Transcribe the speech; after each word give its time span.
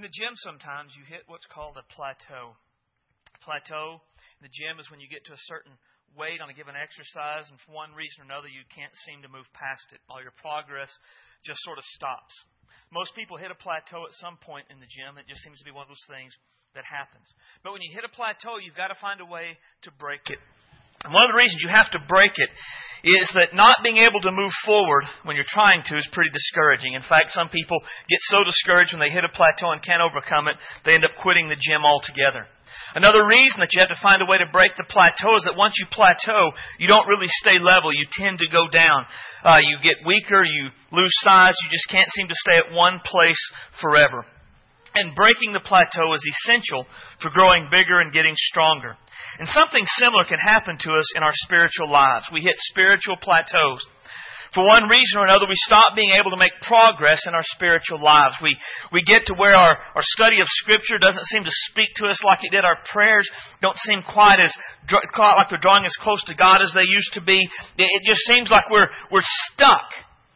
In 0.00 0.08
the 0.08 0.16
gym, 0.16 0.32
sometimes 0.48 0.96
you 0.96 1.04
hit 1.04 1.28
what's 1.28 1.44
called 1.52 1.76
a 1.76 1.84
plateau. 1.92 2.56
Plateau 3.44 4.00
in 4.40 4.48
the 4.48 4.48
gym 4.48 4.80
is 4.80 4.88
when 4.88 4.96
you 4.96 5.04
get 5.12 5.28
to 5.28 5.36
a 5.36 5.44
certain 5.44 5.76
weight 6.16 6.40
on 6.40 6.48
a 6.48 6.56
given 6.56 6.72
exercise, 6.72 7.44
and 7.52 7.60
for 7.60 7.76
one 7.76 7.92
reason 7.92 8.24
or 8.24 8.32
another, 8.32 8.48
you 8.48 8.64
can't 8.72 8.96
seem 9.04 9.20
to 9.20 9.28
move 9.28 9.44
past 9.52 9.84
it. 9.92 10.00
All 10.08 10.24
your 10.24 10.32
progress 10.40 10.88
just 11.44 11.60
sort 11.68 11.76
of 11.76 11.84
stops. 12.00 12.32
Most 12.88 13.12
people 13.12 13.36
hit 13.36 13.52
a 13.52 13.60
plateau 13.60 14.08
at 14.08 14.16
some 14.16 14.40
point 14.40 14.72
in 14.72 14.80
the 14.80 14.88
gym. 14.88 15.20
It 15.20 15.28
just 15.28 15.44
seems 15.44 15.60
to 15.60 15.68
be 15.68 15.76
one 15.76 15.84
of 15.84 15.92
those 15.92 16.08
things 16.08 16.32
that 16.72 16.88
happens. 16.88 17.28
But 17.60 17.76
when 17.76 17.84
you 17.84 17.92
hit 17.92 18.08
a 18.08 18.16
plateau, 18.16 18.56
you've 18.56 18.80
got 18.80 18.88
to 18.88 18.96
find 19.04 19.20
a 19.20 19.28
way 19.28 19.60
to 19.84 19.92
break 20.00 20.32
it. 20.32 20.40
And 21.04 21.12
one 21.12 21.24
of 21.24 21.32
the 21.32 21.40
reasons 21.40 21.62
you 21.62 21.72
have 21.72 21.90
to 21.92 22.00
break 22.08 22.36
it 22.36 22.50
is 23.02 23.28
that 23.32 23.56
not 23.56 23.80
being 23.80 23.96
able 23.96 24.20
to 24.20 24.32
move 24.32 24.52
forward 24.68 25.08
when 25.24 25.32
you're 25.32 25.48
trying 25.48 25.80
to 25.88 25.96
is 25.96 26.08
pretty 26.12 26.28
discouraging. 26.28 26.92
In 26.92 27.00
fact, 27.00 27.32
some 27.32 27.48
people 27.48 27.80
get 28.08 28.20
so 28.28 28.44
discouraged 28.44 28.92
when 28.92 29.00
they 29.00 29.08
hit 29.08 29.24
a 29.24 29.32
plateau 29.32 29.72
and 29.72 29.80
can't 29.80 30.04
overcome 30.04 30.48
it, 30.48 30.60
they 30.84 30.92
end 30.92 31.08
up 31.08 31.16
quitting 31.16 31.48
the 31.48 31.56
gym 31.56 31.80
altogether. 31.80 32.44
Another 32.92 33.24
reason 33.24 33.62
that 33.62 33.70
you 33.72 33.80
have 33.80 33.88
to 33.94 34.02
find 34.02 34.20
a 34.20 34.26
way 34.26 34.36
to 34.36 34.50
break 34.50 34.74
the 34.76 34.84
plateau 34.84 35.38
is 35.38 35.46
that 35.46 35.56
once 35.56 35.78
you 35.78 35.86
plateau, 35.94 36.50
you 36.76 36.90
don't 36.90 37.06
really 37.06 37.30
stay 37.40 37.56
level. 37.62 37.94
You 37.94 38.04
tend 38.10 38.42
to 38.42 38.50
go 38.50 38.66
down. 38.66 39.06
Uh, 39.46 39.62
you 39.62 39.78
get 39.80 40.02
weaker, 40.04 40.42
you 40.42 40.68
lose 40.90 41.14
size, 41.22 41.54
you 41.64 41.70
just 41.70 41.88
can't 41.88 42.10
seem 42.12 42.26
to 42.26 42.42
stay 42.44 42.58
at 42.58 42.74
one 42.74 43.00
place 43.06 43.40
forever. 43.80 44.26
And 44.94 45.14
breaking 45.14 45.54
the 45.54 45.62
plateau 45.62 46.12
is 46.12 46.24
essential 46.26 46.84
for 47.22 47.30
growing 47.30 47.70
bigger 47.70 48.02
and 48.02 48.12
getting 48.12 48.34
stronger. 48.34 48.98
And 49.38 49.48
something 49.48 49.84
similar 49.98 50.24
can 50.24 50.38
happen 50.38 50.76
to 50.78 50.90
us 50.92 51.08
in 51.16 51.22
our 51.22 51.34
spiritual 51.46 51.90
lives. 51.90 52.28
We 52.32 52.40
hit 52.40 52.56
spiritual 52.56 53.16
plateaus. 53.16 53.86
For 54.52 54.66
one 54.66 54.90
reason 54.90 55.22
or 55.22 55.24
another, 55.24 55.46
we 55.46 55.54
stop 55.54 55.94
being 55.94 56.10
able 56.10 56.34
to 56.34 56.36
make 56.36 56.50
progress 56.66 57.22
in 57.26 57.34
our 57.34 57.46
spiritual 57.54 58.02
lives. 58.02 58.34
We, 58.42 58.58
we 58.92 59.02
get 59.06 59.26
to 59.26 59.34
where 59.38 59.54
our, 59.54 59.78
our 59.94 60.02
study 60.02 60.40
of 60.40 60.48
Scripture 60.48 60.98
doesn't 60.98 61.22
seem 61.30 61.44
to 61.44 61.54
speak 61.70 61.94
to 62.02 62.10
us 62.10 62.18
like 62.24 62.42
it 62.42 62.50
did. 62.50 62.64
Our 62.64 62.78
prayers 62.90 63.30
don't 63.62 63.78
seem 63.86 64.02
quite 64.02 64.42
as, 64.42 64.50
quite 65.14 65.38
like 65.38 65.50
they're 65.50 65.62
drawing 65.62 65.84
as 65.84 65.94
close 66.02 66.22
to 66.24 66.34
God 66.34 66.62
as 66.62 66.74
they 66.74 66.82
used 66.82 67.14
to 67.14 67.22
be. 67.22 67.38
It 67.78 68.02
just 68.02 68.26
seems 68.26 68.50
like 68.50 68.66
we're, 68.70 68.90
we're 69.12 69.26
stuck 69.54 69.86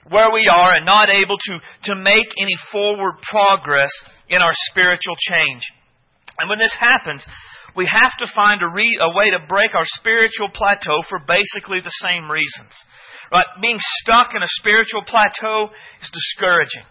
where 0.08 0.30
we 0.30 0.46
are 0.46 0.74
and 0.74 0.86
not 0.86 1.08
able 1.10 1.36
to, 1.36 1.54
to 1.90 1.94
make 1.96 2.30
any 2.38 2.54
forward 2.70 3.14
progress 3.22 3.90
in 4.28 4.42
our 4.42 4.54
spiritual 4.70 5.16
change. 5.18 5.66
And 6.38 6.48
when 6.48 6.58
this 6.58 6.74
happens, 6.78 7.24
we 7.76 7.90
have 7.90 8.14
to 8.18 8.26
find 8.34 8.62
a, 8.62 8.68
re- 8.70 9.00
a 9.02 9.10
way 9.16 9.30
to 9.30 9.46
break 9.48 9.74
our 9.74 9.86
spiritual 9.98 10.48
plateau 10.54 11.02
for 11.08 11.18
basically 11.18 11.82
the 11.82 11.94
same 12.06 12.30
reasons. 12.30 12.72
Right? 13.32 13.46
Being 13.60 13.78
stuck 14.02 14.34
in 14.34 14.42
a 14.42 14.54
spiritual 14.62 15.02
plateau 15.02 15.70
is 16.00 16.10
discouraging. 16.10 16.86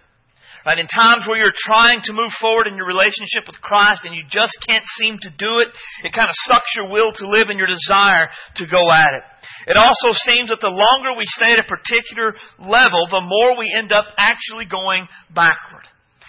Right? 0.65 0.79
In 0.79 0.87
times 0.87 1.27
where 1.27 1.37
you're 1.37 1.55
trying 1.55 1.99
to 2.07 2.13
move 2.13 2.31
forward 2.39 2.67
in 2.67 2.75
your 2.75 2.87
relationship 2.87 3.47
with 3.47 3.59
Christ 3.59 4.07
and 4.07 4.15
you 4.15 4.23
just 4.27 4.55
can't 4.67 4.83
seem 4.99 5.19
to 5.23 5.29
do 5.35 5.59
it, 5.59 5.67
it 6.03 6.15
kind 6.15 6.27
of 6.27 6.35
sucks 6.47 6.71
your 6.75 6.87
will 6.87 7.11
to 7.11 7.27
live 7.27 7.47
and 7.47 7.59
your 7.59 7.67
desire 7.67 8.31
to 8.59 8.65
go 8.67 8.83
at 8.91 9.11
it. 9.15 9.23
It 9.67 9.77
also 9.77 10.15
seems 10.23 10.49
that 10.49 10.59
the 10.59 10.71
longer 10.71 11.15
we 11.15 11.27
stay 11.27 11.51
at 11.51 11.59
a 11.59 11.67
particular 11.67 12.35
level, 12.59 13.07
the 13.11 13.23
more 13.23 13.59
we 13.59 13.71
end 13.75 13.91
up 13.91 14.05
actually 14.17 14.65
going 14.65 15.07
backward. 15.31 15.87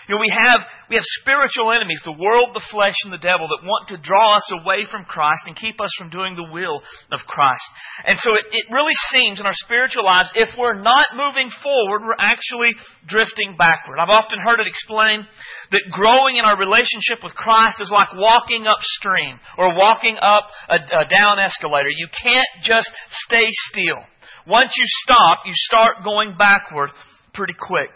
You 0.09 0.15
know, 0.15 0.21
we 0.21 0.29
have, 0.29 0.61
we 0.93 0.97
have 1.01 1.07
spiritual 1.25 1.73
enemies, 1.73 2.03
the 2.05 2.17
world, 2.21 2.53
the 2.53 2.65
flesh, 2.69 2.97
and 3.05 3.13
the 3.13 3.23
devil, 3.23 3.49
that 3.49 3.65
want 3.65 3.89
to 3.89 3.97
draw 3.97 4.37
us 4.37 4.45
away 4.61 4.85
from 4.91 5.09
Christ 5.09 5.49
and 5.49 5.57
keep 5.57 5.81
us 5.81 5.89
from 5.97 6.13
doing 6.13 6.37
the 6.37 6.53
will 6.53 6.85
of 7.09 7.25
Christ. 7.25 7.65
And 8.05 8.21
so 8.21 8.37
it, 8.37 8.53
it 8.53 8.69
really 8.69 8.93
seems 9.13 9.41
in 9.41 9.47
our 9.49 9.57
spiritual 9.65 10.05
lives, 10.05 10.29
if 10.37 10.53
we're 10.61 10.77
not 10.77 11.17
moving 11.17 11.48
forward, 11.64 12.05
we're 12.05 12.20
actually 12.20 12.77
drifting 13.09 13.57
backward. 13.57 13.97
I've 13.97 14.13
often 14.13 14.45
heard 14.45 14.61
it 14.61 14.69
explained 14.69 15.25
that 15.73 15.89
growing 15.89 16.37
in 16.37 16.45
our 16.45 16.61
relationship 16.61 17.25
with 17.25 17.33
Christ 17.33 17.81
is 17.81 17.89
like 17.89 18.13
walking 18.13 18.69
upstream 18.69 19.41
or 19.57 19.73
walking 19.73 20.20
up 20.20 20.45
a, 20.69 20.77
a 20.77 21.05
down 21.09 21.41
escalator. 21.41 21.89
You 21.89 22.09
can't 22.13 22.53
just 22.61 22.93
stay 23.25 23.48
still. 23.73 24.05
Once 24.47 24.77
you 24.77 24.85
stop, 25.09 25.48
you 25.48 25.53
start 25.57 26.05
going 26.05 26.37
backward 26.37 26.91
pretty 27.33 27.57
quick. 27.59 27.89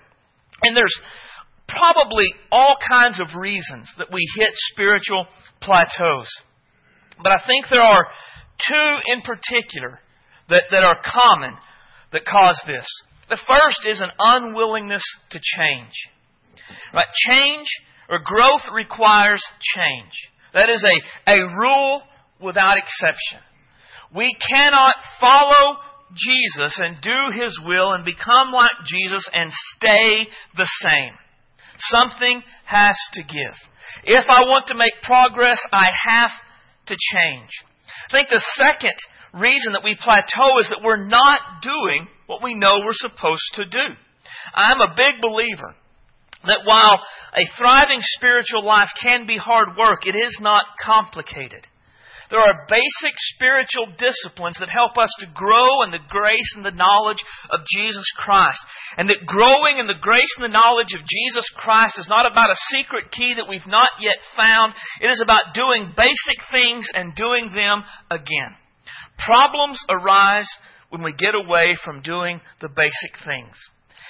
And 0.63 0.77
there's 0.77 0.95
probably 1.69 2.27
all 2.51 2.77
kinds 2.89 3.21
of 3.21 3.29
reasons 3.39 3.93
that 3.99 4.09
we 4.13 4.27
hit 4.37 4.51
spiritual 4.73 5.27
plateaus. 5.61 6.29
But 7.23 7.33
I 7.33 7.41
think 7.47 7.67
there 7.71 7.83
are 7.83 8.07
two 8.69 9.13
in 9.13 9.21
particular 9.23 10.01
that, 10.49 10.65
that 10.71 10.83
are 10.83 10.99
common 11.05 11.57
that 12.13 12.25
cause 12.25 12.61
this. 12.67 12.87
The 13.29 13.39
first 13.47 13.87
is 13.87 14.01
an 14.01 14.11
unwillingness 14.19 15.03
to 15.31 15.39
change. 15.39 15.93
Right? 16.95 17.07
Change 17.29 17.67
or 18.09 18.19
growth 18.25 18.63
requires 18.73 19.45
change. 19.77 20.13
That 20.55 20.71
is 20.71 20.85
a, 20.85 21.33
a 21.33 21.57
rule 21.57 22.03
without 22.41 22.79
exception. 22.79 23.41
We 24.15 24.35
cannot 24.51 24.95
follow 25.21 25.77
Jesus 26.17 26.81
and 26.83 26.97
do 27.03 27.43
His 27.43 27.61
will 27.67 27.93
and 27.93 28.05
become 28.05 28.53
like 28.53 28.71
Jesus 28.87 29.29
and 29.33 29.51
stay 29.77 30.29
the 30.57 30.69
same. 30.81 31.13
Something 31.79 32.43
has 32.65 32.97
to 33.15 33.23
give. 33.23 33.55
If 34.05 34.25
I 34.29 34.43
want 34.43 34.67
to 34.69 34.75
make 34.75 35.03
progress, 35.03 35.61
I 35.73 35.87
have 36.09 36.31
to 36.87 36.97
change. 37.15 37.51
I 38.09 38.13
think 38.13 38.29
the 38.29 38.45
second 38.57 38.95
reason 39.35 39.73
that 39.73 39.85
we 39.85 39.97
plateau 40.01 40.59
is 40.61 40.69
that 40.71 40.83
we're 40.83 41.07
not 41.07 41.63
doing 41.63 42.09
what 42.27 42.43
we 42.43 42.55
know 42.55 42.81
we're 42.85 42.93
supposed 42.93 43.55
to 43.55 43.65
do. 43.65 43.95
I'm 44.55 44.81
a 44.81 44.95
big 44.97 45.21
believer 45.21 45.75
that 46.45 46.65
while 46.65 47.01
a 47.35 47.45
thriving 47.57 48.01
spiritual 48.01 48.65
life 48.65 48.89
can 49.03 49.27
be 49.27 49.37
hard 49.37 49.77
work, 49.77 50.07
it 50.07 50.15
is 50.17 50.39
not 50.41 50.63
complicated. 50.85 51.67
There 52.31 52.41
are 52.41 52.69
basic 52.69 53.17
spiritual 53.35 53.89
disciplines 53.97 54.61
that 54.61 54.69
help 54.69 54.99
us 54.99 55.09
to 55.21 55.33
grow 55.33 55.83
in 55.85 55.91
the 55.91 56.05
grace 56.09 56.53
and 56.57 56.65
the 56.65 56.77
knowledge 56.77 57.25
of 57.49 57.65
Jesus 57.65 58.05
Christ. 58.17 58.61
And 58.97 59.09
that 59.09 59.25
growing 59.25 59.81
in 59.81 59.87
the 59.87 59.97
grace 60.01 60.29
and 60.37 60.45
the 60.45 60.53
knowledge 60.53 60.93
of 60.93 61.09
Jesus 61.09 61.49
Christ 61.57 61.99
is 61.99 62.09
not 62.09 62.31
about 62.31 62.51
a 62.53 62.65
secret 62.69 63.11
key 63.13 63.35
that 63.37 63.49
we've 63.49 63.67
not 63.67 63.89
yet 64.01 64.21
found. 64.37 64.75
It 65.01 65.09
is 65.09 65.23
about 65.25 65.55
doing 65.55 65.93
basic 65.97 66.39
things 66.53 66.85
and 66.93 67.17
doing 67.17 67.49
them 67.55 67.85
again. 68.11 68.53
Problems 69.17 69.81
arise 69.89 70.49
when 70.91 71.03
we 71.03 71.13
get 71.13 71.35
away 71.35 71.77
from 71.83 72.03
doing 72.03 72.41
the 72.61 72.69
basic 72.69 73.25
things. 73.25 73.57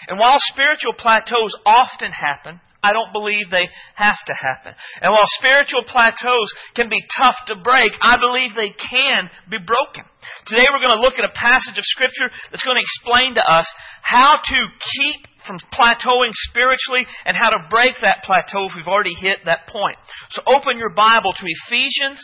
And 0.09 0.19
while 0.19 0.39
spiritual 0.41 0.95
plateaus 0.99 1.55
often 1.65 2.11
happen, 2.13 2.61
I 2.79 2.95
don't 2.95 3.11
believe 3.13 3.51
they 3.51 3.67
have 3.99 4.21
to 4.27 4.35
happen. 4.39 4.75
And 5.03 5.11
while 5.11 5.27
spiritual 5.43 5.83
plateaus 5.91 6.49
can 6.79 6.89
be 6.89 7.03
tough 7.19 7.35
to 7.51 7.59
break, 7.59 7.91
I 8.01 8.23
believe 8.23 8.55
they 8.55 8.71
can 8.71 9.27
be 9.51 9.59
broken. 9.59 10.07
Today 10.47 10.67
we're 10.71 10.83
going 10.83 10.95
to 10.95 11.03
look 11.03 11.19
at 11.19 11.27
a 11.27 11.35
passage 11.35 11.75
of 11.75 11.83
Scripture 11.83 12.31
that's 12.51 12.63
going 12.63 12.79
to 12.79 12.87
explain 12.87 13.35
to 13.35 13.43
us 13.43 13.67
how 14.03 14.39
to 14.39 14.59
keep 14.79 15.27
from 15.43 15.59
plateauing 15.75 16.31
spiritually 16.51 17.03
and 17.27 17.35
how 17.37 17.51
to 17.51 17.67
break 17.67 17.99
that 18.03 18.23
plateau 18.23 18.71
if 18.71 18.79
we've 18.79 18.87
already 18.87 19.15
hit 19.19 19.43
that 19.47 19.67
point. 19.67 19.99
So 20.31 20.43
open 20.47 20.79
your 20.79 20.95
Bible 20.95 21.35
to 21.35 21.45
Ephesians 21.67 22.23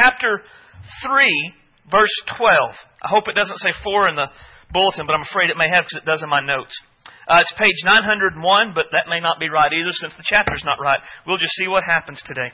chapter 0.00 0.40
3, 1.04 1.52
verse 1.90 2.16
12. 2.38 2.48
I 3.02 3.08
hope 3.12 3.28
it 3.28 3.36
doesn't 3.36 3.60
say 3.60 3.76
4 3.84 4.08
in 4.08 4.16
the 4.16 4.28
bulletin, 4.72 5.04
but 5.04 5.12
I'm 5.12 5.28
afraid 5.28 5.50
it 5.50 5.60
may 5.60 5.68
have 5.68 5.84
because 5.84 6.00
it 6.00 6.08
does 6.08 6.22
in 6.22 6.30
my 6.30 6.40
notes. 6.40 6.72
Uh, 7.26 7.40
it's 7.40 7.54
page 7.58 7.80
901, 7.84 8.72
but 8.74 8.86
that 8.92 9.08
may 9.08 9.20
not 9.20 9.40
be 9.40 9.48
right 9.48 9.72
either 9.72 9.92
since 9.92 10.12
the 10.16 10.24
chapter 10.26 10.54
is 10.54 10.64
not 10.64 10.80
right. 10.80 11.00
We'll 11.26 11.38
just 11.38 11.54
see 11.56 11.68
what 11.68 11.82
happens 11.84 12.22
today. 12.26 12.52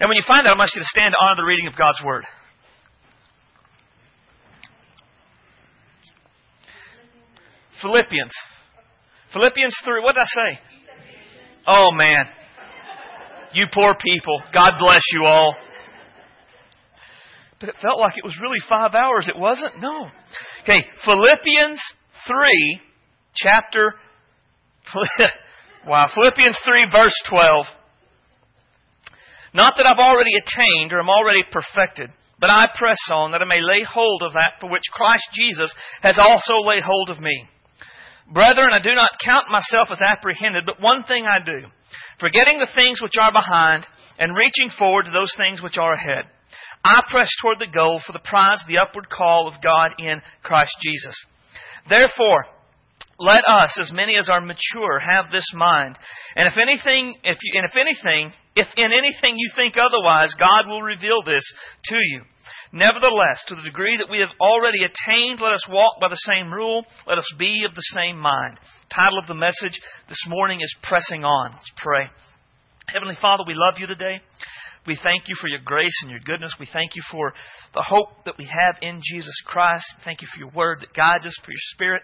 And 0.00 0.08
when 0.08 0.16
you 0.16 0.24
find 0.26 0.44
that, 0.46 0.54
I 0.54 0.58
want 0.58 0.72
you 0.74 0.80
to 0.80 0.88
stand 0.90 1.14
to 1.14 1.24
honor 1.24 1.36
the 1.36 1.46
reading 1.46 1.68
of 1.68 1.76
God's 1.76 2.02
Word. 2.04 2.24
Philippians. 7.80 8.32
Philippians 9.32 9.76
3. 9.84 10.02
What 10.02 10.14
did 10.14 10.22
I 10.22 10.50
say? 10.50 10.58
Oh, 11.66 11.90
man. 11.92 12.26
You 13.54 13.66
poor 13.72 13.94
people. 13.94 14.40
God 14.52 14.74
bless 14.78 15.02
you 15.12 15.24
all. 15.24 15.56
But 17.60 17.68
it 17.68 17.76
felt 17.80 18.00
like 18.00 18.18
it 18.18 18.24
was 18.24 18.36
really 18.42 18.58
five 18.68 18.94
hours. 18.94 19.28
It 19.28 19.38
wasn't? 19.38 19.80
No. 19.80 20.08
Okay, 20.62 20.84
Philippians 21.04 21.80
3 22.26 22.80
chapter, 23.34 23.94
wow, 25.86 26.08
Philippians 26.14 26.58
3, 26.64 26.86
verse 26.92 27.14
12. 27.28 27.66
Not 29.54 29.74
that 29.76 29.86
I've 29.86 29.98
already 29.98 30.32
attained 30.36 30.92
or 30.92 31.00
am 31.00 31.10
already 31.10 31.42
perfected, 31.50 32.10
but 32.40 32.50
I 32.50 32.68
press 32.74 32.98
on 33.12 33.32
that 33.32 33.42
I 33.42 33.44
may 33.44 33.60
lay 33.60 33.84
hold 33.84 34.22
of 34.22 34.32
that 34.32 34.60
for 34.60 34.70
which 34.70 34.82
Christ 34.92 35.28
Jesus 35.34 35.72
has 36.00 36.18
also 36.18 36.66
laid 36.66 36.82
hold 36.82 37.10
of 37.10 37.20
me. 37.20 37.46
Brethren, 38.32 38.70
I 38.72 38.80
do 38.80 38.94
not 38.94 39.20
count 39.22 39.50
myself 39.50 39.88
as 39.90 40.00
apprehended, 40.00 40.64
but 40.64 40.80
one 40.80 41.04
thing 41.04 41.26
I 41.26 41.44
do, 41.44 41.68
forgetting 42.18 42.58
the 42.58 42.72
things 42.74 43.02
which 43.02 43.14
are 43.20 43.32
behind 43.32 43.84
and 44.18 44.34
reaching 44.34 44.70
forward 44.78 45.04
to 45.04 45.10
those 45.10 45.34
things 45.36 45.60
which 45.60 45.76
are 45.76 45.94
ahead. 45.94 46.24
I 46.84 47.02
press 47.10 47.28
toward 47.40 47.58
the 47.58 47.72
goal 47.72 48.00
for 48.06 48.12
the 48.12 48.24
prize 48.24 48.64
the 48.66 48.78
upward 48.78 49.08
call 49.10 49.48
of 49.48 49.62
God 49.62 49.92
in 49.98 50.22
Christ 50.42 50.72
Jesus. 50.82 51.14
Therefore, 51.88 52.46
let 53.18 53.44
us, 53.46 53.78
as 53.80 53.92
many 53.92 54.16
as 54.16 54.28
are 54.28 54.40
mature, 54.40 54.98
have 54.98 55.30
this 55.30 55.46
mind. 55.54 55.98
And 56.34 56.48
if 56.48 56.54
anything, 56.56 57.14
if 57.22 57.38
you, 57.42 57.60
and 57.60 57.68
if 57.68 57.76
anything, 57.76 58.32
if 58.56 58.66
in 58.76 58.90
anything 58.92 59.36
you 59.36 59.50
think 59.54 59.74
otherwise, 59.76 60.34
God 60.38 60.66
will 60.66 60.82
reveal 60.82 61.22
this 61.24 61.44
to 61.84 61.96
you. 61.96 62.22
Nevertheless, 62.72 63.44
to 63.48 63.54
the 63.54 63.62
degree 63.62 63.98
that 63.98 64.10
we 64.10 64.20
have 64.20 64.32
already 64.40 64.78
attained, 64.84 65.40
let 65.40 65.52
us 65.52 65.68
walk 65.68 66.00
by 66.00 66.08
the 66.08 66.32
same 66.32 66.52
rule. 66.52 66.86
Let 67.06 67.18
us 67.18 67.28
be 67.38 67.64
of 67.68 67.74
the 67.74 67.84
same 67.94 68.18
mind. 68.18 68.58
Title 68.88 69.18
of 69.18 69.26
the 69.26 69.34
message 69.34 69.78
this 70.08 70.24
morning 70.26 70.60
is 70.62 70.74
Pressing 70.82 71.22
On. 71.22 71.52
Let's 71.52 71.70
pray. 71.76 72.06
Heavenly 72.88 73.16
Father, 73.20 73.44
we 73.46 73.54
love 73.54 73.78
you 73.78 73.86
today. 73.86 74.20
We 74.86 74.98
thank 75.00 75.28
you 75.28 75.36
for 75.38 75.48
your 75.48 75.60
grace 75.64 75.94
and 76.02 76.10
your 76.10 76.20
goodness. 76.24 76.54
We 76.58 76.68
thank 76.72 76.96
you 76.96 77.02
for 77.10 77.32
the 77.74 77.84
hope 77.86 78.24
that 78.24 78.38
we 78.38 78.46
have 78.46 78.82
in 78.82 79.00
Jesus 79.04 79.38
Christ. 79.46 79.84
Thank 80.04 80.22
you 80.22 80.28
for 80.32 80.40
your 80.40 80.50
word 80.50 80.80
that 80.80 80.94
guides 80.94 81.26
us, 81.26 81.36
for 81.44 81.52
your 81.52 81.66
spirit 81.74 82.02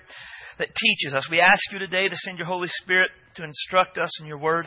that 0.58 0.68
teaches 0.74 1.14
us. 1.14 1.28
We 1.30 1.40
ask 1.40 1.60
you 1.72 1.78
today 1.78 2.08
to 2.08 2.16
send 2.16 2.38
your 2.38 2.46
Holy 2.46 2.68
Spirit 2.82 3.10
to 3.36 3.44
instruct 3.44 3.98
us 3.98 4.10
in 4.20 4.26
your 4.26 4.38
word. 4.38 4.66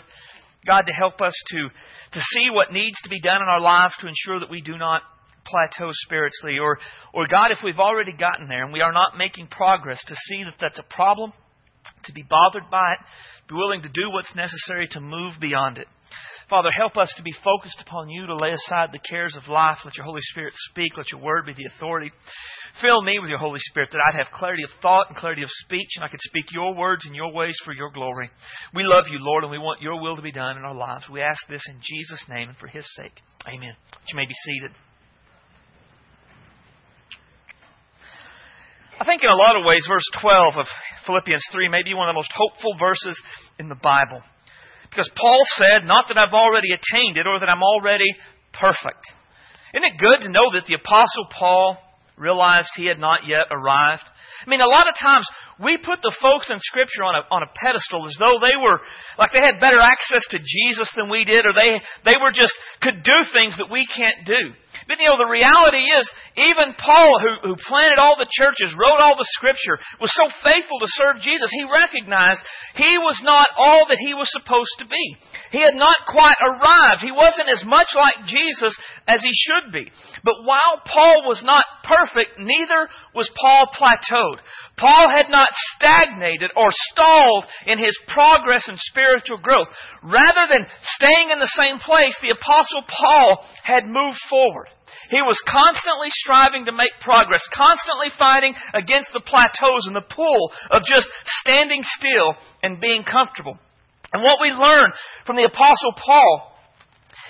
God, 0.66 0.84
to 0.88 0.94
help 0.94 1.22
us 1.22 1.34
to, 1.50 1.70
to 2.14 2.20
see 2.34 2.50
what 2.52 2.72
needs 2.72 3.00
to 3.04 3.10
be 3.10 3.20
done 3.20 3.42
in 3.42 3.50
our 3.50 3.60
lives 3.60 3.96
to 4.00 4.08
ensure 4.08 4.40
that 4.40 4.50
we 4.50 4.62
do 4.62 4.78
not 4.78 5.02
plateau 5.46 5.90
spiritually. 5.92 6.60
Or, 6.60 6.78
or 7.14 7.28
God, 7.28 7.52
if 7.52 7.60
we've 7.64 7.80
already 7.80 8.14
gotten 8.14 8.48
there 8.48 8.64
and 8.64 8.74
we 8.74 8.82
are 8.82 8.94
not 8.94 9.18
making 9.18 9.48
progress, 9.48 10.04
to 10.06 10.16
see 10.16 10.44
that 10.44 10.56
that's 10.60 10.80
a 10.80 10.94
problem, 10.94 11.34
to 12.06 12.14
be 12.14 12.24
bothered 12.24 12.70
by 12.70 12.94
it, 12.94 13.00
be 13.50 13.56
willing 13.56 13.82
to 13.82 13.90
do 13.90 14.12
what's 14.12 14.36
necessary 14.36 14.88
to 14.92 15.02
move 15.02 15.34
beyond 15.42 15.78
it. 15.78 15.88
Father, 16.51 16.69
help 16.77 16.98
us 16.98 17.12
to 17.15 17.24
be 17.24 17.33
focused 17.45 17.80
upon 17.80 18.09
you, 18.09 18.27
to 18.27 18.36
lay 18.36 18.51
aside 18.51 18.89
the 18.92 19.00
cares 19.00 19.38
of 19.38 19.48
life. 19.48 19.77
Let 19.86 19.95
your 19.95 20.03
Holy 20.03 20.19
Spirit 20.21 20.53
speak. 20.69 20.98
Let 20.98 21.09
your 21.09 21.21
word 21.21 21.45
be 21.45 21.53
the 21.53 21.71
authority. 21.74 22.12
Fill 22.81 23.01
me 23.03 23.19
with 23.19 23.30
your 23.30 23.39
Holy 23.39 23.62
Spirit 23.62 23.88
that 23.94 24.03
I'd 24.06 24.18
have 24.18 24.33
clarity 24.33 24.63
of 24.63 24.69
thought 24.81 25.07
and 25.07 25.15
clarity 25.15 25.44
of 25.44 25.50
speech, 25.50 25.88
and 25.95 26.03
I 26.03 26.09
could 26.09 26.19
speak 26.19 26.51
your 26.51 26.75
words 26.75 27.06
and 27.06 27.15
your 27.15 27.31
ways 27.31 27.56
for 27.63 27.71
your 27.71 27.89
glory. 27.89 28.30
We 28.75 28.83
love 28.83 29.06
you, 29.09 29.19
Lord, 29.21 29.45
and 29.45 29.51
we 29.51 29.59
want 29.59 29.81
your 29.81 30.01
will 30.01 30.18
to 30.18 30.21
be 30.21 30.33
done 30.33 30.57
in 30.57 30.65
our 30.65 30.75
lives. 30.75 31.07
We 31.09 31.21
ask 31.21 31.39
this 31.48 31.63
in 31.69 31.80
Jesus' 31.81 32.25
name 32.27 32.50
and 32.50 32.57
for 32.57 32.68
his 32.68 32.86
sake. 32.95 33.15
Amen. 33.47 33.74
You 34.09 34.18
may 34.18 34.25
be 34.25 34.36
seated. 34.44 34.71
I 39.00 39.06
think 39.06 39.24
in 39.24 39.30
a 39.30 39.36
lot 39.36 39.56
of 39.56 39.65
ways, 39.65 39.88
verse 39.88 40.04
12 40.19 40.57
of 40.57 40.65
Philippians 41.07 41.47
3 41.54 41.69
may 41.69 41.83
be 41.83 41.94
one 41.94 42.09
of 42.09 42.13
the 42.13 42.19
most 42.19 42.33
hopeful 42.36 42.75
verses 42.77 43.18
in 43.57 43.69
the 43.69 43.75
Bible. 43.75 44.21
Because 44.92 45.10
Paul 45.16 45.40
said, 45.56 45.88
Not 45.88 46.06
that 46.10 46.18
I've 46.20 46.36
already 46.36 46.76
attained 46.76 47.18
it 47.18 47.26
or 47.26 47.40
that 47.40 47.50
I'm 47.50 47.64
already 47.64 48.12
perfect. 48.54 49.02
Isn't 49.74 49.88
it 49.88 50.00
good 50.00 50.28
to 50.28 50.30
know 50.30 50.52
that 50.54 50.68
the 50.68 50.76
Apostle 50.76 51.32
Paul 51.32 51.78
realized 52.18 52.68
he 52.76 52.86
had 52.86 53.00
not 53.00 53.26
yet 53.26 53.48
arrived? 53.50 54.04
I 54.46 54.50
mean, 54.50 54.60
a 54.60 54.68
lot 54.68 54.90
of 54.90 55.00
times 55.00 55.26
we 55.64 55.78
put 55.78 56.04
the 56.04 56.16
folks 56.22 56.50
in 56.50 56.60
Scripture 56.60 57.08
on 57.08 57.16
a, 57.16 57.24
on 57.32 57.44
a 57.44 57.52
pedestal 57.56 58.06
as 58.06 58.18
though 58.20 58.36
they 58.44 58.58
were, 58.60 58.82
like 59.18 59.32
they 59.32 59.40
had 59.40 59.64
better 59.64 59.80
access 59.80 60.28
to 60.32 60.40
Jesus 60.44 60.92
than 60.98 61.10
we 61.10 61.24
did, 61.24 61.46
or 61.46 61.54
they, 61.54 61.80
they 62.04 62.18
were 62.20 62.34
just, 62.34 62.54
could 62.82 63.04
do 63.04 63.18
things 63.32 63.56
that 63.58 63.72
we 63.72 63.88
can't 63.88 64.28
do. 64.28 64.52
But 64.88 65.00
you 65.00 65.07
know, 65.07 65.18
the 65.18 65.30
reality 65.30 65.81
is, 65.81 66.06
even 66.38 66.74
Paul, 66.78 67.19
who, 67.22 67.54
who 67.54 67.68
planted 67.68 68.00
all 68.00 68.18
the 68.18 68.30
churches, 68.30 68.74
wrote 68.78 69.00
all 69.00 69.16
the 69.16 69.30
scripture, 69.38 69.78
was 70.00 70.12
so 70.13 70.28
faithful 70.44 70.80
to 70.80 70.95
serve 70.98 71.22
Jesus, 71.22 71.50
he 71.51 71.66
recognized 71.69 72.42
he 72.75 72.98
was 72.98 73.22
not 73.24 73.48
all 73.57 73.86
that 73.89 74.01
he 74.01 74.13
was 74.13 74.30
supposed 74.31 74.75
to 74.80 74.88
be. 74.88 75.06
He 75.51 75.62
had 75.62 75.75
not 75.75 76.07
quite 76.07 76.39
arrived. 76.42 77.01
He 77.01 77.12
wasn't 77.12 77.50
as 77.50 77.63
much 77.66 77.94
like 77.95 78.25
Jesus 78.25 78.74
as 79.07 79.22
he 79.22 79.31
should 79.33 79.72
be. 79.72 79.92
But 80.24 80.44
while 80.44 80.81
Paul 80.86 81.28
was 81.28 81.44
not 81.44 81.66
perfect, 81.83 82.39
neither 82.39 82.88
was 83.13 83.30
Paul 83.39 83.68
plateaued. 83.75 84.39
Paul 84.78 85.12
had 85.13 85.30
not 85.30 85.50
stagnated 85.75 86.51
or 86.56 86.69
stalled 86.72 87.45
in 87.66 87.78
his 87.78 87.98
progress 88.07 88.68
and 88.68 88.78
spiritual 88.80 89.38
growth. 89.38 89.68
Rather 90.04 90.48
than 90.50 90.66
staying 90.98 91.30
in 91.31 91.39
the 91.39 91.51
same 91.57 91.80
place, 91.80 92.16
the 92.22 92.33
apostle 92.33 92.83
Paul 92.88 93.45
had 93.63 93.86
moved 93.86 94.18
forward. 94.30 94.68
He 95.09 95.21
was 95.21 95.42
constantly 95.48 96.07
striving 96.12 96.65
to 96.65 96.71
make 96.71 97.01
progress, 97.01 97.42
constantly 97.53 98.13
fighting 98.18 98.53
against 98.74 99.09
the 99.13 99.25
plateaus 99.25 99.88
and 99.88 99.95
the 99.95 100.07
pull 100.07 100.51
of 100.69 100.83
just 100.86 101.07
standing 101.42 101.81
still 101.83 102.36
and 102.63 102.80
being 102.80 103.03
comfortable. 103.03 103.57
And 104.13 104.24
what 104.24 104.39
we 104.42 104.51
learn 104.51 104.92
from 105.25 105.38
the 105.38 105.50
apostle 105.50 105.94
Paul 105.98 106.51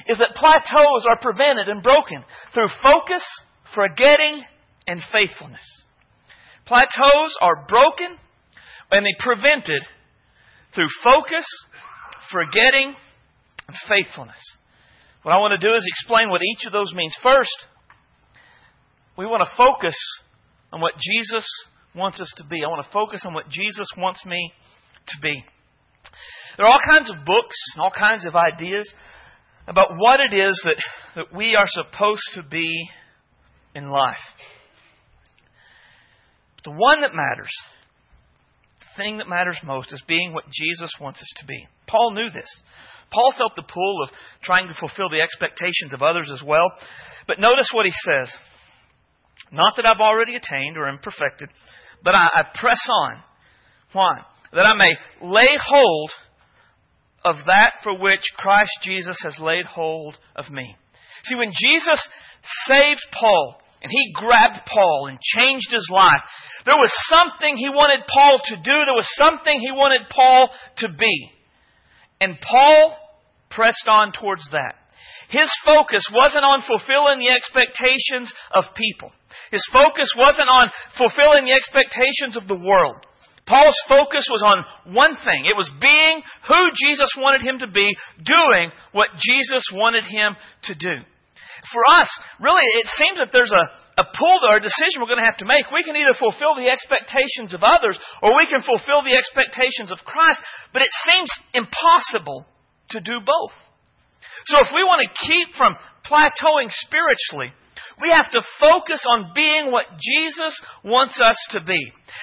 is 0.07 0.17
that 0.17 0.35
plateaus 0.35 1.05
are 1.09 1.19
prevented 1.21 1.69
and 1.69 1.83
broken 1.83 2.23
through 2.53 2.67
focus, 2.81 3.23
forgetting, 3.73 4.43
and 4.87 5.01
faithfulness. 5.11 5.63
Plateaus 6.65 7.37
are 7.41 7.65
broken 7.67 8.17
and 8.91 9.05
they 9.05 9.15
prevented 9.19 9.81
through 10.75 10.87
focus, 11.03 11.45
forgetting, 12.31 12.95
and 13.67 13.77
faithfulness. 13.87 14.39
What 15.23 15.33
I 15.33 15.37
want 15.37 15.59
to 15.59 15.67
do 15.67 15.73
is 15.73 15.85
explain 15.85 16.29
what 16.29 16.41
each 16.41 16.65
of 16.65 16.73
those 16.73 16.93
means. 16.93 17.15
First, 17.21 17.67
we 19.17 19.25
want 19.25 19.41
to 19.41 19.55
focus 19.55 19.95
on 20.73 20.81
what 20.81 20.93
Jesus 20.95 21.45
wants 21.95 22.19
us 22.19 22.33
to 22.37 22.43
be. 22.45 22.63
I 22.63 22.69
want 22.69 22.85
to 22.85 22.91
focus 22.91 23.23
on 23.25 23.33
what 23.33 23.49
Jesus 23.49 23.87
wants 23.97 24.25
me 24.25 24.51
to 25.07 25.17
be. 25.21 25.43
There 26.57 26.65
are 26.65 26.71
all 26.71 26.79
kinds 26.87 27.09
of 27.09 27.25
books 27.25 27.55
and 27.73 27.83
all 27.83 27.91
kinds 27.91 28.25
of 28.25 28.35
ideas 28.35 28.91
about 29.67 29.97
what 29.97 30.19
it 30.19 30.35
is 30.35 30.59
that, 30.65 30.75
that 31.15 31.35
we 31.35 31.55
are 31.55 31.67
supposed 31.67 32.23
to 32.35 32.43
be 32.43 32.89
in 33.75 33.89
life. 33.89 34.17
But 36.55 36.71
the 36.71 36.77
one 36.77 37.01
that 37.01 37.13
matters, 37.13 37.51
the 38.79 39.03
thing 39.03 39.17
that 39.17 39.29
matters 39.29 39.57
most, 39.63 39.93
is 39.93 40.03
being 40.07 40.33
what 40.33 40.45
Jesus 40.51 40.91
wants 40.99 41.21
us 41.21 41.31
to 41.39 41.45
be. 41.45 41.67
Paul 41.87 42.13
knew 42.13 42.29
this. 42.33 42.49
Paul 43.11 43.33
felt 43.37 43.55
the 43.55 43.63
pull 43.63 44.03
of 44.03 44.09
trying 44.43 44.67
to 44.67 44.79
fulfill 44.79 45.09
the 45.09 45.21
expectations 45.21 45.93
of 45.93 46.01
others 46.01 46.29
as 46.31 46.41
well. 46.41 46.71
But 47.27 47.39
notice 47.39 47.69
what 47.73 47.85
he 47.85 47.91
says. 47.91 48.33
Not 49.51 49.75
that 49.75 49.85
I've 49.85 49.99
already 49.99 50.35
attained 50.35 50.77
or 50.77 50.87
am 50.87 50.99
perfected, 51.03 51.49
but 52.03 52.15
I, 52.15 52.27
I 52.33 52.43
press 52.55 52.79
on. 52.89 53.17
Why? 53.93 54.21
That 54.53 54.65
I 54.65 54.75
may 54.75 54.95
lay 55.21 55.49
hold 55.61 56.11
of 57.23 57.35
that 57.45 57.75
for 57.83 57.97
which 57.99 58.21
Christ 58.37 58.71
Jesus 58.83 59.17
has 59.23 59.37
laid 59.39 59.65
hold 59.65 60.17
of 60.35 60.49
me. 60.49 60.75
See, 61.25 61.35
when 61.35 61.51
Jesus 61.51 62.01
saved 62.67 63.01
Paul, 63.11 63.61
and 63.81 63.91
he 63.91 64.13
grabbed 64.13 64.61
Paul 64.67 65.07
and 65.09 65.19
changed 65.19 65.71
his 65.71 65.89
life, 65.91 66.21
there 66.65 66.75
was 66.75 66.91
something 67.09 67.57
he 67.57 67.69
wanted 67.69 68.05
Paul 68.07 68.39
to 68.45 68.55
do. 68.55 68.85
There 68.85 68.95
was 68.95 69.09
something 69.15 69.59
he 69.59 69.71
wanted 69.71 70.01
Paul 70.09 70.49
to 70.77 70.87
be. 70.89 71.31
And 72.21 72.37
Paul 72.39 72.95
pressed 73.49 73.87
on 73.87 74.13
towards 74.13 74.47
that. 74.51 74.75
His 75.29 75.49
focus 75.65 76.03
wasn't 76.13 76.45
on 76.45 76.61
fulfilling 76.61 77.19
the 77.19 77.33
expectations 77.33 78.31
of 78.53 78.75
people. 78.75 79.11
His 79.49 79.65
focus 79.73 80.13
wasn't 80.15 80.47
on 80.47 80.69
fulfilling 80.97 81.45
the 81.45 81.57
expectations 81.57 82.37
of 82.37 82.47
the 82.47 82.55
world. 82.55 82.97
Paul's 83.47 83.75
focus 83.89 84.27
was 84.29 84.43
on 84.45 84.93
one 84.93 85.15
thing. 85.25 85.45
It 85.45 85.57
was 85.57 85.69
being 85.81 86.21
who 86.47 86.61
Jesus 86.85 87.09
wanted 87.17 87.41
him 87.41 87.59
to 87.59 87.67
be, 87.67 87.91
doing 88.23 88.71
what 88.91 89.09
Jesus 89.17 89.65
wanted 89.73 90.03
him 90.05 90.35
to 90.65 90.75
do. 90.75 91.01
For 91.69 91.83
us, 92.01 92.09
really, 92.41 92.65
it 92.81 92.89
seems 92.97 93.21
that 93.21 93.29
there's 93.29 93.53
a, 93.53 93.65
a 94.01 94.05
pull 94.17 94.39
or 94.49 94.57
a 94.57 94.63
decision 94.63 94.97
we're 94.97 95.13
going 95.13 95.21
to 95.21 95.29
have 95.29 95.37
to 95.45 95.49
make. 95.49 95.69
We 95.69 95.85
can 95.85 95.93
either 95.93 96.17
fulfill 96.17 96.57
the 96.57 96.73
expectations 96.73 97.53
of 97.53 97.61
others 97.61 98.01
or 98.25 98.33
we 98.33 98.49
can 98.49 98.65
fulfill 98.65 99.05
the 99.05 99.13
expectations 99.13 99.93
of 99.93 100.01
Christ, 100.01 100.41
but 100.73 100.81
it 100.81 100.89
seems 101.05 101.29
impossible 101.53 102.49
to 102.97 102.99
do 102.99 103.21
both. 103.21 103.53
So 104.49 104.57
if 104.65 104.73
we 104.73 104.81
want 104.81 105.05
to 105.05 105.09
keep 105.21 105.53
from 105.53 105.77
plateauing 106.09 106.73
spiritually, 106.81 107.53
we 108.01 108.09
have 108.09 108.31
to 108.31 108.41
focus 108.59 109.05
on 109.05 109.31
being 109.35 109.69
what 109.69 109.85
Jesus 110.01 110.57
wants 110.83 111.21
us 111.21 111.37
to 111.51 111.61
be. 111.61 111.79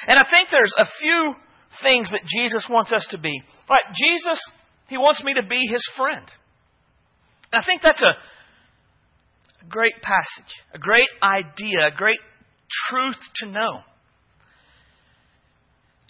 And 0.07 0.19
I 0.19 0.27
think 0.27 0.51
there's 0.51 0.75
a 0.77 0.91
few 1.01 1.35
things 1.83 2.11
that 2.11 2.27
Jesus 2.27 2.67
wants 2.69 2.93
us 2.93 3.07
to 3.11 3.19
be. 3.19 3.43
Right? 3.71 3.87
Jesus, 3.95 4.41
He 4.89 4.99
wants 4.99 5.23
me 5.23 5.35
to 5.35 5.47
be 5.47 5.63
His 5.71 5.83
friend. 5.97 6.27
And 7.53 7.63
I 7.63 7.65
think 7.65 7.83
that's 7.83 8.03
a 8.03 8.19
great 9.67 9.95
passage, 10.03 10.53
a 10.75 10.79
great 10.79 11.09
idea, 11.23 11.89
a 11.93 11.97
great 11.97 12.21
truth 12.89 13.19
to 13.37 13.47
know. 13.47 13.81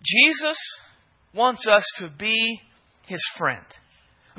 Jesus 0.04 0.58
wants 1.34 1.66
us 1.68 1.84
to 1.98 2.08
be 2.18 2.60
His 3.06 3.22
friend. 3.38 3.64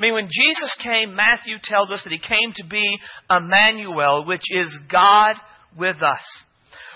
mean, 0.00 0.14
when 0.14 0.28
Jesus 0.30 0.74
came, 0.82 1.14
Matthew 1.14 1.56
tells 1.62 1.90
us 1.90 2.02
that 2.04 2.12
he 2.12 2.18
came 2.18 2.54
to 2.56 2.64
be 2.66 2.96
Emmanuel, 3.30 4.24
which 4.24 4.44
is 4.50 4.78
God 4.90 5.36
with 5.76 5.96
us. 5.96 6.24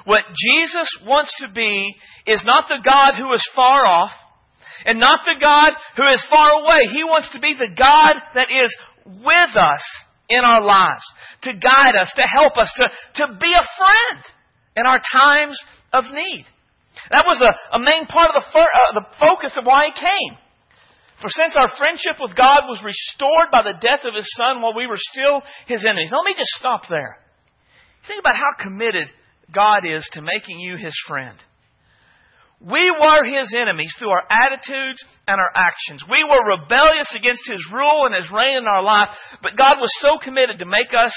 What 0.07 0.23
Jesus 0.35 0.89
wants 1.07 1.35
to 1.41 1.53
be 1.53 1.95
is 2.27 2.43
not 2.47 2.65
the 2.69 2.81
God 2.83 3.15
who 3.19 3.31
is 3.35 3.47
far 3.55 3.85
off 3.85 4.11
and 4.87 4.99
not 4.99 5.21
the 5.27 5.39
God 5.39 5.73
who 5.97 6.05
is 6.11 6.27
far 6.31 6.63
away. 6.63 6.81
He 6.95 7.05
wants 7.05 7.31
to 7.33 7.41
be 7.41 7.53
the 7.53 7.75
God 7.77 8.17
that 8.35 8.49
is 8.51 8.75
with 9.05 9.57
us 9.57 9.83
in 10.29 10.41
our 10.41 10.65
lives, 10.65 11.05
to 11.43 11.53
guide 11.53 11.97
us, 11.97 12.13
to 12.17 12.23
help 12.23 12.57
us, 12.57 12.73
to, 12.77 12.89
to 13.27 13.39
be 13.39 13.53
a 13.53 13.69
friend 13.77 14.23
in 14.77 14.87
our 14.87 15.01
times 15.13 15.59
of 15.93 16.05
need. 16.13 16.47
That 17.11 17.27
was 17.27 17.43
a, 17.43 17.77
a 17.77 17.81
main 17.81 18.07
part 18.07 18.31
of 18.31 18.43
the, 18.43 18.47
fir- 18.53 18.61
uh, 18.61 18.95
the 18.95 19.07
focus 19.19 19.57
of 19.59 19.65
why 19.65 19.87
he 19.87 20.01
came. 20.01 20.39
For 21.21 21.29
since 21.29 21.57
our 21.57 21.69
friendship 21.77 22.21
with 22.21 22.37
God 22.37 22.67
was 22.67 22.83
restored 22.85 23.51
by 23.53 23.63
the 23.63 23.79
death 23.79 24.01
of 24.05 24.15
his 24.15 24.29
son 24.37 24.63
while 24.63 24.75
we 24.75 24.87
were 24.87 24.99
still 24.99 25.43
his 25.67 25.85
enemies. 25.85 26.11
Now, 26.13 26.19
let 26.19 26.27
me 26.27 26.35
just 26.37 26.55
stop 26.59 26.83
there. 26.89 27.19
Think 28.07 28.21
about 28.21 28.37
how 28.37 28.63
committed 28.63 29.07
God 29.53 29.87
is 29.87 30.09
to 30.13 30.23
making 30.23 30.61
you 30.61 30.77
his 30.77 30.95
friend. 31.07 31.39
We 32.65 32.91
were 32.91 33.25
his 33.29 33.55
enemies 33.55 33.95
through 33.99 34.09
our 34.09 34.25
attitudes 34.31 35.05
and 35.29 35.39
our 35.39 35.53
actions. 35.55 36.03
We 36.09 36.25
were 36.25 36.57
rebellious 36.57 37.15
against 37.15 37.43
his 37.47 37.61
rule 37.73 38.07
and 38.07 38.15
his 38.15 38.33
reign 38.33 38.57
in 38.57 38.65
our 38.67 38.83
life, 38.83 39.09
but 39.43 39.57
God 39.57 39.77
was 39.81 39.93
so 40.01 40.17
committed 40.23 40.59
to 40.61 40.65
make 40.65 40.89
us 40.97 41.13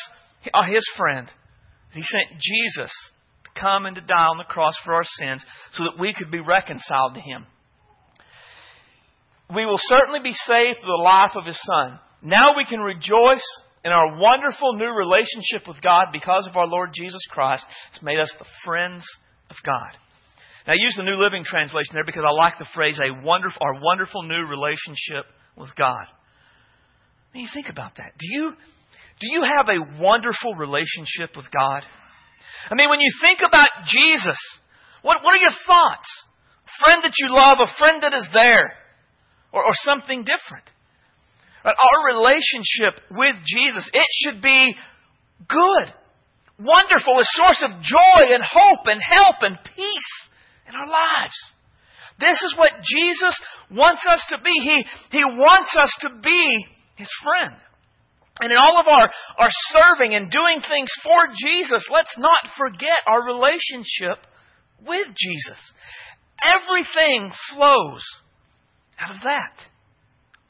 uh, 0.54 0.64
his 0.64 0.84
friend. 0.98 1.28
that 1.28 1.96
He 1.96 2.04
sent 2.04 2.42
Jesus 2.42 2.92
to 3.46 3.62
come 3.62 3.86
and 3.86 3.96
to 3.96 4.02
die 4.02 4.28
on 4.28 4.38
the 4.38 4.44
cross 4.44 4.76
for 4.84 4.94
our 4.94 5.06
sins 5.06 5.46
so 5.72 5.86
that 5.86 6.00
we 6.00 6.14
could 6.14 6.30
be 6.30 6.40
reconciled 6.40 7.16
to 7.16 7.22
him. 7.22 7.46
We 9.56 9.66
will 9.66 9.80
certainly 9.80 10.20
be 10.20 10.34
saved 10.34 10.80
through 10.80 10.98
the 10.98 11.04
life 11.04 11.32
of 11.36 11.46
his 11.46 11.60
son. 11.64 12.00
Now 12.22 12.58
we 12.58 12.66
can 12.66 12.82
rejoice 12.82 13.46
in 13.86 13.94
our 13.94 14.18
wonderful 14.20 14.74
new 14.74 14.92
relationship 14.92 15.66
with 15.66 15.82
God 15.82 16.08
because 16.12 16.46
of 16.46 16.58
our 16.58 16.68
Lord 16.68 16.90
Jesus 16.94 17.22
Christ. 17.30 17.64
It's 17.94 18.04
made 18.04 18.20
us 18.20 18.34
the 18.38 18.46
friends 18.66 19.06
of 19.50 19.56
God. 19.66 19.96
Now, 20.68 20.74
I 20.74 20.84
use 20.84 20.96
the 20.98 21.08
New 21.08 21.16
Living 21.16 21.46
Translation 21.46 21.96
there 21.96 22.04
because 22.04 22.28
I 22.28 22.32
like 22.36 22.60
the 22.60 22.68
phrase 22.76 23.00
a 23.00 23.24
wonderful, 23.24 23.58
our 23.62 23.80
wonderful 23.80 24.24
new 24.24 24.44
relationship 24.44 25.24
with 25.56 25.72
God. 25.76 26.06
When 27.32 27.42
you 27.42 27.50
think 27.54 27.70
about 27.70 27.96
that, 27.96 28.12
do 28.20 28.28
you, 28.28 28.52
do 28.52 29.28
you 29.32 29.44
have 29.48 29.70
a 29.72 30.02
wonderful 30.04 30.56
relationship 30.56 31.38
with 31.38 31.48
God? 31.56 31.84
I 32.70 32.76
mean, 32.76 32.90
when 32.90 33.00
you 33.00 33.08
think 33.22 33.40
about 33.48 33.70
Jesus, 33.88 34.38
what, 35.04 35.24
what 35.24 35.34
are 35.34 35.42
your 35.42 35.56
thoughts? 35.66 36.10
A 36.68 36.84
friend 36.84 37.00
that 37.04 37.16
you 37.16 37.28
love, 37.32 37.60
a 37.64 37.72
friend 37.80 38.04
that 38.04 38.14
is 38.14 38.28
there, 38.34 38.74
or, 39.54 39.64
or 39.64 39.74
something 39.88 40.28
different. 40.28 40.68
But 41.64 41.76
our 41.80 42.12
relationship 42.12 43.08
with 43.12 43.36
Jesus, 43.48 43.90
it 43.94 44.08
should 44.20 44.42
be 44.42 44.76
good, 45.48 45.94
wonderful, 46.60 47.20
a 47.20 47.28
source 47.40 47.64
of 47.64 47.72
joy 47.82 48.36
and 48.36 48.44
hope 48.44 48.88
and 48.88 49.00
help 49.02 49.36
and 49.42 49.58
peace 49.64 50.27
in 50.68 50.76
our 50.76 50.88
lives. 50.88 51.38
This 52.20 52.38
is 52.44 52.56
what 52.58 52.72
Jesus 52.84 53.36
wants 53.72 54.06
us 54.10 54.26
to 54.30 54.38
be. 54.44 54.54
He, 54.62 54.84
he 55.12 55.24
wants 55.24 55.76
us 55.80 55.94
to 56.02 56.10
be 56.22 56.66
His 56.96 57.10
friend. 57.24 57.54
And 58.40 58.52
in 58.52 58.58
all 58.58 58.80
of 58.80 58.88
our, 58.88 59.10
our 59.40 59.50
serving 59.74 60.14
and 60.14 60.30
doing 60.30 60.62
things 60.68 60.90
for 61.04 61.34
Jesus, 61.34 61.88
let's 61.92 62.16
not 62.18 62.54
forget 62.58 62.98
our 63.08 63.24
relationship 63.24 64.24
with 64.86 65.08
Jesus. 65.08 65.60
Everything 66.44 67.32
flows 67.56 68.04
out 69.00 69.16
of 69.16 69.22
that. 69.24 69.54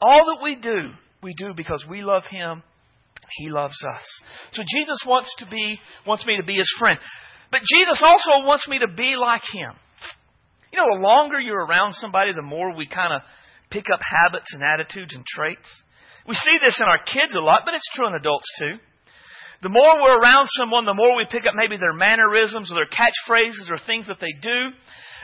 All 0.00 0.24
that 0.26 0.42
we 0.42 0.56
do, 0.56 0.92
we 1.22 1.34
do 1.34 1.52
because 1.56 1.84
we 1.88 2.02
love 2.02 2.24
Him 2.30 2.50
and 2.50 3.30
He 3.38 3.48
loves 3.48 3.82
us. 3.96 4.04
So 4.52 4.62
Jesus 4.62 5.02
wants 5.06 5.34
to 5.38 5.46
be, 5.46 5.78
wants 6.06 6.26
me 6.26 6.36
to 6.36 6.46
be 6.46 6.56
His 6.56 6.72
friend. 6.78 6.98
But 7.50 7.60
Jesus 7.60 8.02
also 8.04 8.46
wants 8.46 8.68
me 8.68 8.78
to 8.80 8.88
be 8.88 9.16
like 9.16 9.42
Him. 9.50 9.72
You 10.72 10.78
know, 10.80 10.96
the 10.96 11.02
longer 11.02 11.40
you're 11.40 11.64
around 11.64 11.94
somebody, 11.94 12.32
the 12.32 12.42
more 12.42 12.74
we 12.74 12.86
kind 12.86 13.12
of 13.12 13.22
pick 13.70 13.86
up 13.92 14.00
habits 14.00 14.52
and 14.52 14.62
attitudes 14.62 15.14
and 15.14 15.24
traits. 15.24 15.68
We 16.26 16.34
see 16.34 16.56
this 16.64 16.78
in 16.80 16.86
our 16.86 17.00
kids 17.04 17.36
a 17.36 17.40
lot, 17.40 17.62
but 17.64 17.74
it's 17.74 17.88
true 17.94 18.06
in 18.06 18.14
adults 18.14 18.48
too. 18.58 18.76
The 19.62 19.68
more 19.72 20.00
we're 20.00 20.20
around 20.20 20.46
someone, 20.54 20.84
the 20.84 20.94
more 20.94 21.16
we 21.16 21.26
pick 21.26 21.42
up 21.42 21.54
maybe 21.56 21.76
their 21.76 21.96
mannerisms 21.96 22.70
or 22.70 22.78
their 22.78 22.92
catchphrases 22.92 23.70
or 23.70 23.78
things 23.86 24.06
that 24.06 24.20
they 24.20 24.32
do. 24.40 24.70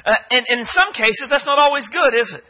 Uh, 0.04 0.16
and, 0.30 0.44
and 0.48 0.60
in 0.60 0.66
some 0.66 0.92
cases, 0.92 1.28
that's 1.30 1.46
not 1.46 1.58
always 1.58 1.86
good, 1.88 2.18
is 2.18 2.34
it? 2.34 2.42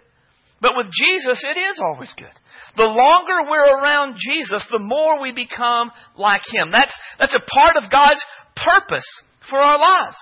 But 0.62 0.76
with 0.76 0.86
Jesus, 0.88 1.44
it 1.44 1.58
is 1.60 1.78
always 1.84 2.14
good. 2.16 2.32
The 2.76 2.88
longer 2.88 3.50
we're 3.50 3.78
around 3.78 4.16
Jesus, 4.16 4.64
the 4.70 4.78
more 4.78 5.20
we 5.20 5.32
become 5.32 5.90
like 6.16 6.40
Him. 6.48 6.72
That's, 6.72 6.94
that's 7.18 7.36
a 7.36 7.44
part 7.52 7.76
of 7.76 7.90
God's 7.90 8.24
purpose 8.56 9.06
for 9.50 9.58
our 9.58 9.78
lives. 9.78 10.16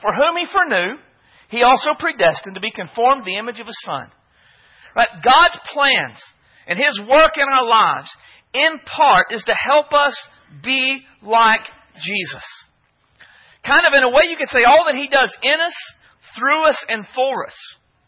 For 0.00 0.14
whom 0.14 0.36
He 0.38 0.46
foreknew, 0.46 1.02
he 1.54 1.62
also 1.62 1.94
predestined 1.96 2.56
to 2.56 2.60
be 2.60 2.72
conformed 2.72 3.22
to 3.22 3.30
the 3.30 3.38
image 3.38 3.60
of 3.60 3.66
His 3.66 3.78
Son. 3.86 4.10
Right? 4.96 5.08
God's 5.22 5.56
plans 5.72 6.18
and 6.66 6.76
His 6.76 6.98
work 7.08 7.38
in 7.38 7.46
our 7.46 7.64
lives, 7.64 8.10
in 8.52 8.80
part, 8.84 9.30
is 9.30 9.44
to 9.44 9.54
help 9.54 9.92
us 9.92 10.18
be 10.64 11.02
like 11.22 11.62
Jesus. 12.02 12.42
Kind 13.64 13.86
of 13.86 13.94
in 13.96 14.02
a 14.02 14.10
way, 14.10 14.26
you 14.28 14.36
could 14.36 14.48
say 14.48 14.64
all 14.64 14.82
that 14.86 14.96
He 14.96 15.06
does 15.06 15.30
in 15.44 15.54
us, 15.54 15.76
through 16.36 16.64
us, 16.64 16.84
and 16.88 17.04
for 17.14 17.46
us 17.46 17.56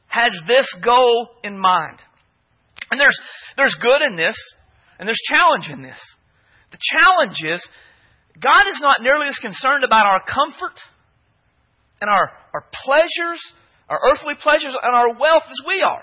has 0.08 0.32
this 0.48 0.66
goal 0.84 1.28
in 1.44 1.56
mind. 1.56 2.00
And 2.90 2.98
there's, 2.98 3.18
there's 3.56 3.76
good 3.80 4.02
in 4.10 4.16
this, 4.16 4.36
and 4.98 5.06
there's 5.06 5.22
challenge 5.30 5.70
in 5.70 5.82
this. 5.82 6.00
The 6.72 6.78
challenge 6.98 7.38
is 7.44 7.68
God 8.42 8.66
is 8.68 8.80
not 8.82 9.02
nearly 9.02 9.28
as 9.28 9.38
concerned 9.38 9.84
about 9.84 10.06
our 10.06 10.20
comfort 10.26 10.74
and 12.00 12.10
our, 12.10 12.30
our 12.52 12.64
pleasures, 12.84 13.40
our 13.88 13.98
earthly 14.12 14.34
pleasures, 14.40 14.74
and 14.82 14.94
our 14.94 15.14
wealth 15.18 15.44
as 15.48 15.60
we 15.66 15.82
are. 15.82 16.02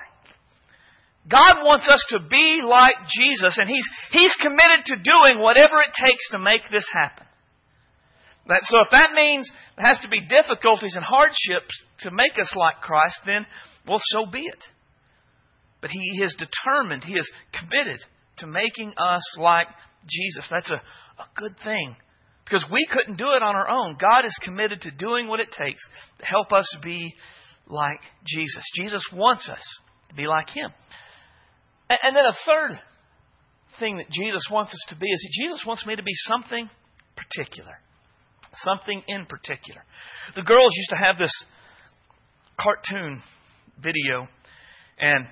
God 1.29 1.63
wants 1.63 1.87
us 1.87 2.03
to 2.09 2.19
be 2.19 2.61
like 2.67 2.95
Jesus, 3.07 3.57
and 3.57 3.69
He's, 3.69 3.87
He's 4.11 4.35
committed 4.41 4.85
to 4.85 4.95
doing 4.95 5.39
whatever 5.39 5.79
it 5.79 5.93
takes 5.95 6.29
to 6.31 6.39
make 6.39 6.61
this 6.71 6.85
happen. 6.91 7.25
That, 8.47 8.59
so 8.63 8.79
if 8.81 8.91
that 8.91 9.13
means 9.13 9.49
there 9.77 9.85
has 9.85 9.99
to 9.99 10.09
be 10.09 10.19
difficulties 10.19 10.95
and 10.95 11.05
hardships 11.05 11.85
to 11.99 12.11
make 12.11 12.37
us 12.41 12.53
like 12.57 12.81
Christ, 12.81 13.19
then, 13.25 13.45
well, 13.87 14.01
so 14.01 14.25
be 14.29 14.41
it. 14.41 14.63
But 15.79 15.91
He 15.91 16.21
is 16.21 16.35
determined, 16.35 17.05
He 17.05 17.13
is 17.13 17.31
committed 17.57 18.01
to 18.39 18.47
making 18.47 18.93
us 18.97 19.23
like 19.37 19.67
Jesus. 20.05 20.47
That's 20.51 20.71
a, 20.71 20.75
a 21.21 21.27
good 21.37 21.55
thing 21.63 21.95
because 22.45 22.65
we 22.71 22.85
couldn't 22.91 23.17
do 23.17 23.31
it 23.35 23.43
on 23.43 23.55
our 23.55 23.69
own. 23.69 23.97
God 23.99 24.25
is 24.25 24.37
committed 24.43 24.81
to 24.81 24.91
doing 24.91 25.27
what 25.27 25.39
it 25.39 25.51
takes 25.51 25.81
to 26.19 26.25
help 26.25 26.51
us 26.51 26.67
be 26.81 27.13
like 27.67 27.99
Jesus. 28.25 28.63
Jesus 28.75 29.03
wants 29.13 29.47
us 29.49 29.61
to 30.09 30.15
be 30.15 30.27
like 30.27 30.49
Him. 30.49 30.69
And 31.89 32.15
then 32.15 32.25
a 32.25 32.35
third 32.45 32.79
thing 33.79 33.97
that 33.97 34.09
Jesus 34.09 34.43
wants 34.51 34.73
us 34.73 34.85
to 34.89 34.95
be 34.95 35.07
is 35.07 35.21
that 35.21 35.43
Jesus 35.43 35.65
wants 35.65 35.85
me 35.85 35.95
to 35.95 36.03
be 36.03 36.13
something 36.27 36.69
particular. 37.15 37.79
Something 38.55 39.01
in 39.07 39.25
particular. 39.25 39.83
The 40.35 40.43
girls 40.43 40.71
used 40.75 40.89
to 40.91 40.97
have 40.97 41.17
this 41.17 41.33
cartoon 42.59 43.21
video, 43.81 44.27
and 44.99 45.25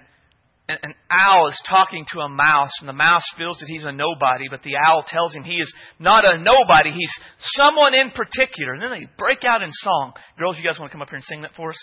an 0.83 0.93
owl 1.09 1.47
is 1.49 1.61
talking 1.67 2.05
to 2.13 2.19
a 2.21 2.29
mouse, 2.29 2.71
and 2.79 2.89
the 2.89 2.93
mouse 2.93 3.23
feels 3.37 3.57
that 3.59 3.67
he's 3.67 3.85
a 3.85 3.91
nobody, 3.91 4.45
but 4.49 4.63
the 4.63 4.75
owl 4.75 5.03
tells 5.07 5.33
him 5.33 5.43
he 5.43 5.57
is 5.57 5.73
not 5.99 6.25
a 6.25 6.37
nobody, 6.37 6.91
he's 6.91 7.13
someone 7.39 7.93
in 7.93 8.11
particular. 8.11 8.73
And 8.73 8.81
then 8.83 8.91
they 8.91 9.07
break 9.17 9.43
out 9.43 9.61
in 9.61 9.69
song. 9.71 10.13
Girls, 10.37 10.57
you 10.57 10.63
guys 10.63 10.79
want 10.79 10.91
to 10.91 10.93
come 10.93 11.01
up 11.01 11.09
here 11.09 11.17
and 11.17 11.25
sing 11.25 11.41
that 11.41 11.55
for 11.55 11.71
us? 11.71 11.77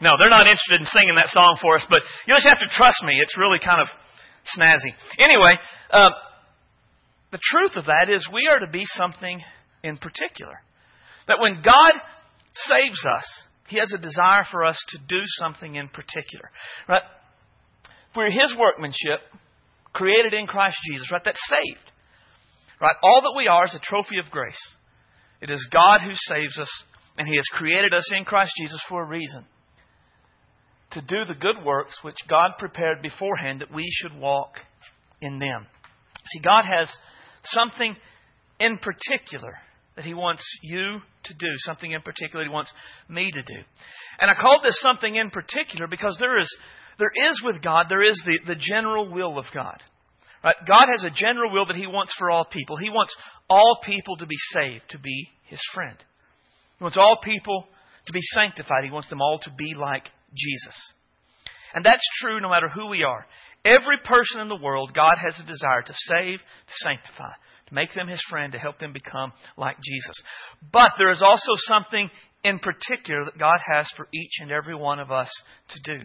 No, 0.00 0.16
they're 0.18 0.30
not 0.30 0.46
interested 0.46 0.80
in 0.80 0.86
singing 0.86 1.14
that 1.16 1.28
song 1.28 1.58
for 1.60 1.76
us, 1.76 1.84
but 1.90 2.00
you 2.26 2.34
just 2.34 2.48
have 2.48 2.58
to 2.60 2.74
trust 2.74 3.04
me. 3.04 3.20
It's 3.20 3.36
really 3.36 3.58
kind 3.58 3.80
of 3.80 3.88
snazzy. 4.56 4.96
Anyway, 5.18 5.54
uh, 5.90 6.10
the 7.32 7.40
truth 7.52 7.72
of 7.76 7.84
that 7.86 8.08
is 8.12 8.26
we 8.32 8.48
are 8.48 8.60
to 8.60 8.70
be 8.70 8.84
something 8.84 9.42
in 9.82 9.98
particular. 9.98 10.54
That 11.28 11.38
when 11.38 11.62
God 11.62 11.92
saves 12.52 13.04
us, 13.04 13.44
he 13.70 13.78
has 13.78 13.92
a 13.92 13.98
desire 13.98 14.44
for 14.50 14.64
us 14.64 14.76
to 14.88 14.98
do 14.98 15.20
something 15.38 15.76
in 15.76 15.88
particular. 15.88 16.50
Right? 16.88 17.02
We're 18.16 18.30
His 18.30 18.54
workmanship, 18.58 19.20
created 19.92 20.34
in 20.34 20.48
Christ 20.48 20.76
Jesus, 20.90 21.10
right? 21.12 21.22
That's 21.24 21.40
saved. 21.48 21.92
Right? 22.80 22.96
All 23.02 23.20
that 23.22 23.34
we 23.36 23.46
are 23.46 23.64
is 23.66 23.74
a 23.74 23.78
trophy 23.78 24.18
of 24.18 24.30
grace. 24.30 24.58
It 25.40 25.50
is 25.50 25.68
God 25.72 26.00
who 26.00 26.12
saves 26.14 26.58
us, 26.58 26.70
and 27.16 27.28
He 27.28 27.36
has 27.36 27.46
created 27.52 27.94
us 27.94 28.10
in 28.12 28.24
Christ 28.24 28.52
Jesus 28.58 28.82
for 28.88 29.02
a 29.02 29.08
reason. 29.08 29.44
To 30.92 31.00
do 31.00 31.24
the 31.24 31.38
good 31.38 31.64
works 31.64 31.98
which 32.02 32.16
God 32.28 32.52
prepared 32.58 33.00
beforehand 33.00 33.60
that 33.60 33.72
we 33.72 33.88
should 33.90 34.18
walk 34.18 34.56
in 35.20 35.38
them. 35.38 35.68
See, 36.32 36.40
God 36.40 36.64
has 36.64 36.92
something 37.44 37.94
in 38.58 38.78
particular 38.78 39.54
that 40.00 40.06
He 40.06 40.14
wants 40.14 40.42
you 40.62 40.98
to 41.24 41.34
do, 41.34 41.46
something 41.58 41.92
in 41.92 42.00
particular 42.00 42.42
He 42.42 42.50
wants 42.50 42.72
me 43.06 43.30
to 43.30 43.42
do. 43.42 43.60
And 44.18 44.30
I 44.30 44.34
call 44.34 44.60
this 44.62 44.80
something 44.80 45.14
in 45.14 45.28
particular 45.30 45.86
because 45.86 46.16
there 46.18 46.40
is, 46.40 46.48
there 46.98 47.12
is 47.28 47.42
with 47.44 47.62
God, 47.62 47.86
there 47.90 48.02
is 48.02 48.20
the, 48.24 48.54
the 48.54 48.58
general 48.58 49.12
will 49.12 49.38
of 49.38 49.44
God. 49.54 49.76
Right? 50.42 50.56
God 50.66 50.86
has 50.90 51.04
a 51.04 51.10
general 51.10 51.52
will 51.52 51.66
that 51.66 51.76
He 51.76 51.86
wants 51.86 52.14
for 52.18 52.30
all 52.30 52.46
people. 52.46 52.78
He 52.78 52.88
wants 52.88 53.14
all 53.50 53.80
people 53.84 54.16
to 54.16 54.26
be 54.26 54.38
saved, 54.54 54.84
to 54.90 54.98
be 54.98 55.28
His 55.44 55.60
friend. 55.74 55.96
He 56.78 56.84
wants 56.84 56.96
all 56.96 57.18
people 57.22 57.66
to 58.06 58.12
be 58.14 58.22
sanctified. 58.22 58.84
He 58.84 58.90
wants 58.90 59.10
them 59.10 59.20
all 59.20 59.38
to 59.42 59.50
be 59.50 59.74
like 59.78 60.04
Jesus. 60.34 60.76
And 61.74 61.84
that's 61.84 62.08
true 62.22 62.40
no 62.40 62.48
matter 62.48 62.70
who 62.70 62.88
we 62.88 63.04
are. 63.04 63.26
Every 63.66 63.98
person 64.02 64.40
in 64.40 64.48
the 64.48 64.56
world, 64.56 64.94
God 64.94 65.16
has 65.22 65.38
a 65.38 65.46
desire 65.46 65.82
to 65.84 65.92
save, 65.92 66.38
to 66.38 66.74
sanctify 66.84 67.32
make 67.70 67.94
them 67.94 68.08
his 68.08 68.22
friend, 68.28 68.52
to 68.52 68.58
help 68.58 68.78
them 68.78 68.92
become 68.92 69.32
like 69.56 69.76
Jesus. 69.82 70.22
But 70.72 70.92
there 70.98 71.10
is 71.10 71.22
also 71.22 71.52
something 71.56 72.10
in 72.42 72.58
particular 72.58 73.26
that 73.26 73.38
God 73.38 73.58
has 73.66 73.86
for 73.96 74.08
each 74.14 74.32
and 74.40 74.50
every 74.50 74.74
one 74.74 74.98
of 74.98 75.10
us 75.10 75.30
to 75.70 75.96
do. 75.96 76.04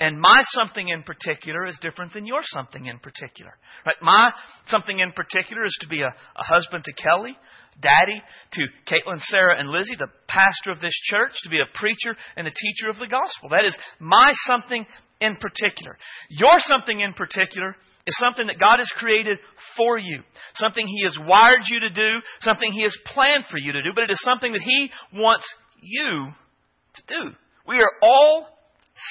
And 0.00 0.20
my 0.20 0.42
something 0.46 0.88
in 0.88 1.02
particular 1.04 1.64
is 1.66 1.78
different 1.80 2.12
than 2.12 2.26
your 2.26 2.40
something 2.42 2.86
in 2.86 2.98
particular. 2.98 3.52
Right? 3.84 3.96
My 4.02 4.30
something 4.66 4.98
in 4.98 5.12
particular 5.12 5.64
is 5.64 5.76
to 5.80 5.88
be 5.88 6.02
a, 6.02 6.08
a 6.08 6.42
husband 6.42 6.84
to 6.84 6.92
Kelly, 6.92 7.36
daddy 7.80 8.22
to 8.52 8.62
Caitlin, 8.86 9.20
Sarah, 9.20 9.58
and 9.58 9.68
Lizzie, 9.68 9.96
the 9.98 10.10
pastor 10.28 10.70
of 10.70 10.80
this 10.80 10.94
church, 11.10 11.32
to 11.42 11.50
be 11.50 11.60
a 11.60 11.78
preacher 11.78 12.16
and 12.36 12.46
a 12.46 12.50
teacher 12.50 12.88
of 12.88 12.98
the 12.98 13.06
gospel. 13.06 13.50
That 13.50 13.64
is 13.64 13.76
my 13.98 14.32
something 14.46 14.86
in 15.20 15.36
particular. 15.36 15.96
Your 16.30 16.58
something 16.58 17.00
in 17.00 17.12
particular 17.14 17.76
is 18.06 18.16
something 18.18 18.46
that 18.46 18.60
God 18.60 18.78
has 18.78 18.90
created 18.96 19.38
for 19.76 19.98
you, 19.98 20.22
something 20.54 20.86
He 20.86 21.04
has 21.04 21.18
wired 21.20 21.64
you 21.68 21.80
to 21.80 21.90
do, 21.90 22.20
something 22.40 22.72
He 22.72 22.82
has 22.82 22.96
planned 23.06 23.44
for 23.50 23.58
you 23.58 23.72
to 23.72 23.82
do, 23.82 23.90
but 23.94 24.04
it 24.04 24.10
is 24.10 24.20
something 24.22 24.52
that 24.52 24.62
He 24.62 24.90
wants 25.12 25.46
you 25.80 26.28
to 26.94 27.02
do. 27.08 27.30
We 27.66 27.76
are 27.76 27.92
all 28.02 28.46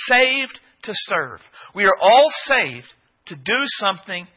saved 0.08 0.60
to 0.84 0.92
serve. 0.94 1.40
We 1.74 1.86
are 1.86 1.98
all 2.00 2.28
saved 2.46 2.88
to 3.28 3.36
do 3.36 3.60
something 3.80 4.28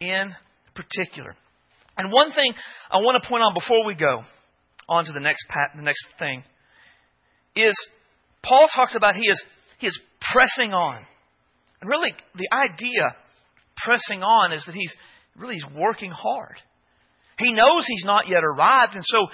in 0.00 0.34
particular. 0.74 1.34
And 1.98 2.12
one 2.12 2.30
thing 2.30 2.54
I 2.90 2.98
want 2.98 3.20
to 3.20 3.28
point 3.28 3.42
on 3.42 3.52
before 3.52 3.84
we 3.84 3.94
go 3.94 4.22
on 4.88 5.04
to 5.04 5.12
the 5.12 5.20
next 5.20 5.44
pat, 5.48 5.72
the 5.76 5.82
next 5.82 6.06
thing 6.18 6.44
is 7.56 7.74
Paul 8.42 8.68
talks 8.74 8.94
about 8.94 9.16
he 9.16 9.22
is 9.28 9.44
he 9.78 9.88
is 9.88 10.00
pressing 10.32 10.72
on. 10.72 11.02
And 11.80 11.90
really 11.90 12.12
the 12.36 12.48
idea 12.52 13.16
pressing 13.76 14.22
on 14.22 14.52
is 14.52 14.64
that 14.66 14.74
he's 14.74 14.94
really 15.36 15.54
he's 15.54 15.76
working 15.76 16.12
hard. 16.12 16.56
He 17.38 17.52
knows 17.52 17.84
he's 17.86 18.04
not 18.04 18.28
yet 18.28 18.44
arrived 18.44 18.94
and 18.94 19.04
so 19.04 19.26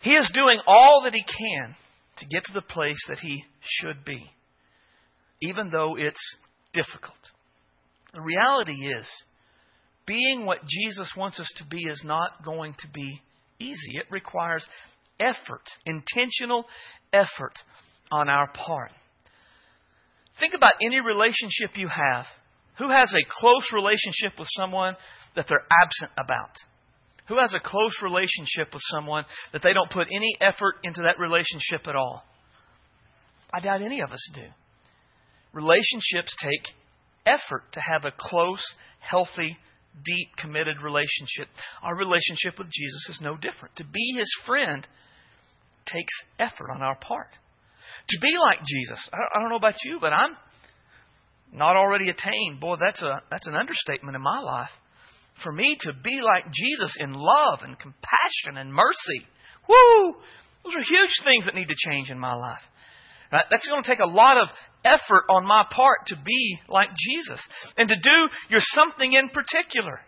he 0.00 0.14
is 0.14 0.30
doing 0.32 0.58
all 0.66 1.02
that 1.04 1.14
he 1.14 1.22
can 1.22 1.76
to 2.18 2.26
get 2.26 2.44
to 2.44 2.52
the 2.54 2.62
place 2.62 2.98
that 3.08 3.18
he 3.18 3.44
should 3.60 4.04
be, 4.04 4.24
even 5.42 5.70
though 5.70 5.96
it's 5.96 6.36
difficult. 6.72 7.18
The 8.14 8.22
reality 8.22 8.72
is, 8.72 9.06
being 10.10 10.44
what 10.44 10.58
Jesus 10.66 11.12
wants 11.16 11.38
us 11.38 11.48
to 11.58 11.64
be 11.66 11.82
is 11.84 12.02
not 12.04 12.44
going 12.44 12.74
to 12.80 12.88
be 12.92 13.20
easy. 13.60 13.92
It 13.94 14.06
requires 14.10 14.66
effort, 15.20 15.62
intentional 15.86 16.64
effort 17.12 17.54
on 18.10 18.28
our 18.28 18.50
part. 18.52 18.90
Think 20.40 20.54
about 20.54 20.72
any 20.84 20.98
relationship 20.98 21.76
you 21.76 21.86
have. 21.86 22.24
Who 22.78 22.88
has 22.90 23.14
a 23.14 23.40
close 23.40 23.70
relationship 23.72 24.36
with 24.36 24.48
someone 24.56 24.96
that 25.36 25.46
they're 25.48 25.66
absent 25.80 26.10
about? 26.18 26.56
Who 27.28 27.38
has 27.38 27.54
a 27.54 27.60
close 27.60 27.94
relationship 28.02 28.72
with 28.72 28.82
someone 28.86 29.24
that 29.52 29.62
they 29.62 29.72
don't 29.72 29.90
put 29.90 30.08
any 30.08 30.34
effort 30.40 30.74
into 30.82 31.02
that 31.02 31.20
relationship 31.20 31.86
at 31.86 31.94
all? 31.94 32.24
I 33.54 33.60
doubt 33.60 33.82
any 33.82 34.00
of 34.00 34.10
us 34.10 34.30
do. 34.34 34.42
Relationships 35.52 36.34
take 36.42 36.74
effort 37.26 37.62
to 37.74 37.80
have 37.80 38.04
a 38.04 38.14
close, 38.18 38.64
healthy, 38.98 39.56
deep, 40.04 40.36
committed 40.36 40.82
relationship. 40.82 41.48
Our 41.82 41.96
relationship 41.96 42.58
with 42.58 42.68
Jesus 42.68 43.16
is 43.16 43.20
no 43.20 43.36
different. 43.36 43.76
To 43.76 43.84
be 43.84 44.14
his 44.16 44.30
friend 44.46 44.86
takes 45.86 46.12
effort 46.38 46.70
on 46.74 46.82
our 46.82 46.96
part. 46.96 47.30
To 48.08 48.18
be 48.20 48.32
like 48.40 48.60
Jesus, 48.66 49.08
I 49.12 49.40
don't 49.40 49.50
know 49.50 49.56
about 49.56 49.74
you, 49.84 49.98
but 50.00 50.12
I'm 50.12 50.36
not 51.52 51.76
already 51.76 52.08
attained. 52.08 52.60
Boy, 52.60 52.76
that's 52.80 53.02
a 53.02 53.22
that's 53.30 53.46
an 53.46 53.54
understatement 53.54 54.16
in 54.16 54.22
my 54.22 54.40
life 54.40 54.70
for 55.42 55.52
me 55.52 55.76
to 55.80 55.92
be 56.04 56.20
like 56.20 56.52
Jesus 56.52 56.96
in 57.00 57.12
love 57.12 57.60
and 57.62 57.78
compassion 57.78 58.56
and 58.56 58.72
mercy. 58.72 59.26
Woo! 59.68 60.14
Those 60.64 60.74
are 60.76 60.82
huge 60.82 61.16
things 61.24 61.46
that 61.46 61.54
need 61.54 61.68
to 61.68 61.90
change 61.90 62.10
in 62.10 62.18
my 62.18 62.34
life. 62.34 62.60
That's 63.30 63.66
going 63.68 63.82
to 63.82 63.88
take 63.88 64.00
a 64.00 64.10
lot 64.10 64.36
of 64.36 64.48
effort 64.84 65.24
on 65.28 65.46
my 65.46 65.64
part 65.70 66.06
to 66.06 66.16
be 66.16 66.58
like 66.68 66.88
Jesus 66.96 67.40
and 67.76 67.88
to 67.88 67.96
do 67.96 68.28
your 68.48 68.60
something 68.74 69.12
in 69.12 69.28
particular. 69.30 70.00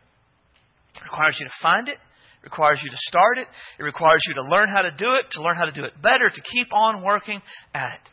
It 0.97 1.05
requires 1.05 1.37
you 1.39 1.47
to 1.47 1.53
find 1.63 1.89
it. 1.89 1.97
It 1.97 2.45
requires 2.45 2.81
you 2.83 2.91
to 2.91 2.97
start 2.99 3.39
it. 3.39 3.47
It 3.79 3.83
requires 3.83 4.23
you 4.27 4.35
to 4.35 4.43
learn 4.43 4.69
how 4.69 4.83
to 4.83 4.91
do 4.91 5.15
it, 5.15 5.31
to 5.33 5.43
learn 5.43 5.57
how 5.57 5.65
to 5.65 5.73
do 5.73 5.85
it 5.85 6.01
better, 6.03 6.29
to 6.29 6.43
keep 6.53 6.73
on 6.73 7.03
working 7.03 7.41
at 7.75 7.95
it. 7.95 8.09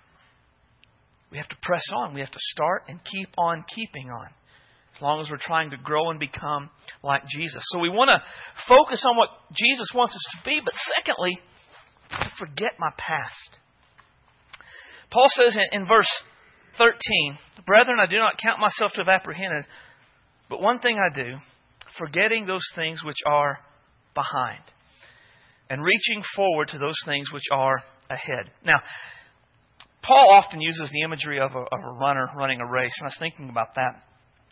We 1.31 1.37
have 1.37 1.49
to 1.49 1.57
press 1.61 1.83
on. 1.95 2.13
We 2.13 2.21
have 2.21 2.31
to 2.31 2.39
start 2.39 2.83
and 2.87 2.99
keep 3.03 3.29
on 3.37 3.63
keeping 3.75 4.09
on 4.09 4.27
as 4.95 5.01
long 5.01 5.21
as 5.21 5.29
we're 5.29 5.37
trying 5.37 5.69
to 5.69 5.77
grow 5.77 6.09
and 6.09 6.19
become 6.19 6.69
like 7.03 7.21
Jesus. 7.27 7.63
So 7.67 7.79
we 7.79 7.89
want 7.89 8.09
to 8.09 8.21
focus 8.67 9.03
on 9.09 9.17
what 9.17 9.29
Jesus 9.55 9.87
wants 9.93 10.15
us 10.15 10.37
to 10.37 10.49
be, 10.49 10.61
but 10.63 10.73
secondly, 10.97 11.39
forget 12.37 12.73
my 12.79 12.89
past. 12.97 13.59
Paul 15.11 15.27
says 15.29 15.55
in, 15.55 15.81
in 15.81 15.87
verse 15.87 16.09
13, 16.79 17.37
Brethren, 17.65 17.99
I 17.99 18.07
do 18.07 18.17
not 18.17 18.39
count 18.41 18.59
myself 18.59 18.93
to 18.93 19.01
have 19.01 19.09
apprehended, 19.09 19.65
but 20.49 20.61
one 20.61 20.79
thing 20.79 20.97
I 20.97 21.13
do, 21.13 21.35
forgetting 21.99 22.47
those 22.47 22.65
things 22.75 23.03
which 23.03 23.17
are 23.27 23.59
behind, 24.15 24.63
and 25.69 25.83
reaching 25.83 26.23
forward 26.35 26.69
to 26.69 26.79
those 26.79 26.95
things 27.05 27.31
which 27.31 27.43
are 27.51 27.83
ahead. 28.09 28.49
Now, 28.65 28.81
Paul 30.01 30.31
often 30.31 30.61
uses 30.61 30.89
the 30.91 31.03
imagery 31.03 31.39
of 31.39 31.51
a, 31.51 31.59
of 31.59 31.83
a 31.83 31.91
runner 31.99 32.27
running 32.35 32.61
a 32.61 32.65
race, 32.65 32.95
and 32.99 33.05
I 33.05 33.09
was 33.09 33.17
thinking 33.19 33.49
about 33.49 33.75
that. 33.75 34.01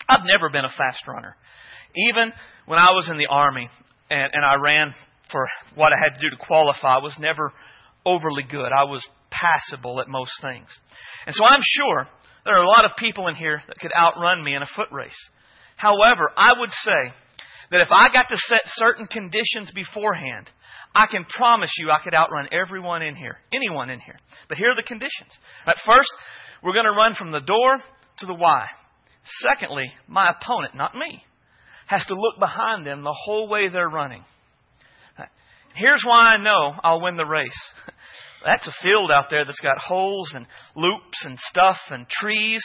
I've 0.08 0.26
never 0.26 0.50
been 0.50 0.66
a 0.66 0.74
fast 0.78 1.08
runner. 1.08 1.36
Even 1.96 2.32
when 2.66 2.78
I 2.78 2.92
was 2.92 3.10
in 3.10 3.18
the 3.18 3.28
Army 3.28 3.70
and, 4.10 4.30
and 4.34 4.46
I 4.46 4.56
ran 4.56 4.94
for 5.32 5.48
what 5.76 5.94
I 5.94 5.96
had 6.04 6.20
to 6.20 6.22
do 6.22 6.30
to 6.30 6.46
qualify, 6.46 6.96
I 6.96 7.02
was 7.02 7.18
never 7.20 7.52
overly 8.06 8.44
good. 8.44 8.70
I 8.72 8.84
was 8.84 9.06
passable 9.42 10.00
at 10.02 10.08
most 10.08 10.32
things. 10.42 10.68
And 11.26 11.36
so 11.36 11.46
I'm 11.46 11.62
sure 11.62 12.08
there 12.46 12.56
are 12.56 12.64
a 12.64 12.70
lot 12.70 12.86
of 12.86 12.92
people 12.98 13.28
in 13.28 13.36
here 13.36 13.62
that 13.68 13.80
could 13.80 13.92
outrun 13.98 14.44
me 14.44 14.56
in 14.56 14.62
a 14.62 14.68
foot 14.76 14.88
race. 14.92 15.18
However, 15.76 16.32
I 16.36 16.54
would 16.58 16.72
say 16.72 17.14
that 17.72 17.82
if 17.82 17.90
I 17.92 18.12
got 18.12 18.30
to 18.30 18.38
set 18.38 18.62
certain 18.66 19.06
conditions 19.06 19.72
beforehand, 19.74 20.50
I 20.96 21.06
can 21.08 21.26
promise 21.26 21.72
you 21.78 21.92
I 21.92 22.00
could 22.04 22.14
outrun 22.14 22.48
everyone 22.52 23.02
in 23.02 23.16
here, 23.16 23.38
anyone 23.54 23.90
in 23.90 24.00
here. 24.00 24.18
But 24.50 24.58
here 24.58 24.72
are 24.72 24.76
the 24.76 24.88
conditions. 24.88 25.32
At 25.66 25.78
first, 25.86 26.10
we're 26.64 26.74
going 26.74 26.86
to 26.86 26.92
run 26.92 27.14
from 27.14 27.32
the 27.32 27.42
door 27.42 27.78
to 28.20 28.26
the 28.26 28.34
Y. 28.34 28.66
Secondly, 29.42 29.92
my 30.08 30.32
opponent, 30.32 30.76
not 30.76 30.96
me, 30.96 31.24
has 31.86 32.06
to 32.06 32.16
look 32.16 32.40
behind 32.40 32.86
them 32.86 33.04
the 33.04 33.16
whole 33.26 33.48
way 33.48 33.70
they're 33.70 33.90
running. 33.90 34.24
Here's 35.76 36.04
why 36.04 36.34
I 36.34 36.38
know 36.38 36.74
I'll 36.84 37.02
win 37.02 37.18
the 37.18 37.26
race. 37.26 37.72
That's 38.46 38.68
a 38.68 38.84
field 38.84 39.12
out 39.12 39.26
there 39.30 39.46
that's 39.46 39.60
got 39.60 39.78
holes 39.78 40.32
and 40.34 40.46
loops 40.76 41.26
and 41.26 41.38
stuff 41.40 41.78
and 41.90 42.08
trees, 42.08 42.64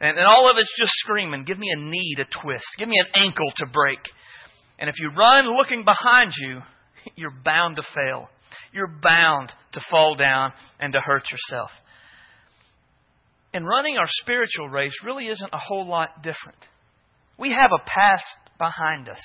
and, 0.00 0.18
and 0.18 0.26
all 0.26 0.50
of 0.50 0.56
it's 0.58 0.74
just 0.78 0.92
screaming, 0.96 1.44
give 1.44 1.58
me 1.58 1.68
a 1.74 1.80
knee 1.80 2.14
to 2.16 2.24
twist, 2.24 2.66
give 2.78 2.88
me 2.88 2.98
an 2.98 3.06
ankle 3.14 3.52
to 3.56 3.66
break. 3.66 4.00
And 4.78 4.88
if 4.88 4.96
you 5.00 5.10
run 5.16 5.46
looking 5.56 5.84
behind 5.84 6.32
you, 6.36 6.60
you're 7.16 7.34
bound 7.44 7.76
to 7.76 7.82
fail. 7.94 8.28
You're 8.72 8.92
bound 9.02 9.52
to 9.72 9.80
fall 9.90 10.14
down 10.16 10.52
and 10.80 10.92
to 10.92 11.00
hurt 11.00 11.24
yourself. 11.30 11.70
And 13.54 13.66
running 13.66 13.98
our 13.98 14.06
spiritual 14.08 14.68
race 14.68 14.94
really 15.04 15.26
isn't 15.26 15.52
a 15.52 15.58
whole 15.58 15.86
lot 15.86 16.22
different. 16.22 16.58
We 17.38 17.50
have 17.50 17.70
a 17.72 17.84
past 17.84 18.24
behind 18.58 19.08
us. 19.08 19.20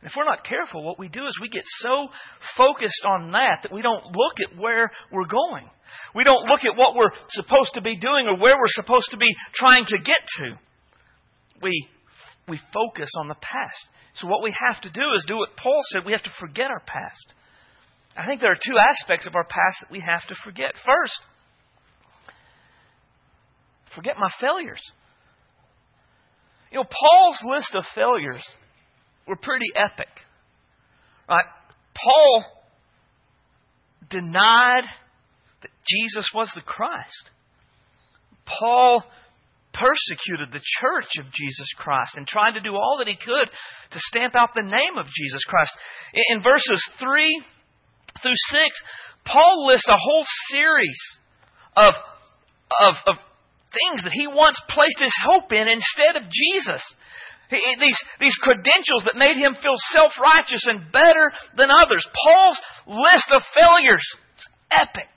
And 0.00 0.10
if 0.10 0.16
we're 0.16 0.24
not 0.24 0.44
careful, 0.44 0.82
what 0.82 0.98
we 0.98 1.08
do 1.08 1.26
is 1.26 1.38
we 1.40 1.48
get 1.48 1.64
so 1.80 2.08
focused 2.56 3.04
on 3.06 3.32
that 3.32 3.60
that 3.62 3.72
we 3.72 3.82
don't 3.82 4.04
look 4.06 4.40
at 4.40 4.58
where 4.58 4.90
we're 5.12 5.28
going. 5.28 5.68
We 6.14 6.24
don't 6.24 6.48
look 6.48 6.64
at 6.64 6.76
what 6.76 6.94
we're 6.94 7.12
supposed 7.30 7.74
to 7.74 7.82
be 7.82 7.96
doing 7.96 8.26
or 8.26 8.38
where 8.38 8.56
we're 8.56 8.68
supposed 8.68 9.10
to 9.10 9.18
be 9.18 9.28
trying 9.54 9.84
to 9.86 9.98
get 9.98 10.24
to. 10.38 10.58
We, 11.62 11.88
we 12.48 12.58
focus 12.72 13.10
on 13.18 13.28
the 13.28 13.34
past. 13.34 13.88
So 14.14 14.26
what 14.26 14.42
we 14.42 14.54
have 14.66 14.80
to 14.82 14.90
do 14.90 15.02
is 15.14 15.24
do 15.28 15.36
what 15.36 15.56
Paul 15.56 15.80
said. 15.90 16.06
We 16.06 16.12
have 16.12 16.22
to 16.22 16.32
forget 16.40 16.70
our 16.70 16.80
past. 16.80 17.34
I 18.16 18.26
think 18.26 18.40
there 18.40 18.52
are 18.52 18.56
two 18.56 18.76
aspects 18.78 19.26
of 19.26 19.36
our 19.36 19.44
past 19.44 19.82
that 19.82 19.90
we 19.90 20.00
have 20.00 20.26
to 20.28 20.34
forget. 20.44 20.72
First, 20.84 21.20
forget 23.94 24.16
my 24.18 24.30
failures. 24.40 24.82
You 26.72 26.78
know, 26.78 26.84
Paul's 26.84 27.42
list 27.44 27.74
of 27.74 27.84
failures 27.94 28.44
were 29.30 29.36
pretty 29.36 29.70
epic. 29.76 30.10
Right? 31.28 31.46
Paul 31.94 32.44
denied 34.10 34.84
that 35.62 35.70
Jesus 35.88 36.30
was 36.34 36.50
the 36.54 36.62
Christ. 36.62 37.30
Paul 38.44 39.04
persecuted 39.72 40.50
the 40.50 40.64
church 40.82 41.06
of 41.20 41.32
Jesus 41.32 41.70
Christ 41.78 42.16
and 42.16 42.26
tried 42.26 42.58
to 42.58 42.60
do 42.60 42.74
all 42.74 42.96
that 42.98 43.06
he 43.06 43.14
could 43.14 43.48
to 43.92 43.98
stamp 44.10 44.34
out 44.34 44.50
the 44.52 44.66
name 44.66 44.98
of 44.98 45.06
Jesus 45.06 45.44
Christ. 45.46 45.70
In 46.30 46.42
verses 46.42 46.84
3 46.98 47.44
through 48.20 48.34
6, 48.34 48.82
Paul 49.24 49.68
lists 49.68 49.88
a 49.88 49.96
whole 49.96 50.24
series 50.50 51.00
of, 51.76 51.94
of, 52.80 52.94
of 53.06 53.14
things 53.70 54.02
that 54.02 54.12
he 54.12 54.26
once 54.26 54.60
placed 54.68 54.98
his 54.98 55.14
hope 55.24 55.52
in 55.52 55.68
instead 55.68 56.16
of 56.16 56.24
Jesus. 56.24 56.82
These, 57.50 57.98
these 58.20 58.36
credentials 58.40 59.04
that 59.04 59.16
made 59.16 59.36
him 59.36 59.54
feel 59.60 59.74
self 59.90 60.12
righteous 60.22 60.64
and 60.68 60.92
better 60.92 61.32
than 61.56 61.70
others. 61.70 62.06
Paul's 62.24 62.58
list 62.86 63.28
of 63.32 63.42
failures 63.54 64.06
is 64.38 64.48
epic. 64.70 65.10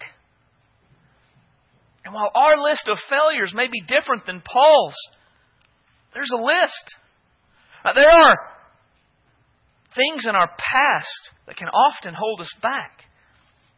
And 2.06 2.14
while 2.14 2.32
our 2.34 2.58
list 2.58 2.90
of 2.90 2.98
failures 3.10 3.54
may 3.56 3.68
be 3.68 3.82
different 3.82 4.26
than 4.26 4.42
Paul's, 4.42 4.96
there's 6.14 6.32
a 6.34 6.42
list. 6.42 6.86
Uh, 7.86 7.94
there 7.94 8.10
are 8.10 8.38
things 9.96 10.26
in 10.28 10.36
our 10.36 10.50
past 10.50 11.22
that 11.48 11.58
can 11.58 11.70
often 11.70 12.14
hold 12.18 12.42
us 12.42 12.54
back. 12.62 13.04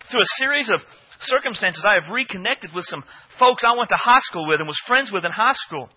Through 0.09 0.21
a 0.21 0.37
series 0.39 0.69
of 0.69 0.81
circumstances, 1.19 1.83
I 1.87 1.95
have 1.95 2.13
reconnected 2.13 2.71
with 2.73 2.85
some 2.85 3.03
folks 3.39 3.63
I 3.65 3.77
went 3.77 3.89
to 3.89 3.97
high 3.97 4.21
school 4.21 4.47
with 4.47 4.59
and 4.59 4.67
was 4.67 4.79
friends 4.87 5.11
with 5.11 5.25
in 5.25 5.31
high 5.31 5.55
school. 5.55 5.89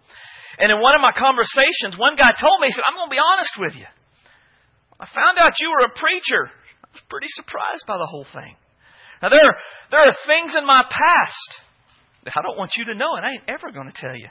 And 0.58 0.74
in 0.74 0.82
one 0.82 0.94
of 0.94 1.00
my 1.00 1.14
conversations, 1.14 1.94
one 1.94 2.18
guy 2.18 2.34
told 2.34 2.58
me, 2.60 2.66
he 2.66 2.74
said, 2.74 2.82
I'm 2.82 2.98
going 2.98 3.08
to 3.08 3.14
be 3.14 3.22
honest 3.22 3.54
with 3.58 3.74
you. 3.78 3.86
I 4.98 5.06
found 5.06 5.38
out 5.38 5.62
you 5.62 5.70
were 5.70 5.86
a 5.86 5.94
preacher. 5.94 6.50
I 6.50 6.90
was 6.90 7.02
pretty 7.08 7.30
surprised 7.30 7.86
by 7.86 7.96
the 7.96 8.10
whole 8.10 8.26
thing. 8.34 8.58
Now, 9.22 9.30
there, 9.30 9.54
there 9.90 10.02
are 10.02 10.14
things 10.26 10.58
in 10.58 10.66
my 10.66 10.82
past 10.82 11.50
that 12.24 12.34
I 12.36 12.42
don't 12.42 12.58
want 12.58 12.72
you 12.76 12.86
to 12.86 12.98
know, 12.98 13.14
and 13.14 13.24
I 13.24 13.38
ain't 13.38 13.46
ever 13.46 13.70
going 13.70 13.86
to 13.86 13.94
tell 13.94 14.14
you. 14.14 14.26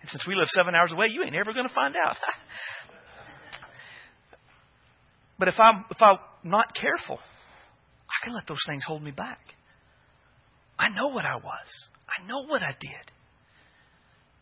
And 0.00 0.10
since 0.10 0.24
we 0.26 0.36
live 0.36 0.46
seven 0.48 0.74
hours 0.74 0.92
away, 0.92 1.06
you 1.10 1.24
ain't 1.24 1.34
ever 1.34 1.52
going 1.52 1.66
to 1.66 1.74
find 1.74 1.96
out. 1.96 2.16
but 5.38 5.48
if 5.48 5.58
I'm, 5.58 5.84
if 5.90 6.00
I'm 6.00 6.18
not 6.44 6.74
careful, 6.74 7.18
I 7.18 8.24
can 8.24 8.34
let 8.34 8.46
those 8.46 8.62
things 8.68 8.84
hold 8.86 9.02
me 9.02 9.10
back. 9.10 9.40
I 10.78 10.90
know 10.90 11.08
what 11.08 11.24
I 11.24 11.36
was. 11.36 11.68
I 12.06 12.26
know 12.26 12.44
what 12.46 12.62
I 12.62 12.76
did. 12.78 13.10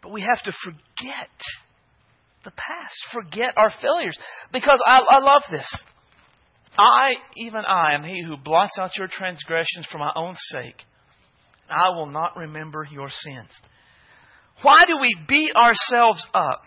But 0.03 0.13
we 0.13 0.21
have 0.21 0.43
to 0.45 0.53
forget 0.65 1.31
the 2.45 2.51
past, 2.51 2.95
forget 3.13 3.55
our 3.57 3.73
failures. 3.81 4.19
Because 4.53 4.83
I, 4.85 4.99
I 4.99 5.25
love 5.25 5.43
this. 5.51 5.83
I, 6.77 7.13
even 7.37 7.65
I, 7.65 7.95
am 7.95 8.03
he 8.03 8.23
who 8.23 8.37
blots 8.37 8.79
out 8.79 8.97
your 8.97 9.09
transgressions 9.09 9.87
for 9.91 9.99
my 9.99 10.11
own 10.17 10.35
sake. 10.37 10.83
I 11.71 11.91
will 11.91 12.07
not 12.07 12.37
remember 12.37 12.87
your 12.91 13.09
sins. 13.11 13.51
Why 14.63 14.85
do 14.87 14.99
we 15.01 15.17
beat 15.29 15.53
ourselves 15.55 16.27
up 16.35 16.63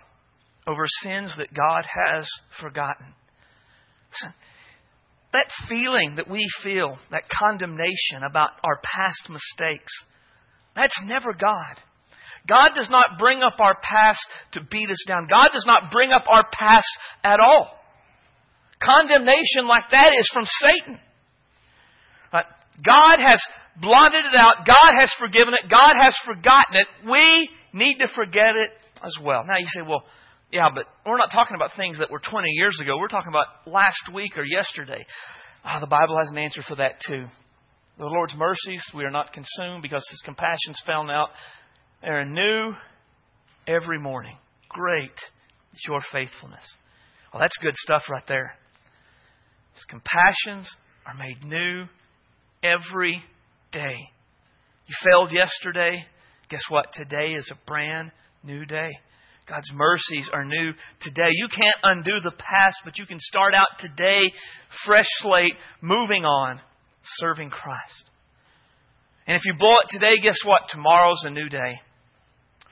over 0.67 0.85
sins 1.03 1.33
that 1.37 1.53
God 1.53 1.85
has 1.85 2.27
forgotten? 2.61 3.07
That 5.33 5.47
feeling 5.67 6.15
that 6.15 6.29
we 6.29 6.45
feel, 6.63 6.97
that 7.11 7.23
condemnation 7.29 8.23
about 8.27 8.51
our 8.63 8.79
past 8.81 9.29
mistakes, 9.29 9.91
that's 10.75 10.99
never 11.05 11.33
God. 11.33 11.81
God 12.47 12.71
does 12.75 12.89
not 12.89 13.17
bring 13.17 13.41
up 13.41 13.59
our 13.59 13.75
past 13.75 14.25
to 14.53 14.61
beat 14.61 14.89
us 14.89 15.03
down. 15.07 15.27
God 15.29 15.49
does 15.53 15.65
not 15.65 15.91
bring 15.91 16.11
up 16.11 16.25
our 16.29 16.45
past 16.51 16.87
at 17.23 17.39
all. 17.39 17.71
Condemnation 18.79 19.67
like 19.67 19.85
that 19.91 20.11
is 20.17 20.29
from 20.33 20.45
Satan. 20.45 20.99
God 22.83 23.19
has 23.19 23.41
blotted 23.79 24.25
it 24.25 24.35
out. 24.35 24.65
God 24.65 24.99
has 24.99 25.13
forgiven 25.19 25.53
it. 25.53 25.69
God 25.69 25.95
has 25.99 26.15
forgotten 26.25 26.75
it. 26.75 26.87
We 27.09 27.49
need 27.73 27.99
to 27.99 28.07
forget 28.13 28.55
it 28.55 28.71
as 29.03 29.15
well. 29.23 29.43
Now 29.45 29.57
you 29.57 29.67
say, 29.67 29.81
well, 29.87 30.03
yeah, 30.51 30.67
but 30.73 30.85
we're 31.05 31.17
not 31.17 31.31
talking 31.31 31.55
about 31.55 31.71
things 31.77 31.99
that 31.99 32.11
were 32.11 32.19
20 32.19 32.49
years 32.49 32.77
ago. 32.81 32.97
We're 32.99 33.07
talking 33.07 33.31
about 33.31 33.47
last 33.65 34.13
week 34.13 34.37
or 34.37 34.43
yesterday. 34.43 35.05
Oh, 35.65 35.77
the 35.79 35.87
Bible 35.87 36.17
has 36.17 36.29
an 36.31 36.37
answer 36.37 36.61
for 36.67 36.75
that 36.75 36.99
too. 37.07 37.25
The 37.97 38.05
Lord's 38.05 38.35
mercies, 38.35 38.83
we 38.93 39.05
are 39.05 39.11
not 39.11 39.31
consumed 39.31 39.81
because 39.81 40.05
His 40.09 40.21
compassions 40.25 40.81
fell 40.85 41.09
out 41.09 41.29
they're 42.05 42.23
new 42.23 42.73
every 43.67 43.99
morning. 43.99 44.37
Great 44.69 45.15
is 45.73 45.81
your 45.87 46.01
faithfulness. 46.11 46.63
Well, 47.33 47.41
that's 47.41 47.57
good 47.61 47.73
stuff 47.77 48.03
right 48.11 48.23
there. 48.27 48.53
His 49.73 49.83
compassions 49.85 50.69
are 51.07 51.15
made 51.15 51.43
new 51.43 51.85
every 52.61 53.23
day. 53.71 53.95
You 54.87 54.95
failed 55.03 55.31
yesterday. 55.31 56.05
Guess 56.49 56.61
what? 56.69 56.93
Today 56.93 57.33
is 57.33 57.51
a 57.51 57.67
brand 57.67 58.11
new 58.43 58.65
day. 58.65 58.91
God's 59.49 59.71
mercies 59.73 60.29
are 60.31 60.45
new 60.45 60.73
today. 61.01 61.29
You 61.31 61.47
can't 61.47 61.75
undo 61.83 62.19
the 62.23 62.31
past, 62.31 62.77
but 62.83 62.99
you 62.99 63.05
can 63.07 63.19
start 63.19 63.53
out 63.55 63.79
today, 63.79 64.31
fresh 64.85 65.07
slate, 65.17 65.53
moving 65.81 66.23
on, 66.23 66.61
serving 67.17 67.49
Christ. 67.49 68.09
And 69.27 69.35
if 69.35 69.43
you 69.45 69.53
blow 69.57 69.73
it 69.83 69.87
today, 69.89 70.13
guess 70.21 70.37
what? 70.45 70.61
Tomorrow's 70.69 71.23
a 71.25 71.31
new 71.31 71.49
day 71.49 71.79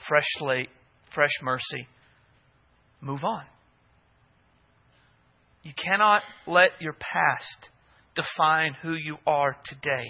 fresh 0.07 0.25
slate, 0.37 0.69
fresh 1.13 1.31
mercy. 1.41 1.87
Move 3.01 3.23
on. 3.23 3.43
You 5.63 5.71
cannot 5.81 6.21
let 6.45 6.81
your 6.81 6.93
past 6.93 7.69
define 8.15 8.75
who 8.81 8.93
you 8.93 9.17
are 9.25 9.55
today. 9.65 10.05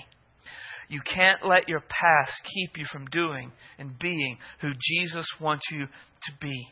You 0.89 1.01
can't 1.01 1.45
let 1.45 1.69
your 1.69 1.79
past 1.79 2.34
keep 2.43 2.77
you 2.77 2.86
from 2.91 3.06
doing 3.06 3.51
and 3.77 3.97
being 3.97 4.38
who 4.62 4.69
Jesus 4.82 5.25
wants 5.39 5.63
you 5.71 5.86
to 5.86 6.32
be. 6.41 6.67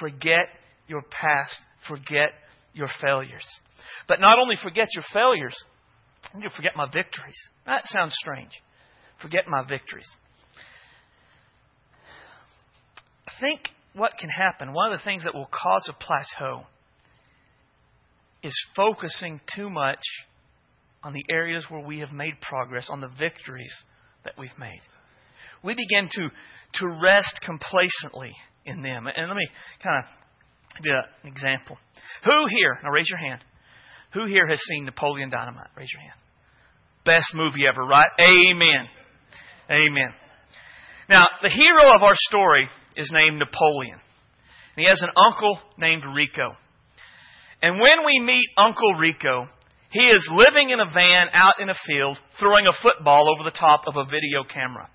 Forget 0.00 0.48
your 0.88 1.02
past. 1.02 1.58
Forget 1.86 2.32
your 2.74 2.88
failures. 3.00 3.46
But 4.08 4.20
not 4.20 4.38
only 4.38 4.56
forget 4.62 4.88
your 4.94 5.04
failures, 5.12 5.54
you 6.34 6.48
forget 6.54 6.72
my 6.76 6.86
victories. 6.86 7.36
That 7.66 7.86
sounds 7.86 8.14
strange. 8.18 8.50
Forget 9.20 9.44
my 9.48 9.62
victories. 9.62 10.08
Think 13.40 13.60
what 13.94 14.12
can 14.18 14.28
happen, 14.28 14.72
one 14.72 14.92
of 14.92 14.98
the 14.98 15.04
things 15.04 15.24
that 15.24 15.34
will 15.34 15.48
cause 15.50 15.88
a 15.88 15.92
plateau, 15.92 16.66
is 18.42 18.54
focusing 18.76 19.40
too 19.54 19.70
much 19.70 20.02
on 21.02 21.12
the 21.12 21.24
areas 21.30 21.66
where 21.68 21.84
we 21.84 22.00
have 22.00 22.12
made 22.12 22.34
progress, 22.40 22.88
on 22.90 23.00
the 23.00 23.08
victories 23.08 23.74
that 24.24 24.34
we've 24.38 24.56
made. 24.58 24.80
We 25.62 25.74
begin 25.74 26.08
to, 26.12 26.28
to 26.80 26.98
rest 27.02 27.40
complacently 27.44 28.32
in 28.64 28.82
them. 28.82 29.06
And 29.06 29.28
let 29.28 29.36
me 29.36 29.48
kind 29.82 30.04
of 30.04 30.76
give 30.76 30.86
you 30.86 31.00
an 31.22 31.28
example. 31.30 31.78
Who 32.24 32.46
here, 32.56 32.78
now 32.82 32.90
raise 32.90 33.08
your 33.08 33.18
hand, 33.18 33.40
who 34.12 34.26
here 34.26 34.46
has 34.48 34.60
seen 34.68 34.84
Napoleon 34.84 35.30
Dynamite? 35.30 35.68
Raise 35.76 35.88
your 35.92 36.02
hand. 36.02 36.20
Best 37.04 37.34
movie 37.34 37.66
ever, 37.66 37.82
right? 37.82 38.10
Amen. 38.20 38.86
Amen. 39.70 40.12
Now, 41.08 41.24
the 41.42 41.50
hero 41.50 41.94
of 41.94 42.02
our 42.02 42.14
story 42.28 42.68
is 42.96 43.10
named 43.12 43.38
Napoleon. 43.38 43.98
And 44.76 44.84
he 44.84 44.88
has 44.88 45.02
an 45.02 45.10
uncle 45.16 45.58
named 45.78 46.02
Rico. 46.14 46.56
And 47.62 47.80
when 47.80 48.04
we 48.04 48.20
meet 48.24 48.48
Uncle 48.56 48.94
Rico, 48.98 49.48
he 49.90 50.06
is 50.06 50.28
living 50.34 50.70
in 50.70 50.80
a 50.80 50.90
van 50.92 51.28
out 51.32 51.54
in 51.60 51.70
a 51.70 51.74
field, 51.86 52.18
throwing 52.38 52.66
a 52.66 52.82
football 52.82 53.32
over 53.32 53.48
the 53.48 53.56
top 53.56 53.84
of 53.86 53.96
a 53.96 54.04
video 54.04 54.44
camera. 54.44 54.88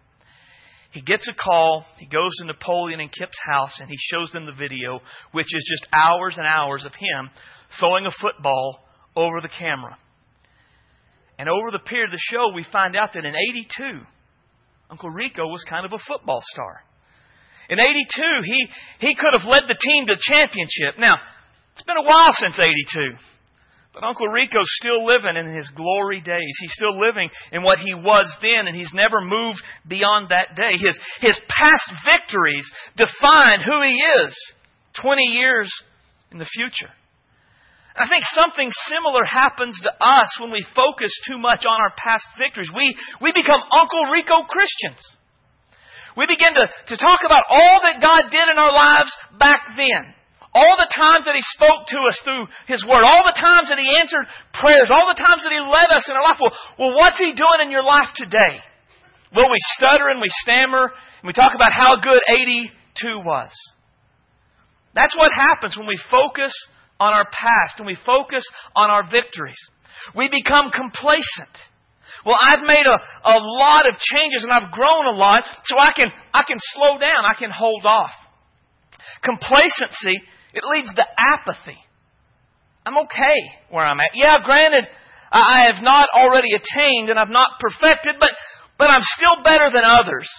He 0.92 1.02
gets 1.02 1.28
a 1.28 1.34
call, 1.34 1.86
he 1.98 2.06
goes 2.06 2.32
to 2.40 2.48
Napoleon 2.48 3.00
and 3.00 3.12
Kip's 3.12 3.40
house, 3.46 3.80
and 3.80 3.90
he 3.90 3.96
shows 3.98 4.32
them 4.32 4.46
the 4.46 4.52
video, 4.52 5.00
which 5.32 5.46
is 5.46 5.70
just 5.70 5.88
hours 5.94 6.36
and 6.38 6.46
hours 6.46 6.86
of 6.86 6.92
him 6.94 7.30
throwing 7.80 8.06
a 8.06 8.12
football 8.22 8.80
over 9.16 9.40
the 9.42 9.50
camera. 9.58 9.98
And 11.40 11.50
over 11.50 11.72
the 11.72 11.80
period 11.80 12.10
of 12.10 12.12
the 12.12 12.28
show, 12.30 12.52
we 12.54 12.66
find 12.72 12.96
out 12.96 13.14
that 13.14 13.26
in 13.26 13.34
82, 13.34 14.02
Uncle 14.92 15.10
Rico 15.10 15.48
was 15.48 15.64
kind 15.68 15.86
of 15.86 15.94
a 15.94 16.04
football 16.06 16.42
star. 16.54 16.84
In 17.72 17.80
82, 17.80 18.22
he, 18.44 18.68
he 19.00 19.16
could 19.16 19.32
have 19.32 19.48
led 19.48 19.64
the 19.68 19.80
team 19.80 20.06
to 20.08 20.20
championship. 20.20 21.00
Now, 21.00 21.16
it's 21.74 21.88
been 21.88 21.96
a 21.96 22.04
while 22.04 22.36
since 22.36 22.60
82. 22.60 23.16
But 23.94 24.04
Uncle 24.04 24.28
Rico's 24.28 24.68
still 24.76 25.06
living 25.06 25.40
in 25.40 25.56
his 25.56 25.72
glory 25.76 26.20
days. 26.20 26.52
He's 26.60 26.76
still 26.76 27.00
living 27.00 27.30
in 27.52 27.64
what 27.64 27.80
he 27.80 27.94
was 27.94 28.28
then, 28.42 28.68
and 28.68 28.76
he's 28.76 28.92
never 28.94 29.22
moved 29.22 29.64
beyond 29.88 30.30
that 30.30 30.56
day. 30.56 30.76
His, 30.84 31.00
his 31.22 31.40
past 31.48 31.88
victories 32.04 32.68
define 32.96 33.60
who 33.64 33.82
he 33.84 33.96
is 34.24 34.36
20 35.02 35.24
years 35.32 35.72
in 36.32 36.40
the 36.40 36.46
future. 36.46 36.92
I 37.96 38.08
think 38.08 38.24
something 38.36 38.70
similar 38.92 39.24
happens 39.24 39.80
to 39.84 39.92
us 39.92 40.40
when 40.40 40.52
we 40.52 40.66
focus 40.76 41.12
too 41.28 41.38
much 41.38 41.64
on 41.66 41.80
our 41.82 41.94
past 41.96 42.28
victories. 42.38 42.72
We, 42.76 42.96
we 43.22 43.32
become 43.32 43.64
Uncle 43.72 44.12
Rico 44.12 44.44
Christians. 44.44 45.00
We 46.17 46.28
begin 46.28 46.54
to, 46.54 46.65
to 46.67 46.95
talk 46.97 47.21
about 47.26 47.47
all 47.47 47.80
that 47.84 48.04
God 48.04 48.32
did 48.32 48.47
in 48.52 48.58
our 48.58 48.74
lives 48.74 49.12
back 49.39 49.78
then. 49.78 50.15
All 50.52 50.76
the 50.76 50.91
times 50.91 51.24
that 51.26 51.36
He 51.36 51.45
spoke 51.56 51.88
to 51.88 52.00
us 52.12 52.19
through 52.28 52.45
His 52.67 52.84
Word. 52.84 53.08
All 53.08 53.24
the 53.24 53.39
times 53.39 53.71
that 53.71 53.80
He 53.80 53.88
answered 53.88 54.28
prayers. 54.52 54.91
All 54.91 55.08
the 55.08 55.15
times 55.15 55.43
that 55.47 55.56
He 55.56 55.63
led 55.63 55.89
us 55.95 56.12
in 56.12 56.15
our 56.15 56.24
life. 56.24 56.39
Well, 56.43 56.56
well 56.76 56.93
what's 57.00 57.19
He 57.19 57.32
doing 57.32 57.63
in 57.63 57.71
your 57.71 57.88
life 57.88 58.12
today? 58.15 58.60
Well, 59.32 59.47
we 59.47 59.60
stutter 59.80 60.12
and 60.12 60.19
we 60.19 60.28
stammer 60.43 60.91
and 60.91 61.28
we 61.28 61.32
talk 61.32 61.56
about 61.56 61.71
how 61.71 61.95
good 62.04 62.19
82 62.28 63.24
was. 63.24 63.52
That's 64.93 65.15
what 65.15 65.32
happens 65.32 65.78
when 65.78 65.88
we 65.88 66.00
focus 66.12 66.52
on 67.00 67.13
our 67.13 67.26
past 67.26 67.80
and 67.80 67.88
we 67.88 67.97
focus 68.06 68.43
on 68.76 68.89
our 68.89 69.10
victories. 69.10 69.60
We 70.15 70.28
become 70.28 70.69
complacent. 70.69 71.71
Well, 72.26 72.38
I've 72.40 72.62
made 72.66 72.86
a, 72.86 73.30
a 73.30 73.38
lot 73.40 73.88
of 73.88 73.96
changes 73.98 74.44
and 74.44 74.52
I've 74.52 74.72
grown 74.72 75.08
a 75.08 75.18
lot, 75.18 75.44
so 75.66 75.78
I 75.78 75.92
can, 75.96 76.08
I 76.34 76.44
can 76.48 76.58
slow 76.74 77.00
down. 77.00 77.26
I 77.26 77.34
can 77.38 77.50
hold 77.52 77.86
off. 77.86 78.12
Complacency, 79.24 80.22
it 80.54 80.64
leads 80.64 80.94
to 80.94 81.04
apathy. 81.18 81.78
I'm 82.86 82.98
okay 82.98 83.38
where 83.70 83.86
I'm 83.86 84.00
at. 84.00 84.12
Yeah, 84.14 84.38
granted, 84.44 84.86
I 85.32 85.70
have 85.72 85.84
not 85.84 86.08
already 86.16 86.50
attained 86.54 87.10
and 87.10 87.18
I've 87.18 87.30
not 87.30 87.60
perfected, 87.60 88.16
but, 88.20 88.32
but 88.78 88.90
I'm 88.90 89.02
still 89.02 89.44
better 89.44 89.70
than 89.74 89.84
others. 89.84 90.30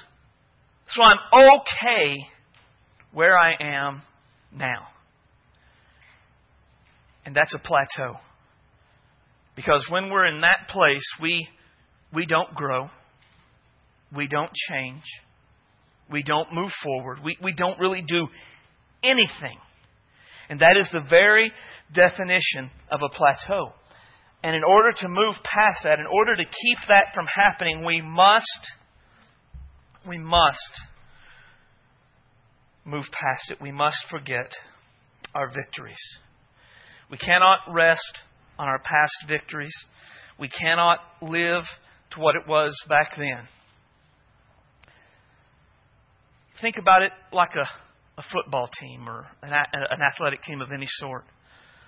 So 0.88 1.02
I'm 1.02 1.18
okay 1.32 2.16
where 3.12 3.38
I 3.38 3.54
am 3.60 4.02
now. 4.54 4.88
And 7.24 7.34
that's 7.34 7.54
a 7.54 7.58
plateau. 7.58 8.18
Because 9.54 9.86
when 9.88 10.10
we're 10.10 10.26
in 10.26 10.40
that 10.40 10.68
place, 10.68 11.04
we, 11.20 11.48
we 12.12 12.26
don't 12.26 12.54
grow, 12.54 12.88
we 14.14 14.26
don't 14.26 14.50
change, 14.70 15.02
we 16.10 16.22
don't 16.22 16.52
move 16.52 16.70
forward, 16.82 17.18
we, 17.24 17.36
we 17.42 17.54
don't 17.54 17.78
really 17.78 18.02
do 18.06 18.28
anything. 19.02 19.58
And 20.48 20.60
that 20.60 20.76
is 20.78 20.88
the 20.92 21.00
very 21.08 21.52
definition 21.94 22.70
of 22.90 23.00
a 23.02 23.08
plateau. 23.08 23.72
And 24.44 24.56
in 24.56 24.62
order 24.64 24.92
to 24.92 25.08
move 25.08 25.34
past 25.44 25.84
that, 25.84 25.98
in 26.00 26.06
order 26.06 26.34
to 26.36 26.44
keep 26.44 26.78
that 26.88 27.14
from 27.14 27.26
happening, 27.32 27.84
we 27.84 28.00
must, 28.00 28.70
we 30.06 30.18
must 30.18 30.80
move 32.84 33.04
past 33.12 33.50
it. 33.50 33.58
We 33.62 33.70
must 33.70 34.04
forget 34.10 34.52
our 35.34 35.48
victories. 35.48 36.02
We 37.10 37.18
cannot 37.18 37.60
rest 37.72 38.18
on 38.58 38.68
our 38.68 38.80
past 38.80 39.28
victories. 39.28 39.74
We 40.38 40.48
cannot 40.48 40.98
live 41.20 41.62
to 42.14 42.20
what 42.20 42.36
it 42.36 42.46
was 42.46 42.74
back 42.88 43.16
then. 43.16 43.46
Think 46.60 46.76
about 46.76 47.02
it 47.02 47.12
like 47.32 47.54
a, 47.54 48.20
a 48.20 48.24
football 48.32 48.68
team 48.80 49.08
or 49.08 49.26
an, 49.42 49.52
an 49.52 50.00
athletic 50.12 50.42
team 50.42 50.60
of 50.60 50.70
any 50.72 50.86
sort. 50.86 51.24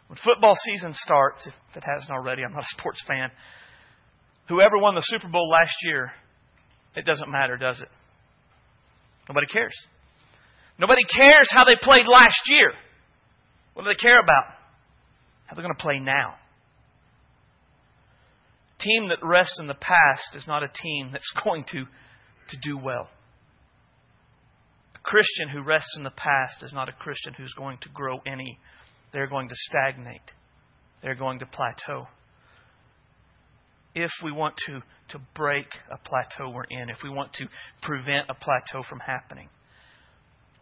When 0.09 0.19
football 0.25 0.57
season 0.65 0.93
starts, 0.95 1.47
if 1.47 1.77
it 1.77 1.85
hasn't 1.85 2.11
already, 2.11 2.43
I'm 2.43 2.53
not 2.53 2.63
a 2.63 2.79
sports 2.79 3.03
fan, 3.07 3.31
whoever 4.49 4.77
won 4.79 4.95
the 4.95 5.03
Super 5.03 5.29
Bowl 5.29 5.49
last 5.49 5.75
year, 5.83 6.13
it 6.97 7.05
doesn't 7.05 7.31
matter, 7.31 7.57
does 7.57 7.81
it? 7.81 7.89
Nobody 9.29 9.47
cares. 9.47 9.75
Nobody 10.79 11.03
cares 11.05 11.49
how 11.51 11.65
they 11.65 11.77
played 11.81 12.07
last 12.07 12.41
year. 12.47 12.73
What 13.75 13.85
do 13.85 13.89
they 13.89 13.95
care 13.95 14.19
about? 14.19 14.55
How 15.47 15.55
they're 15.55 15.65
going 15.65 15.75
to 15.75 15.83
play 15.83 15.99
now. 15.99 16.35
Team 18.85 19.09
that 19.09 19.19
rests 19.23 19.59
in 19.61 19.67
the 19.67 19.75
past 19.75 20.37
is 20.37 20.47
not 20.47 20.63
a 20.63 20.69
team 20.69 21.09
that's 21.11 21.33
going 21.45 21.65
to, 21.73 21.85
to 21.85 22.57
do 22.63 22.79
well. 22.79 23.09
A 24.95 24.99
Christian 24.99 25.49
who 25.49 25.63
rests 25.63 25.95
in 25.97 26.05
the 26.05 26.11
past 26.11 26.63
is 26.63 26.73
not 26.73 26.89
a 26.89 26.93
Christian 26.93 27.35
who's 27.35 27.55
going 27.57 27.79
to 27.83 27.89
grow 27.89 28.19
any. 28.27 28.59
They're 29.13 29.29
going 29.29 29.49
to 29.49 29.55
stagnate. 29.57 30.33
They're 31.03 31.15
going 31.15 31.39
to 31.41 31.47
plateau. 31.47 32.09
If 33.95 34.11
we 34.25 34.33
want 34.33 34.55
to, 34.67 34.81
to 35.11 35.21
break 35.35 35.67
a 35.91 35.99
plateau 35.99 36.51
we're 36.51 36.65
in, 36.65 36.91
if 36.91 36.99
we 37.05 37.11
want 37.11 37.33
to 37.35 37.47
prevent 37.83 38.29
a 38.29 38.35
plateau 38.35 38.83
from 38.89 38.99
happening, 39.01 39.49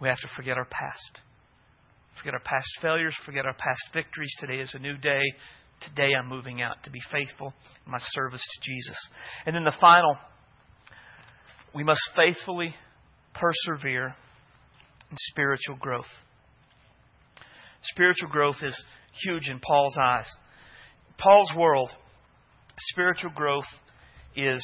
we 0.00 0.08
have 0.08 0.18
to 0.18 0.28
forget 0.36 0.58
our 0.58 0.66
past. 0.66 1.20
Forget 2.18 2.34
our 2.34 2.40
past 2.40 2.66
failures, 2.82 3.16
forget 3.24 3.46
our 3.46 3.54
past 3.54 3.80
victories. 3.94 4.34
Today 4.38 4.60
is 4.60 4.74
a 4.74 4.78
new 4.78 4.96
day. 4.98 5.22
Today 5.88 6.10
I'm 6.18 6.28
moving 6.28 6.62
out 6.62 6.82
to 6.84 6.90
be 6.90 7.00
faithful 7.10 7.52
in 7.86 7.92
my 7.92 7.98
service 8.00 8.42
to 8.42 8.70
Jesus. 8.70 8.96
And 9.46 9.54
then 9.54 9.64
the 9.64 9.76
final, 9.80 10.16
we 11.74 11.84
must 11.84 12.00
faithfully 12.16 12.74
persevere 13.34 14.14
in 15.10 15.16
spiritual 15.30 15.76
growth. 15.76 16.06
Spiritual 17.82 18.28
growth 18.28 18.56
is 18.62 18.84
huge 19.24 19.48
in 19.48 19.58
Paul's 19.58 19.96
eyes. 20.00 20.30
Paul's 21.18 21.52
world, 21.56 21.90
spiritual 22.92 23.30
growth 23.34 23.66
is 24.36 24.62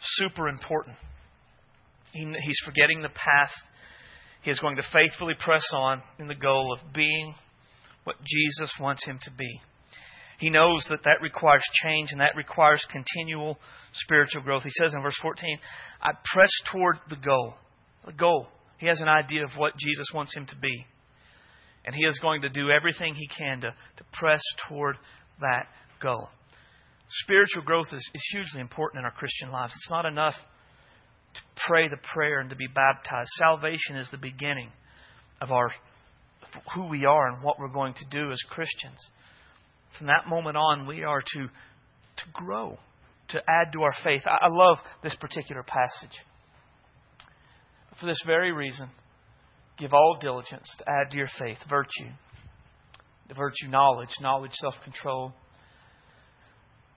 super 0.00 0.48
important. 0.48 0.96
He, 2.12 2.32
he's 2.42 2.60
forgetting 2.64 3.02
the 3.02 3.08
past 3.08 3.60
he 4.42 4.50
is 4.50 4.58
going 4.58 4.76
to 4.76 4.82
faithfully 4.92 5.34
press 5.38 5.64
on 5.76 6.02
in 6.18 6.26
the 6.26 6.34
goal 6.34 6.72
of 6.72 6.92
being 6.92 7.34
what 8.04 8.16
Jesus 8.24 8.72
wants 8.80 9.04
him 9.04 9.18
to 9.22 9.30
be. 9.30 9.60
He 10.40 10.48
knows 10.48 10.86
that 10.88 11.04
that 11.04 11.20
requires 11.20 11.62
change 11.84 12.08
and 12.12 12.20
that 12.22 12.34
requires 12.34 12.82
continual 12.90 13.58
spiritual 13.92 14.40
growth. 14.40 14.62
He 14.62 14.70
says 14.70 14.94
in 14.94 15.02
verse 15.02 15.18
14, 15.20 15.58
I 16.00 16.12
press 16.32 16.50
toward 16.72 16.96
the 17.10 17.16
goal. 17.16 17.54
The 18.06 18.14
goal. 18.14 18.48
He 18.78 18.86
has 18.86 19.02
an 19.02 19.08
idea 19.08 19.44
of 19.44 19.50
what 19.58 19.76
Jesus 19.78 20.06
wants 20.14 20.34
him 20.34 20.46
to 20.46 20.56
be. 20.56 20.86
And 21.84 21.94
he 21.94 22.06
is 22.06 22.18
going 22.20 22.40
to 22.40 22.48
do 22.48 22.70
everything 22.70 23.14
he 23.14 23.28
can 23.28 23.60
to, 23.60 23.74
to 23.98 24.04
press 24.14 24.40
toward 24.66 24.96
that 25.40 25.66
goal. 26.02 26.30
Spiritual 27.24 27.62
growth 27.62 27.88
is, 27.92 28.10
is 28.14 28.28
hugely 28.32 28.62
important 28.62 29.00
in 29.00 29.04
our 29.04 29.10
Christian 29.10 29.50
lives. 29.50 29.74
It's 29.76 29.90
not 29.90 30.06
enough 30.06 30.34
to 31.34 31.40
pray 31.68 31.88
the 31.88 31.98
prayer 32.14 32.40
and 32.40 32.48
to 32.48 32.56
be 32.56 32.66
baptized. 32.66 33.28
Salvation 33.36 33.96
is 33.96 34.08
the 34.10 34.16
beginning 34.16 34.70
of 35.42 35.50
our 35.50 35.70
who 36.74 36.86
we 36.86 37.04
are 37.04 37.28
and 37.28 37.42
what 37.42 37.58
we're 37.58 37.68
going 37.68 37.94
to 37.94 38.04
do 38.10 38.32
as 38.32 38.40
Christians. 38.48 39.10
From 39.98 40.06
that 40.06 40.28
moment 40.28 40.56
on, 40.56 40.86
we 40.86 41.04
are 41.04 41.22
to 41.34 41.48
to 42.20 42.24
grow, 42.32 42.78
to 43.28 43.38
add 43.38 43.72
to 43.72 43.82
our 43.82 43.94
faith. 44.04 44.22
I, 44.26 44.46
I 44.46 44.48
love 44.48 44.78
this 45.02 45.16
particular 45.16 45.62
passage. 45.62 46.16
For 47.98 48.06
this 48.06 48.22
very 48.26 48.52
reason, 48.52 48.88
give 49.78 49.92
all 49.92 50.18
diligence 50.20 50.68
to 50.78 50.84
add 50.88 51.10
to 51.10 51.16
your 51.16 51.28
faith 51.38 51.58
virtue, 51.68 52.10
the 53.28 53.34
virtue 53.34 53.68
knowledge, 53.68 54.10
knowledge 54.20 54.52
self 54.54 54.74
control, 54.84 55.32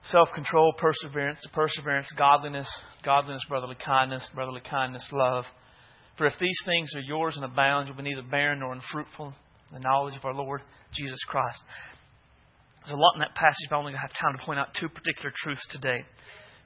self 0.04 0.28
control, 0.34 0.72
perseverance, 0.78 1.40
to 1.42 1.50
perseverance, 1.50 2.08
godliness, 2.16 2.68
godliness, 3.04 3.44
brotherly 3.48 3.76
kindness, 3.84 4.28
brotherly 4.34 4.62
kindness, 4.68 5.06
love. 5.12 5.44
For 6.16 6.26
if 6.26 6.34
these 6.40 6.58
things 6.64 6.94
are 6.94 7.02
yours 7.02 7.36
and 7.36 7.44
abound, 7.44 7.88
you'll 7.88 7.96
be 7.96 8.04
neither 8.04 8.22
barren 8.22 8.60
nor 8.60 8.72
unfruitful 8.72 9.34
in 9.70 9.74
the 9.74 9.80
knowledge 9.80 10.16
of 10.16 10.24
our 10.24 10.34
Lord 10.34 10.62
Jesus 10.92 11.18
Christ. 11.26 11.60
There's 12.84 12.96
a 12.96 13.00
lot 13.00 13.14
in 13.14 13.20
that 13.20 13.34
passage, 13.34 13.66
but 13.70 13.76
I 13.76 13.78
only 13.78 13.92
have 13.92 14.12
time 14.12 14.36
to 14.36 14.44
point 14.44 14.58
out 14.58 14.74
two 14.78 14.88
particular 14.88 15.32
truths 15.34 15.66
today. 15.70 16.04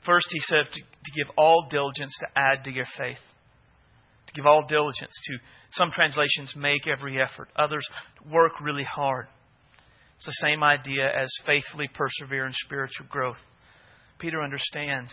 First, 0.05 0.27
he 0.31 0.41
said 0.41 0.65
to, 0.65 0.81
to 0.81 1.11
give 1.17 1.31
all 1.37 1.67
diligence 1.71 2.13
to 2.21 2.27
add 2.39 2.65
to 2.65 2.73
your 2.73 2.87
faith. 2.97 3.19
To 4.27 4.33
give 4.35 4.47
all 4.47 4.67
diligence 4.67 5.13
to, 5.27 5.39
some 5.73 5.91
translations, 5.91 6.55
make 6.57 6.87
every 6.87 7.21
effort. 7.21 7.49
Others, 7.57 7.87
work 8.31 8.61
really 8.61 8.85
hard. 8.85 9.27
It's 10.17 10.27
the 10.27 10.47
same 10.47 10.65
idea 10.65 11.07
as 11.07 11.31
faithfully 11.47 11.89
persevere 11.93 12.47
in 12.47 12.53
spiritual 12.65 13.07
growth. 13.09 13.39
Peter 14.19 14.43
understands 14.43 15.13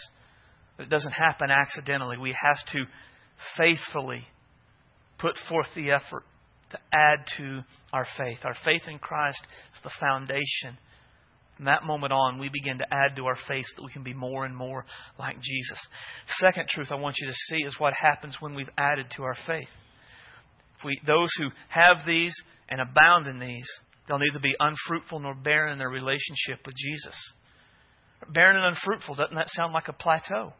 that 0.77 0.83
it 0.83 0.89
doesn't 0.89 1.11
happen 1.11 1.51
accidentally. 1.51 2.17
We 2.17 2.31
have 2.41 2.65
to 2.73 2.85
faithfully 3.57 4.25
put 5.19 5.35
forth 5.47 5.67
the 5.75 5.91
effort 5.91 6.23
to 6.71 6.79
add 6.91 7.25
to 7.37 7.61
our 7.93 8.07
faith. 8.17 8.39
Our 8.43 8.55
faith 8.65 8.83
in 8.87 8.97
Christ 8.97 9.45
is 9.75 9.81
the 9.83 9.91
foundation. 9.99 10.79
From 11.55 11.65
that 11.65 11.85
moment 11.85 12.11
on, 12.11 12.37
we 12.37 12.49
begin 12.49 12.79
to 12.79 12.85
add 12.91 13.15
to 13.15 13.25
our 13.25 13.37
faith 13.47 13.65
that 13.75 13.83
we 13.83 13.91
can 13.91 14.03
be 14.03 14.13
more 14.13 14.45
and 14.45 14.55
more 14.55 14.85
like 15.17 15.35
Jesus. 15.41 15.79
Second 16.39 16.67
truth 16.67 16.87
I 16.91 16.95
want 16.95 17.15
you 17.19 17.27
to 17.27 17.33
see 17.33 17.57
is 17.57 17.79
what 17.79 17.93
happens 17.93 18.37
when 18.39 18.55
we've 18.55 18.69
added 18.77 19.07
to 19.15 19.23
our 19.23 19.37
faith. 19.47 19.69
We, 20.83 20.99
those 21.07 21.29
who 21.39 21.49
have 21.69 22.05
these 22.05 22.35
and 22.69 22.81
abound 22.81 23.27
in 23.27 23.39
these, 23.39 23.67
They'll 24.07 24.19
neither 24.19 24.39
be 24.39 24.55
unfruitful 24.59 25.19
nor 25.19 25.33
barren 25.33 25.73
in 25.73 25.79
their 25.79 25.89
relationship 25.89 26.65
with 26.65 26.75
Jesus. 26.75 27.15
Barren 28.29 28.55
and 28.55 28.75
unfruitful, 28.75 29.15
doesn't 29.15 29.35
that 29.35 29.49
sound 29.49 29.73
like 29.73 29.87
a 29.87 29.93
plateau? 29.93 30.53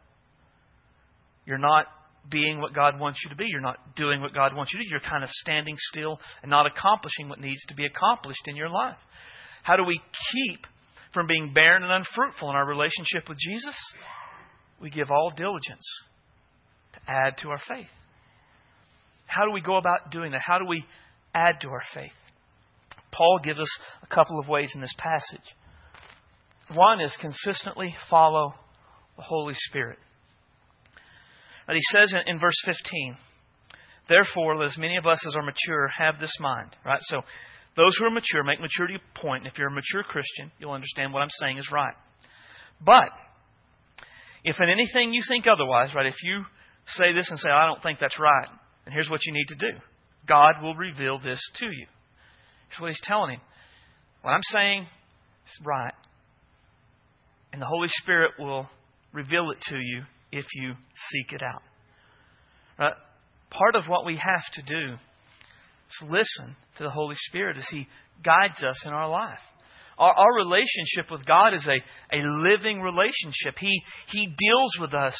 You're 1.46 1.58
not 1.58 1.86
being 2.30 2.60
what 2.60 2.74
God 2.74 3.00
wants 3.00 3.20
you 3.24 3.30
to 3.30 3.36
be. 3.36 3.46
You're 3.48 3.62
not 3.62 3.96
doing 3.96 4.20
what 4.20 4.34
God 4.34 4.56
wants 4.56 4.74
you 4.74 4.80
to 4.80 4.84
do. 4.86 4.90
You're 4.90 5.00
kind 5.00 5.24
of 5.24 5.30
standing 5.30 5.76
still 5.78 6.20
and 6.42 6.50
not 6.50 6.66
accomplishing 6.66 7.30
what 7.30 7.40
needs 7.40 7.64
to 7.68 7.76
be 7.76 7.86
accomplished 7.86 8.48
in 8.48 8.56
your 8.56 8.70
life. 8.70 8.98
How 9.62 9.76
do 9.76 9.84
we 9.84 10.02
keep 10.34 10.66
from 11.16 11.26
being 11.26 11.54
barren 11.54 11.82
and 11.82 11.92
unfruitful 11.92 12.50
in 12.50 12.56
our 12.56 12.68
relationship 12.68 13.28
with 13.28 13.40
Jesus? 13.40 13.76
We 14.80 14.92
give 14.92 15.10
all 15.10 15.32
diligence 15.36 15.86
to 16.94 17.00
add 17.08 17.38
to 17.40 17.50
our 17.50 17.62
faith. 17.68 17.88
How 19.26 19.46
do 19.46 19.52
we 19.52 19.62
go 19.62 19.78
about 19.78 20.12
doing 20.12 20.34
that? 20.34 20.42
How 20.42 20.60
do 20.60 20.66
we 20.68 20.86
add 21.34 21.62
to 21.62 21.70
our 21.70 21.82
faith? 21.96 22.12
Paul 23.12 23.40
gives 23.44 23.60
us 23.60 23.80
a 24.04 24.14
couple 24.14 24.40
of 24.40 24.48
ways 24.48 24.72
in 24.76 24.82
this 24.82 24.94
passage. 24.98 25.56
One 26.74 27.00
is 27.00 27.18
consistently 27.20 27.96
follow 28.10 28.54
the 29.16 29.24
Holy 29.24 29.54
Spirit. 29.56 29.98
But 31.66 31.76
he 31.76 31.82
says 31.92 32.14
in, 32.14 32.36
in 32.36 32.40
verse 32.40 32.62
15, 32.66 33.16
Therefore, 34.08 34.58
let 34.58 34.68
as 34.68 34.78
many 34.78 34.98
of 34.98 35.08
us 35.08 35.26
as 35.26 35.36
are 35.36 35.42
mature 35.42 35.88
have 35.98 36.20
this 36.20 36.36
mind. 36.40 36.76
Right? 36.86 37.02
So, 37.02 37.22
those 37.76 37.98
who 37.98 38.06
are 38.06 38.12
mature 38.12 38.44
make 38.44 38.60
maturity 38.60 38.96
a 38.96 39.20
point. 39.20 39.44
And 39.44 39.52
if 39.52 39.58
you're 39.58 39.68
a 39.68 39.72
mature 39.72 40.04
Christian, 40.04 40.52
you'll 40.60 40.72
understand 40.72 41.14
what 41.14 41.22
I'm 41.22 41.30
saying 41.42 41.58
is 41.58 41.70
right. 41.72 41.94
But, 42.82 43.10
if 44.44 44.56
in 44.60 44.70
anything 44.70 45.14
you 45.14 45.22
think 45.28 45.46
otherwise, 45.48 45.94
right, 45.96 46.06
if 46.06 46.16
you 46.24 46.44
say 46.88 47.14
this 47.14 47.30
and 47.30 47.40
say, 47.40 47.50
I 47.50 47.66
don't 47.66 47.82
think 47.82 48.00
that's 48.00 48.20
right, 48.20 48.48
then 48.86 48.94
here's 48.94 49.10
what 49.10 49.26
you 49.26 49.34
need 49.34 49.48
to 49.48 49.56
do 49.56 49.78
God 50.28 50.62
will 50.62 50.76
reveal 50.76 51.20
this 51.20 51.40
to 51.60 51.66
you. 51.66 51.88
Here's 52.70 52.82
what 52.82 52.88
he's 52.88 53.02
telling 53.04 53.32
him. 53.32 53.42
What 54.22 54.32
I'm 54.32 54.44
saying 54.52 54.82
is 54.84 55.66
right. 55.66 55.94
And 57.54 57.62
the 57.62 57.68
Holy 57.68 57.88
Spirit 57.88 58.32
will 58.40 58.68
reveal 59.14 59.52
it 59.52 59.62
to 59.70 59.76
you 59.78 60.04
if 60.32 60.46
you 60.56 60.74
seek 61.12 61.32
it 61.32 61.42
out. 61.42 61.62
Right? 62.78 62.94
part 63.58 63.76
of 63.76 63.86
what 63.88 64.06
we 64.06 64.16
have 64.16 64.44
to 64.54 64.62
do 64.62 64.96
is 66.02 66.12
listen 66.12 66.56
to 66.78 66.84
the 66.84 66.90
Holy 66.90 67.16
Spirit 67.18 67.58
as 67.58 67.68
He 67.70 67.88
guides 68.24 68.64
us 68.64 68.86
in 68.86 68.94
our 68.94 69.10
life. 69.10 69.40
Our, 69.98 70.12
our 70.12 70.36
relationship 70.36 71.10
with 71.10 71.26
God 71.26 71.54
is 71.54 71.68
a, 71.68 72.16
a 72.16 72.22
living 72.22 72.82
relationship. 72.82 73.56
He, 73.60 73.82
he 74.10 74.28
deals 74.28 74.78
with 74.80 74.94
us 74.94 75.16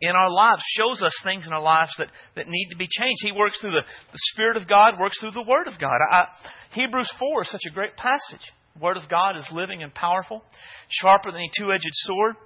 in 0.00 0.10
our 0.10 0.30
lives, 0.30 0.62
shows 0.76 1.02
us 1.02 1.12
things 1.24 1.46
in 1.46 1.52
our 1.52 1.62
lives 1.62 1.92
that, 1.98 2.08
that 2.36 2.48
need 2.48 2.68
to 2.70 2.76
be 2.76 2.88
changed. 2.90 3.20
He 3.22 3.32
works 3.32 3.60
through 3.60 3.72
the, 3.72 3.82
the 3.82 4.18
Spirit 4.32 4.56
of 4.56 4.68
God, 4.68 4.98
works 4.98 5.20
through 5.20 5.32
the 5.32 5.42
Word 5.42 5.66
of 5.66 5.78
God. 5.78 5.98
I, 6.10 6.24
Hebrews 6.72 7.12
4 7.18 7.42
is 7.42 7.50
such 7.50 7.66
a 7.68 7.74
great 7.74 7.96
passage. 7.96 8.46
The 8.74 8.82
Word 8.82 8.96
of 8.96 9.08
God 9.10 9.36
is 9.36 9.48
living 9.52 9.82
and 9.82 9.92
powerful, 9.92 10.42
sharper 10.88 11.32
than 11.32 11.42
a 11.42 11.50
two 11.58 11.72
edged 11.72 11.90
sword, 11.92 12.36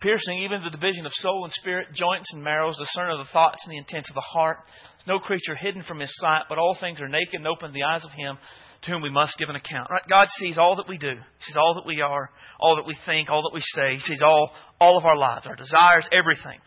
piercing 0.00 0.38
even 0.38 0.62
the 0.62 0.70
division 0.70 1.06
of 1.06 1.12
soul 1.14 1.44
and 1.44 1.52
spirit, 1.52 1.88
joints 1.94 2.28
and 2.32 2.42
marrows, 2.42 2.76
discerner 2.78 3.18
of 3.18 3.26
the 3.26 3.32
thoughts 3.32 3.58
and 3.64 3.72
the 3.72 3.78
intents 3.78 4.10
of 4.10 4.14
the 4.14 4.20
heart. 4.20 4.58
There's 4.98 5.08
no 5.08 5.18
creature 5.18 5.56
hidden 5.56 5.82
from 5.82 6.00
His 6.00 6.12
sight, 6.16 6.44
but 6.48 6.58
all 6.58 6.76
things 6.78 7.00
are 7.00 7.08
naked 7.08 7.34
and 7.34 7.46
open 7.46 7.68
to 7.68 7.72
the 7.72 7.84
eyes 7.84 8.04
of 8.04 8.12
Him 8.12 8.38
to 8.82 8.90
whom 8.90 9.02
we 9.02 9.10
must 9.10 9.38
give 9.38 9.48
an 9.48 9.56
account. 9.56 9.90
Right? 9.90 10.02
God 10.08 10.28
sees 10.36 10.58
all 10.58 10.76
that 10.76 10.88
we 10.88 10.98
do. 10.98 11.14
He 11.14 11.44
sees 11.44 11.56
all 11.56 11.74
that 11.74 11.86
we 11.86 12.00
are, 12.00 12.30
all 12.60 12.76
that 12.76 12.86
we 12.86 12.96
think, 13.06 13.30
all 13.30 13.42
that 13.42 13.54
we 13.54 13.60
say. 13.60 13.94
He 13.94 14.00
sees 14.00 14.22
all, 14.22 14.50
all 14.80 14.98
of 14.98 15.04
our 15.04 15.16
lives, 15.16 15.46
our 15.46 15.56
desires, 15.56 16.06
everything. 16.12 16.60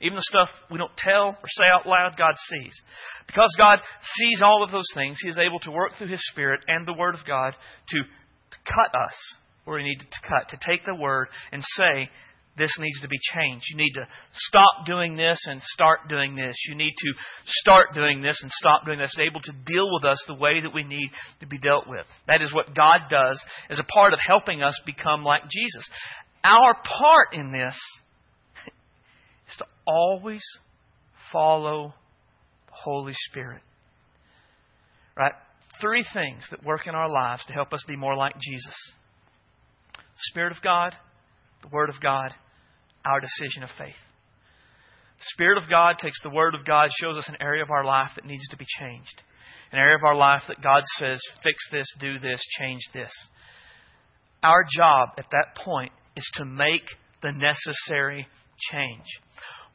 Even 0.00 0.16
the 0.16 0.22
stuff 0.22 0.48
we 0.70 0.78
don't 0.78 0.96
tell 0.96 1.34
or 1.34 1.48
say 1.48 1.64
out 1.72 1.86
loud, 1.86 2.16
God 2.16 2.34
sees. 2.48 2.80
Because 3.26 3.52
God 3.58 3.80
sees 4.16 4.42
all 4.42 4.62
of 4.62 4.70
those 4.70 4.88
things, 4.94 5.18
He 5.20 5.28
is 5.28 5.38
able 5.38 5.58
to 5.60 5.72
work 5.72 5.92
through 5.98 6.08
His 6.08 6.24
Spirit 6.30 6.64
and 6.68 6.86
the 6.86 6.92
Word 6.92 7.16
of 7.16 7.26
God 7.26 7.54
to, 7.88 7.98
to 7.98 8.56
cut 8.64 8.94
us 8.94 9.14
where 9.64 9.76
we 9.76 9.82
need 9.82 9.98
to 9.98 10.28
cut, 10.28 10.48
to 10.50 10.58
take 10.64 10.84
the 10.84 10.94
Word 10.94 11.28
and 11.50 11.62
say, 11.62 12.08
this 12.58 12.74
needs 12.78 13.00
to 13.00 13.08
be 13.08 13.18
changed. 13.34 13.64
You 13.70 13.76
need 13.76 13.92
to 13.92 14.06
stop 14.32 14.86
doing 14.86 15.16
this 15.16 15.38
and 15.46 15.62
start 15.62 16.08
doing 16.08 16.34
this. 16.34 16.56
You 16.68 16.74
need 16.74 16.94
to 16.96 17.12
start 17.46 17.94
doing 17.94 18.20
this 18.20 18.38
and 18.42 18.50
stop 18.50 18.84
doing 18.84 18.98
this. 18.98 19.14
Able 19.18 19.40
to 19.40 19.52
deal 19.66 19.88
with 19.92 20.04
us 20.04 20.22
the 20.26 20.34
way 20.34 20.60
that 20.60 20.74
we 20.74 20.84
need 20.84 21.08
to 21.40 21.46
be 21.46 21.58
dealt 21.58 21.88
with. 21.88 22.06
That 22.26 22.42
is 22.42 22.52
what 22.52 22.74
God 22.74 23.02
does 23.08 23.42
as 23.70 23.78
a 23.78 23.84
part 23.84 24.12
of 24.12 24.18
helping 24.26 24.62
us 24.62 24.78
become 24.84 25.24
like 25.24 25.42
Jesus. 25.42 25.88
Our 26.44 26.74
part 26.74 27.28
in 27.32 27.52
this 27.52 27.78
is 29.48 29.56
to 29.58 29.66
always 29.86 30.42
follow 31.32 31.94
the 32.66 32.74
Holy 32.84 33.14
Spirit. 33.30 33.62
Right? 35.16 35.32
Three 35.80 36.04
things 36.12 36.46
that 36.50 36.64
work 36.64 36.86
in 36.86 36.94
our 36.94 37.08
lives 37.08 37.44
to 37.46 37.52
help 37.52 37.72
us 37.72 37.84
be 37.86 37.96
more 37.96 38.16
like 38.16 38.34
Jesus 38.34 38.74
the 40.18 40.32
Spirit 40.32 40.56
of 40.56 40.62
God, 40.62 40.94
the 41.62 41.68
Word 41.68 41.88
of 41.88 42.00
God, 42.00 42.34
our 43.04 43.20
decision 43.20 43.62
of 43.62 43.70
faith. 43.78 43.98
The 45.18 45.30
Spirit 45.34 45.58
of 45.58 45.68
God 45.68 45.96
takes 45.98 46.20
the 46.22 46.30
Word 46.30 46.54
of 46.54 46.64
God, 46.64 46.90
shows 47.00 47.16
us 47.16 47.28
an 47.28 47.36
area 47.40 47.62
of 47.62 47.70
our 47.70 47.84
life 47.84 48.10
that 48.16 48.24
needs 48.24 48.46
to 48.50 48.56
be 48.56 48.66
changed. 48.78 49.22
An 49.72 49.78
area 49.78 49.96
of 49.96 50.04
our 50.04 50.14
life 50.14 50.42
that 50.48 50.62
God 50.62 50.82
says, 50.96 51.20
fix 51.42 51.56
this, 51.70 51.86
do 52.00 52.18
this, 52.18 52.40
change 52.58 52.80
this. 52.94 53.12
Our 54.42 54.64
job 54.76 55.10
at 55.18 55.26
that 55.30 55.56
point 55.56 55.92
is 56.16 56.28
to 56.34 56.44
make 56.44 56.84
the 57.22 57.32
necessary 57.32 58.26
change. 58.70 59.04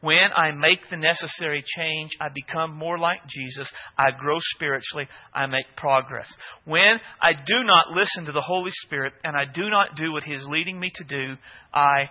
When 0.04 0.34
I 0.36 0.52
make 0.52 0.82
the 0.90 0.98
necessary 0.98 1.64
change, 1.78 2.12
I 2.20 2.28
become 2.28 2.76
more 2.76 2.98
like 2.98 3.20
Jesus. 3.26 3.72
I 3.98 4.08
grow 4.20 4.36
spiritually. 4.56 5.08
I 5.34 5.46
make 5.46 5.78
progress. 5.78 6.28
When 6.66 7.00
I 7.22 7.32
do 7.32 7.64
not 7.64 7.96
listen 7.96 8.26
to 8.26 8.34
the 8.34 8.44
Holy 8.46 8.72
Spirit 8.84 9.14
and 9.24 9.38
I 9.38 9.46
do 9.46 9.70
not 9.70 9.96
do 9.96 10.12
what 10.12 10.24
He 10.24 10.34
is 10.34 10.46
leading 10.52 10.78
me 10.78 10.92
to 10.96 11.06
do, 11.06 11.36
I 11.74 12.10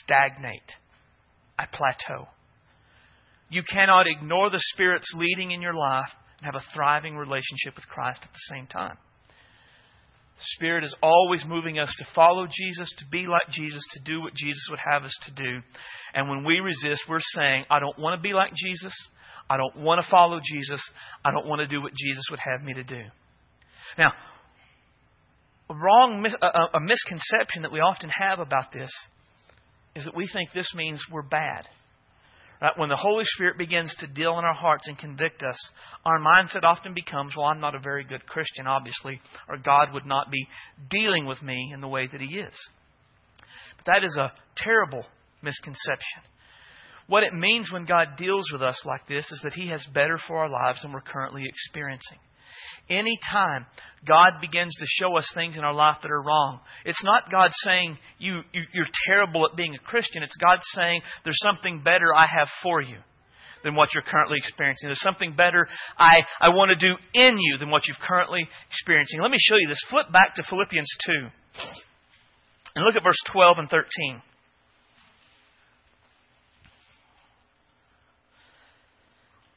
stagnate. 0.00 0.72
I 1.58 1.66
plateau. 1.66 2.28
You 3.50 3.62
cannot 3.62 4.06
ignore 4.06 4.48
the 4.48 4.62
Spirit's 4.72 5.12
leading 5.14 5.50
in 5.50 5.60
your 5.60 5.74
life 5.74 6.08
and 6.38 6.46
have 6.46 6.54
a 6.54 6.64
thriving 6.74 7.14
relationship 7.14 7.76
with 7.76 7.86
Christ 7.88 8.20
at 8.22 8.32
the 8.32 8.54
same 8.54 8.66
time. 8.66 8.96
Spirit 10.56 10.84
is 10.84 10.94
always 11.02 11.44
moving 11.46 11.78
us 11.78 11.94
to 11.98 12.06
follow 12.14 12.46
Jesus, 12.46 12.92
to 12.98 13.04
be 13.10 13.26
like 13.26 13.48
Jesus, 13.50 13.82
to 13.92 14.00
do 14.00 14.20
what 14.20 14.34
Jesus 14.34 14.66
would 14.70 14.78
have 14.78 15.04
us 15.04 15.14
to 15.26 15.32
do. 15.32 15.60
And 16.14 16.28
when 16.28 16.44
we 16.44 16.60
resist, 16.60 17.02
we're 17.08 17.18
saying, 17.20 17.64
I 17.70 17.80
don't 17.80 17.98
want 17.98 18.20
to 18.20 18.22
be 18.22 18.34
like 18.34 18.52
Jesus. 18.54 18.94
I 19.48 19.56
don't 19.56 19.76
want 19.76 20.00
to 20.02 20.10
follow 20.10 20.40
Jesus. 20.42 20.80
I 21.24 21.30
don't 21.30 21.46
want 21.46 21.60
to 21.60 21.66
do 21.66 21.82
what 21.82 21.92
Jesus 21.94 22.24
would 22.30 22.40
have 22.40 22.62
me 22.62 22.74
to 22.74 22.84
do. 22.84 23.02
Now, 23.98 24.12
a 25.70 25.74
wrong, 25.74 26.24
a, 26.42 26.80
misconception 26.80 27.62
that 27.62 27.72
we 27.72 27.80
often 27.80 28.10
have 28.10 28.38
about 28.38 28.72
this 28.72 28.90
is 29.94 30.04
that 30.04 30.16
we 30.16 30.28
think 30.32 30.50
this 30.52 30.72
means 30.74 31.02
we're 31.10 31.22
bad. 31.22 31.66
Right? 32.64 32.78
When 32.78 32.88
the 32.88 32.96
Holy 32.96 33.24
Spirit 33.26 33.58
begins 33.58 33.94
to 33.98 34.06
deal 34.06 34.38
in 34.38 34.44
our 34.44 34.54
hearts 34.54 34.88
and 34.88 34.96
convict 34.96 35.42
us, 35.42 35.58
our 36.06 36.18
mindset 36.18 36.64
often 36.64 36.94
becomes, 36.94 37.36
well, 37.36 37.44
I'm 37.44 37.60
not 37.60 37.74
a 37.74 37.78
very 37.78 38.04
good 38.04 38.24
Christian, 38.24 38.66
obviously, 38.66 39.20
or 39.50 39.58
God 39.58 39.92
would 39.92 40.06
not 40.06 40.30
be 40.30 40.48
dealing 40.88 41.26
with 41.26 41.42
me 41.42 41.72
in 41.74 41.82
the 41.82 41.88
way 41.88 42.08
that 42.10 42.22
He 42.22 42.38
is. 42.38 42.54
But 43.76 43.92
that 43.92 44.04
is 44.04 44.16
a 44.16 44.32
terrible 44.56 45.04
misconception. 45.42 46.22
What 47.06 47.22
it 47.22 47.34
means 47.34 47.70
when 47.70 47.84
God 47.84 48.16
deals 48.16 48.50
with 48.50 48.62
us 48.62 48.80
like 48.86 49.06
this 49.06 49.30
is 49.30 49.40
that 49.44 49.52
He 49.52 49.68
has 49.68 49.84
better 49.92 50.18
for 50.26 50.38
our 50.38 50.48
lives 50.48 50.80
than 50.80 50.92
we're 50.94 51.02
currently 51.02 51.42
experiencing. 51.46 52.18
Anytime 52.88 53.66
God 54.06 54.40
begins 54.40 54.74
to 54.78 54.86
show 54.86 55.16
us 55.16 55.30
things 55.34 55.56
in 55.56 55.64
our 55.64 55.72
life 55.72 55.98
that 56.02 56.10
are 56.10 56.22
wrong, 56.22 56.60
it's 56.84 57.02
not 57.02 57.30
God 57.30 57.50
saying 57.64 57.96
you, 58.18 58.40
you, 58.52 58.62
you're 58.72 58.86
terrible 59.06 59.46
at 59.46 59.56
being 59.56 59.74
a 59.74 59.78
Christian. 59.78 60.22
It's 60.22 60.36
God 60.36 60.58
saying 60.74 61.00
there's 61.24 61.40
something 61.42 61.82
better 61.82 62.14
I 62.14 62.26
have 62.26 62.48
for 62.62 62.82
you 62.82 62.98
than 63.64 63.74
what 63.74 63.94
you're 63.94 64.02
currently 64.02 64.36
experiencing. 64.38 64.88
There's 64.88 65.00
something 65.00 65.34
better 65.34 65.66
I, 65.98 66.18
I 66.38 66.50
want 66.50 66.78
to 66.78 66.88
do 66.88 66.94
in 67.14 67.38
you 67.38 67.56
than 67.58 67.70
what 67.70 67.88
you're 67.88 67.96
currently 68.06 68.46
experiencing. 68.68 69.20
Let 69.22 69.30
me 69.30 69.38
show 69.40 69.56
you 69.56 69.68
this. 69.68 69.80
Flip 69.88 70.12
back 70.12 70.34
to 70.36 70.42
Philippians 70.48 70.88
2 71.06 71.12
and 72.76 72.84
look 72.84 72.96
at 72.96 73.02
verse 73.02 73.16
12 73.32 73.58
and 73.58 73.70
13. 73.70 74.22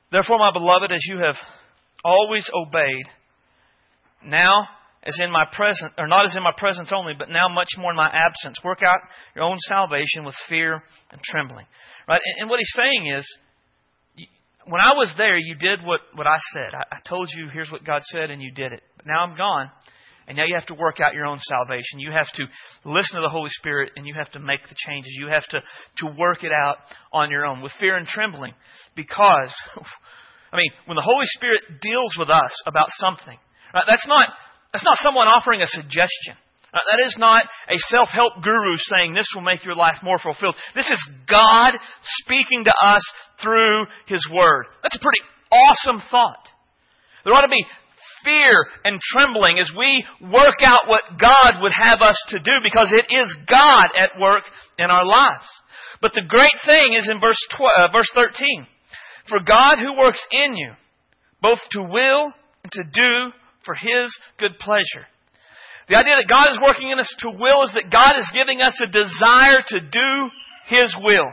Therefore, 0.09 0.39
my 0.39 0.51
beloved, 0.53 0.91
as 0.91 1.01
you 1.03 1.17
have 1.17 1.35
always 2.03 2.49
obeyed, 2.53 3.05
now 4.25 4.67
as 5.07 5.17
in 5.23 5.31
my 5.31 5.45
presence, 5.45 5.93
or 5.97 6.07
not 6.07 6.25
as 6.25 6.35
in 6.35 6.43
my 6.43 6.53
presence 6.57 6.91
only, 6.93 7.13
but 7.17 7.29
now 7.29 7.47
much 7.47 7.69
more 7.77 7.91
in 7.91 7.97
my 7.97 8.09
absence, 8.09 8.57
work 8.63 8.83
out 8.83 8.99
your 9.35 9.45
own 9.45 9.57
salvation 9.59 10.25
with 10.25 10.35
fear 10.49 10.83
and 11.11 11.21
trembling. 11.23 11.65
Right? 12.07 12.19
And, 12.23 12.41
and 12.41 12.49
what 12.49 12.59
he's 12.59 12.73
saying 12.75 13.15
is, 13.15 13.37
when 14.65 14.81
I 14.81 14.93
was 14.97 15.13
there, 15.17 15.37
you 15.37 15.55
did 15.55 15.79
what, 15.85 16.01
what 16.13 16.27
I 16.27 16.37
said. 16.53 16.73
I, 16.73 16.97
I 16.97 16.99
told 17.07 17.29
you, 17.35 17.47
here's 17.47 17.71
what 17.71 17.85
God 17.85 18.01
said, 18.03 18.31
and 18.31 18.41
you 18.41 18.51
did 18.51 18.73
it. 18.73 18.81
But 18.97 19.05
now 19.05 19.23
I'm 19.23 19.37
gone. 19.37 19.71
And 20.27 20.35
now 20.35 20.43
you 20.45 20.55
have 20.55 20.65
to 20.65 20.73
work 20.73 20.99
out 20.99 21.13
your 21.13 21.25
own 21.25 21.39
salvation. 21.39 21.99
You 21.99 22.11
have 22.11 22.27
to 22.33 22.43
listen 22.83 23.15
to 23.15 23.21
the 23.21 23.29
Holy 23.29 23.49
Spirit 23.49 23.91
and 23.95 24.05
you 24.05 24.13
have 24.13 24.29
to 24.31 24.39
make 24.39 24.59
the 24.61 24.75
changes. 24.75 25.15
You 25.17 25.29
have 25.29 25.47
to, 25.47 25.61
to 25.99 26.15
work 26.19 26.43
it 26.43 26.51
out 26.51 26.77
on 27.13 27.31
your 27.31 27.45
own 27.45 27.61
with 27.61 27.71
fear 27.79 27.95
and 27.95 28.05
trembling. 28.05 28.51
Because, 28.93 29.53
I 30.51 30.57
mean, 30.57 30.71
when 30.85 30.95
the 30.95 31.05
Holy 31.05 31.25
Spirit 31.35 31.81
deals 31.81 32.13
with 32.17 32.29
us 32.29 32.53
about 32.65 32.87
something, 32.97 33.37
right, 33.73 33.85
that's 33.87 34.07
not, 34.07 34.27
that's 34.71 34.85
not 34.85 34.97
someone 34.99 35.27
offering 35.27 35.61
a 35.61 35.67
suggestion. 35.67 36.35
Right, 36.73 36.83
that 36.83 37.03
is 37.05 37.15
not 37.17 37.43
a 37.69 37.77
self 37.89 38.09
help 38.09 38.43
guru 38.43 38.75
saying 38.77 39.13
this 39.13 39.27
will 39.33 39.41
make 39.41 39.63
your 39.63 39.75
life 39.75 39.97
more 40.03 40.19
fulfilled. 40.19 40.55
This 40.75 40.89
is 40.89 40.99
God 41.29 41.73
speaking 42.23 42.65
to 42.65 42.73
us 42.83 43.01
through 43.41 43.85
His 44.07 44.25
Word. 44.31 44.65
That's 44.83 44.97
a 44.97 45.03
pretty 45.03 45.21
awesome 45.51 46.03
thought. 46.11 46.47
There 47.23 47.33
ought 47.33 47.41
to 47.41 47.47
be 47.47 47.65
fear 48.23 48.67
and 48.83 48.99
trembling 49.01 49.59
as 49.59 49.71
we 49.77 50.05
work 50.21 50.59
out 50.63 50.87
what 50.87 51.03
God 51.19 51.61
would 51.61 51.71
have 51.71 52.01
us 52.01 52.17
to 52.29 52.39
do 52.39 52.51
because 52.63 52.91
it 52.91 53.13
is 53.13 53.35
God 53.47 53.87
at 53.97 54.19
work 54.19 54.43
in 54.77 54.89
our 54.89 55.05
lives. 55.05 55.47
But 56.01 56.13
the 56.13 56.27
great 56.27 56.55
thing 56.65 56.95
is 56.97 57.09
in 57.09 57.19
verse, 57.19 57.39
12, 57.55 57.71
uh, 57.79 57.91
verse 57.91 58.11
13. 58.13 58.67
For 59.29 59.39
God 59.39 59.79
who 59.79 59.97
works 59.97 60.25
in 60.31 60.55
you, 60.55 60.71
both 61.41 61.59
to 61.71 61.81
will 61.81 62.31
and 62.63 62.71
to 62.71 62.83
do 62.91 63.31
for 63.65 63.75
His 63.75 64.15
good 64.39 64.57
pleasure. 64.59 65.05
The 65.89 65.95
idea 65.95 66.19
that 66.19 66.31
God 66.31 66.51
is 66.51 66.59
working 66.59 66.91
in 66.91 66.99
us 66.99 67.13
to 67.19 67.31
will 67.31 67.63
is 67.63 67.71
that 67.75 67.91
God 67.91 68.19
is 68.19 68.31
giving 68.35 68.61
us 68.61 68.75
a 68.83 68.91
desire 68.91 69.63
to 69.67 69.79
do 69.79 70.09
His 70.67 70.95
will. 70.99 71.31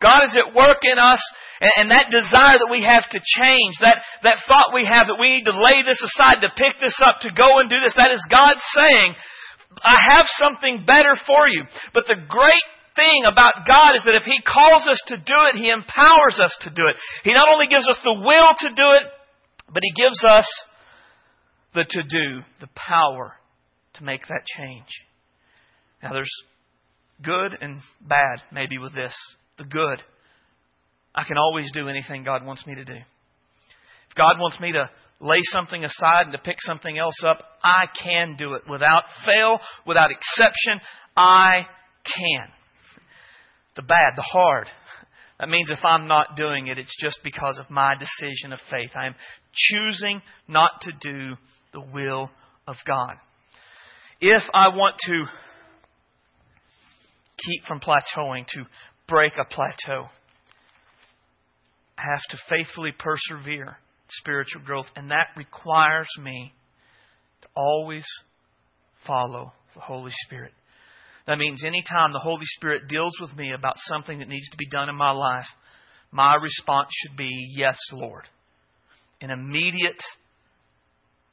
God 0.00 0.24
is 0.24 0.36
at 0.36 0.56
work 0.56 0.82
in 0.82 0.98
us 0.98 1.20
and, 1.60 1.72
and 1.76 1.88
that 1.92 2.10
desire 2.10 2.58
that 2.58 2.72
we 2.72 2.82
have 2.82 3.08
to 3.08 3.20
change, 3.38 3.78
that, 3.80 4.02
that 4.24 4.42
thought 4.48 4.74
we 4.74 4.88
have 4.88 5.06
that 5.06 5.20
we 5.20 5.38
need 5.38 5.46
to 5.46 5.54
lay 5.54 5.84
this 5.86 6.02
aside, 6.02 6.42
to 6.42 6.50
pick 6.56 6.80
this 6.82 6.98
up, 7.04 7.20
to 7.22 7.30
go 7.30 7.62
and 7.62 7.70
do 7.70 7.78
this, 7.78 7.94
that 7.96 8.10
is 8.10 8.24
God 8.28 8.58
saying, 8.74 9.14
I 9.80 9.96
have 10.16 10.26
something 10.36 10.84
better 10.84 11.16
for 11.26 11.48
you. 11.48 11.64
But 11.94 12.04
the 12.04 12.18
great 12.18 12.66
thing 12.96 13.22
about 13.30 13.66
God 13.66 13.96
is 13.96 14.04
that 14.04 14.14
if 14.14 14.24
He 14.24 14.40
calls 14.44 14.88
us 14.88 15.00
to 15.08 15.16
do 15.16 15.38
it, 15.52 15.56
He 15.56 15.70
empowers 15.70 16.38
us 16.42 16.56
to 16.62 16.70
do 16.70 16.82
it. 16.88 16.96
He 17.24 17.32
not 17.32 17.48
only 17.48 17.66
gives 17.68 17.88
us 17.88 17.98
the 18.02 18.14
will 18.14 18.52
to 18.58 18.68
do 18.74 18.88
it, 18.96 19.06
but 19.72 19.82
He 19.82 19.92
gives 19.92 20.24
us 20.24 20.46
the 21.74 21.84
to 21.84 22.02
do, 22.02 22.42
the 22.60 22.68
power 22.74 23.34
to 23.94 24.04
make 24.04 24.26
that 24.28 24.44
change. 24.58 24.88
Now 26.02 26.12
there's 26.12 26.32
good 27.22 27.52
and 27.60 27.80
bad 28.00 28.42
maybe 28.52 28.78
with 28.78 28.94
this. 28.94 29.14
The 29.58 29.64
good 29.64 30.02
I 31.14 31.24
can 31.24 31.36
always 31.36 31.70
do 31.72 31.88
anything 31.88 32.24
God 32.24 32.44
wants 32.44 32.66
me 32.66 32.74
to 32.74 32.84
do. 32.84 32.94
If 32.94 34.16
God 34.16 34.38
wants 34.38 34.58
me 34.60 34.72
to 34.72 34.90
lay 35.20 35.38
something 35.42 35.84
aside 35.84 36.24
and 36.24 36.32
to 36.32 36.38
pick 36.38 36.56
something 36.60 36.98
else 36.98 37.22
up, 37.24 37.38
I 37.62 37.84
can 38.02 38.36
do 38.36 38.54
it 38.54 38.62
without 38.68 39.04
fail, 39.26 39.58
without 39.86 40.10
exception. 40.10 40.80
I 41.16 41.66
can. 42.04 42.48
The 43.76 43.82
bad, 43.82 44.12
the 44.16 44.22
hard. 44.22 44.68
That 45.40 45.48
means 45.48 45.70
if 45.70 45.84
I'm 45.84 46.06
not 46.06 46.36
doing 46.36 46.68
it, 46.68 46.78
it's 46.78 46.94
just 47.00 47.18
because 47.24 47.58
of 47.58 47.70
my 47.70 47.94
decision 47.94 48.52
of 48.52 48.60
faith. 48.70 48.90
I 48.94 49.06
am 49.06 49.14
choosing 49.52 50.22
not 50.46 50.70
to 50.82 50.92
do 51.00 51.36
the 51.72 51.80
will 51.80 52.30
of 52.68 52.76
God. 52.86 53.16
If 54.20 54.42
I 54.54 54.68
want 54.68 54.96
to 55.06 55.24
keep 57.44 57.64
from 57.66 57.80
plateauing, 57.80 58.46
to 58.46 58.64
break 59.08 59.32
a 59.36 59.44
plateau, 59.44 60.08
I 61.98 62.02
have 62.02 62.22
to 62.30 62.38
faithfully 62.48 62.92
persevere 62.96 63.78
spiritual 64.08 64.62
growth, 64.62 64.86
and 64.94 65.10
that 65.10 65.28
requires 65.36 66.08
me 66.22 66.52
to 67.42 67.48
always 67.56 68.04
follow 69.06 69.52
the 69.74 69.80
Holy 69.80 70.12
Spirit. 70.26 70.52
That 71.26 71.38
means 71.38 71.64
anytime 71.64 72.12
the 72.12 72.18
Holy 72.18 72.44
Spirit 72.44 72.88
deals 72.88 73.12
with 73.20 73.34
me 73.36 73.52
about 73.52 73.74
something 73.78 74.18
that 74.18 74.28
needs 74.28 74.48
to 74.50 74.56
be 74.56 74.68
done 74.68 74.88
in 74.88 74.96
my 74.96 75.12
life, 75.12 75.46
my 76.10 76.34
response 76.34 76.88
should 77.02 77.16
be, 77.16 77.30
Yes, 77.54 77.78
Lord. 77.92 78.24
An 79.20 79.30
immediate 79.30 80.02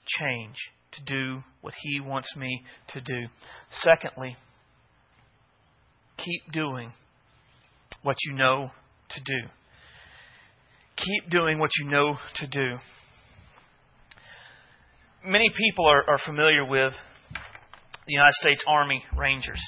change 0.05 0.55
to 0.91 1.03
do 1.03 1.43
what 1.61 1.73
He 1.81 1.99
wants 1.99 2.35
me 2.35 2.63
to 2.89 3.01
do. 3.01 3.27
Secondly, 3.71 4.35
keep 6.17 6.51
doing 6.51 6.93
what 8.03 8.17
you 8.25 8.33
know 8.33 8.71
to 9.09 9.21
do. 9.21 9.47
Keep 10.97 11.31
doing 11.31 11.59
what 11.59 11.71
you 11.79 11.89
know 11.89 12.17
to 12.35 12.47
do. 12.47 12.77
Many 15.25 15.49
people 15.49 15.85
are, 15.85 16.09
are 16.09 16.19
familiar 16.25 16.65
with 16.65 16.93
the 18.05 18.13
United 18.13 18.33
States 18.33 18.63
Army 18.67 19.03
Rangers. 19.17 19.61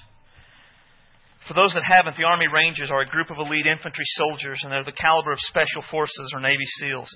For 1.52 1.60
those 1.60 1.74
that 1.74 1.84
haven't, 1.84 2.16
the 2.16 2.24
Army 2.24 2.47
Rangers 2.47 2.89
are 2.89 3.02
a 3.02 3.06
group 3.06 3.30
of 3.30 3.36
elite 3.36 3.66
infantry 3.66 4.06
soldiers, 4.16 4.62
and 4.64 4.72
they're 4.72 4.86
the 4.86 4.95
caliber 4.95 5.34
of 5.34 5.39
Special 5.52 5.84
Forces 5.91 6.32
or 6.34 6.39
Navy 6.39 6.64
SEALs. 6.80 7.12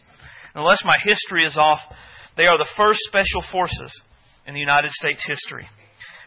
Unless 0.54 0.84
my 0.84 0.98
history 1.06 1.46
is 1.46 1.58
off, 1.58 1.80
they 2.36 2.44
are 2.44 2.58
the 2.58 2.68
first 2.76 3.00
Special 3.08 3.42
Forces 3.50 4.02
in 4.46 4.54
the 4.54 4.60
United 4.60 4.92
States 4.92 5.24
history. 5.26 5.66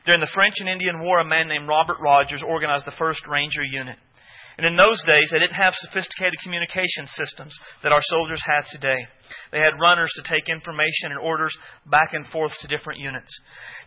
During 0.07 0.21
the 0.21 0.33
French 0.33 0.55
and 0.57 0.71
Indian 0.71 1.05
War, 1.05 1.21
a 1.21 1.25
man 1.29 1.49
named 1.49 1.69
Robert 1.69 1.99
Rogers 2.01 2.43
organized 2.43 2.87
the 2.87 2.97
first 2.97 3.21
Ranger 3.29 3.63
unit. 3.63 3.99
And 4.59 4.67
in 4.67 4.77
those 4.77 4.99
days, 5.07 5.31
they 5.31 5.39
didn't 5.39 5.55
have 5.55 5.73
sophisticated 5.73 6.35
communication 6.43 7.07
systems 7.07 7.57
that 7.85 7.93
our 7.93 8.03
soldiers 8.03 8.43
have 8.45 8.67
today. 8.73 9.07
They 9.53 9.61
had 9.61 9.79
runners 9.81 10.11
to 10.17 10.27
take 10.27 10.51
information 10.51 11.15
and 11.15 11.19
orders 11.19 11.57
back 11.87 12.13
and 12.13 12.27
forth 12.27 12.51
to 12.61 12.67
different 12.67 12.99
units. 12.99 13.31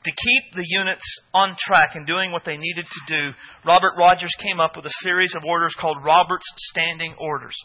To 0.06 0.12
keep 0.12 0.56
the 0.56 0.66
units 0.66 1.04
on 1.34 1.58
track 1.60 1.92
and 1.96 2.08
doing 2.08 2.32
what 2.32 2.46
they 2.46 2.56
needed 2.56 2.86
to 2.86 3.14
do, 3.14 3.32
Robert 3.66 3.94
Rogers 3.98 4.34
came 4.42 4.62
up 4.62 4.78
with 4.78 4.86
a 4.86 4.98
series 5.04 5.36
of 5.36 5.44
orders 5.44 5.76
called 5.78 6.06
Robert's 6.06 6.48
Standing 6.72 7.16
Orders. 7.20 7.56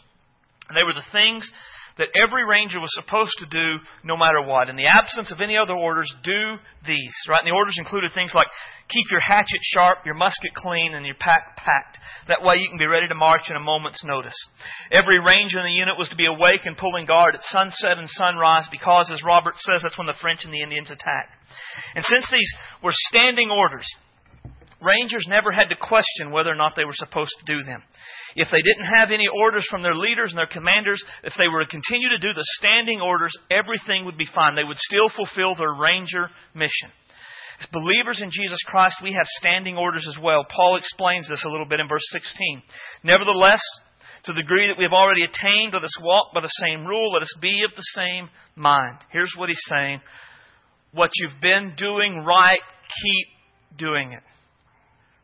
They 0.75 0.83
were 0.83 0.93
the 0.93 1.11
things 1.13 1.49
that 1.97 2.09
every 2.15 2.45
ranger 2.45 2.79
was 2.79 2.93
supposed 2.93 3.33
to 3.39 3.45
do 3.45 3.83
no 4.03 4.17
matter 4.17 4.41
what. 4.41 4.69
In 4.69 4.75
the 4.75 4.87
absence 4.87 5.31
of 5.31 5.41
any 5.41 5.57
other 5.57 5.73
orders, 5.73 6.11
do 6.23 6.57
these. 6.85 7.15
Right? 7.27 7.41
And 7.41 7.47
the 7.47 7.57
orders 7.57 7.77
included 7.77 8.13
things 8.13 8.33
like 8.33 8.47
keep 8.89 9.05
your 9.11 9.21
hatchet 9.21 9.61
sharp, 9.61 10.05
your 10.05 10.15
musket 10.15 10.53
clean, 10.55 10.93
and 10.93 11.05
your 11.05 11.19
pack 11.19 11.57
packed. 11.57 11.97
That 12.27 12.41
way 12.41 12.55
you 12.57 12.69
can 12.69 12.79
be 12.79 12.87
ready 12.87 13.07
to 13.07 13.15
march 13.15 13.49
in 13.49 13.55
a 13.55 13.59
moment's 13.59 14.03
notice. 14.03 14.37
Every 14.91 15.19
ranger 15.19 15.59
in 15.59 15.65
the 15.65 15.79
unit 15.79 15.97
was 15.97 16.09
to 16.09 16.15
be 16.15 16.25
awake 16.25 16.65
and 16.65 16.77
pulling 16.77 17.05
guard 17.05 17.35
at 17.35 17.43
sunset 17.43 17.97
and 17.97 18.09
sunrise 18.09 18.67
because, 18.71 19.11
as 19.11 19.23
Robert 19.23 19.55
says, 19.57 19.83
that's 19.83 19.97
when 19.97 20.07
the 20.07 20.17
French 20.21 20.41
and 20.43 20.53
the 20.53 20.61
Indians 20.61 20.91
attack. 20.91 21.31
And 21.95 22.05
since 22.05 22.29
these 22.31 22.51
were 22.83 22.93
standing 23.11 23.49
orders, 23.51 23.87
Rangers 24.81 25.25
never 25.27 25.51
had 25.51 25.69
to 25.69 25.75
question 25.75 26.29
whether 26.29 26.51
or 26.51 26.55
not 26.55 26.73
they 26.75 26.85
were 26.85 26.93
supposed 26.93 27.33
to 27.39 27.49
do 27.49 27.63
them. 27.63 27.81
If 28.35 28.49
they 28.51 28.61
didn't 28.61 28.93
have 28.93 29.09
any 29.09 29.25
orders 29.25 29.65
from 29.71 29.81
their 29.81 29.95
leaders 29.95 30.29
and 30.29 30.37
their 30.37 30.45
commanders, 30.45 31.03
if 31.23 31.33
they 31.37 31.47
were 31.47 31.65
to 31.65 31.69
continue 31.69 32.09
to 32.09 32.21
do 32.21 32.33
the 32.33 32.45
standing 32.61 33.01
orders, 33.01 33.33
everything 33.49 34.05
would 34.05 34.17
be 34.17 34.29
fine. 34.33 34.55
They 34.55 34.63
would 34.63 34.77
still 34.77 35.09
fulfill 35.09 35.55
their 35.55 35.73
ranger 35.73 36.29
mission. 36.53 36.93
As 37.59 37.65
believers 37.73 38.21
in 38.21 38.29
Jesus 38.29 38.61
Christ, 38.67 38.97
we 39.01 39.13
have 39.13 39.25
standing 39.41 39.77
orders 39.77 40.05
as 40.07 40.21
well. 40.21 40.45
Paul 40.45 40.77
explains 40.77 41.27
this 41.27 41.43
a 41.43 41.49
little 41.49 41.65
bit 41.65 41.79
in 41.79 41.87
verse 41.87 42.05
16. 42.11 42.61
Nevertheless, 43.03 43.61
to 44.25 44.33
the 44.33 44.41
degree 44.41 44.67
that 44.67 44.77
we 44.77 44.83
have 44.83 44.93
already 44.93 45.23
attained, 45.23 45.73
let 45.73 45.83
us 45.83 45.97
walk 46.03 46.33
by 46.35 46.41
the 46.41 46.53
same 46.61 46.85
rule, 46.85 47.13
let 47.13 47.23
us 47.23 47.35
be 47.41 47.63
of 47.67 47.75
the 47.75 47.81
same 47.97 48.29
mind. 48.55 48.99
Here's 49.11 49.33
what 49.35 49.49
he's 49.49 49.63
saying. 49.65 50.01
What 50.91 51.09
you've 51.15 51.41
been 51.41 51.73
doing 51.75 52.23
right, 52.23 52.61
keep 53.01 53.79
doing 53.79 54.13
it. 54.13 54.21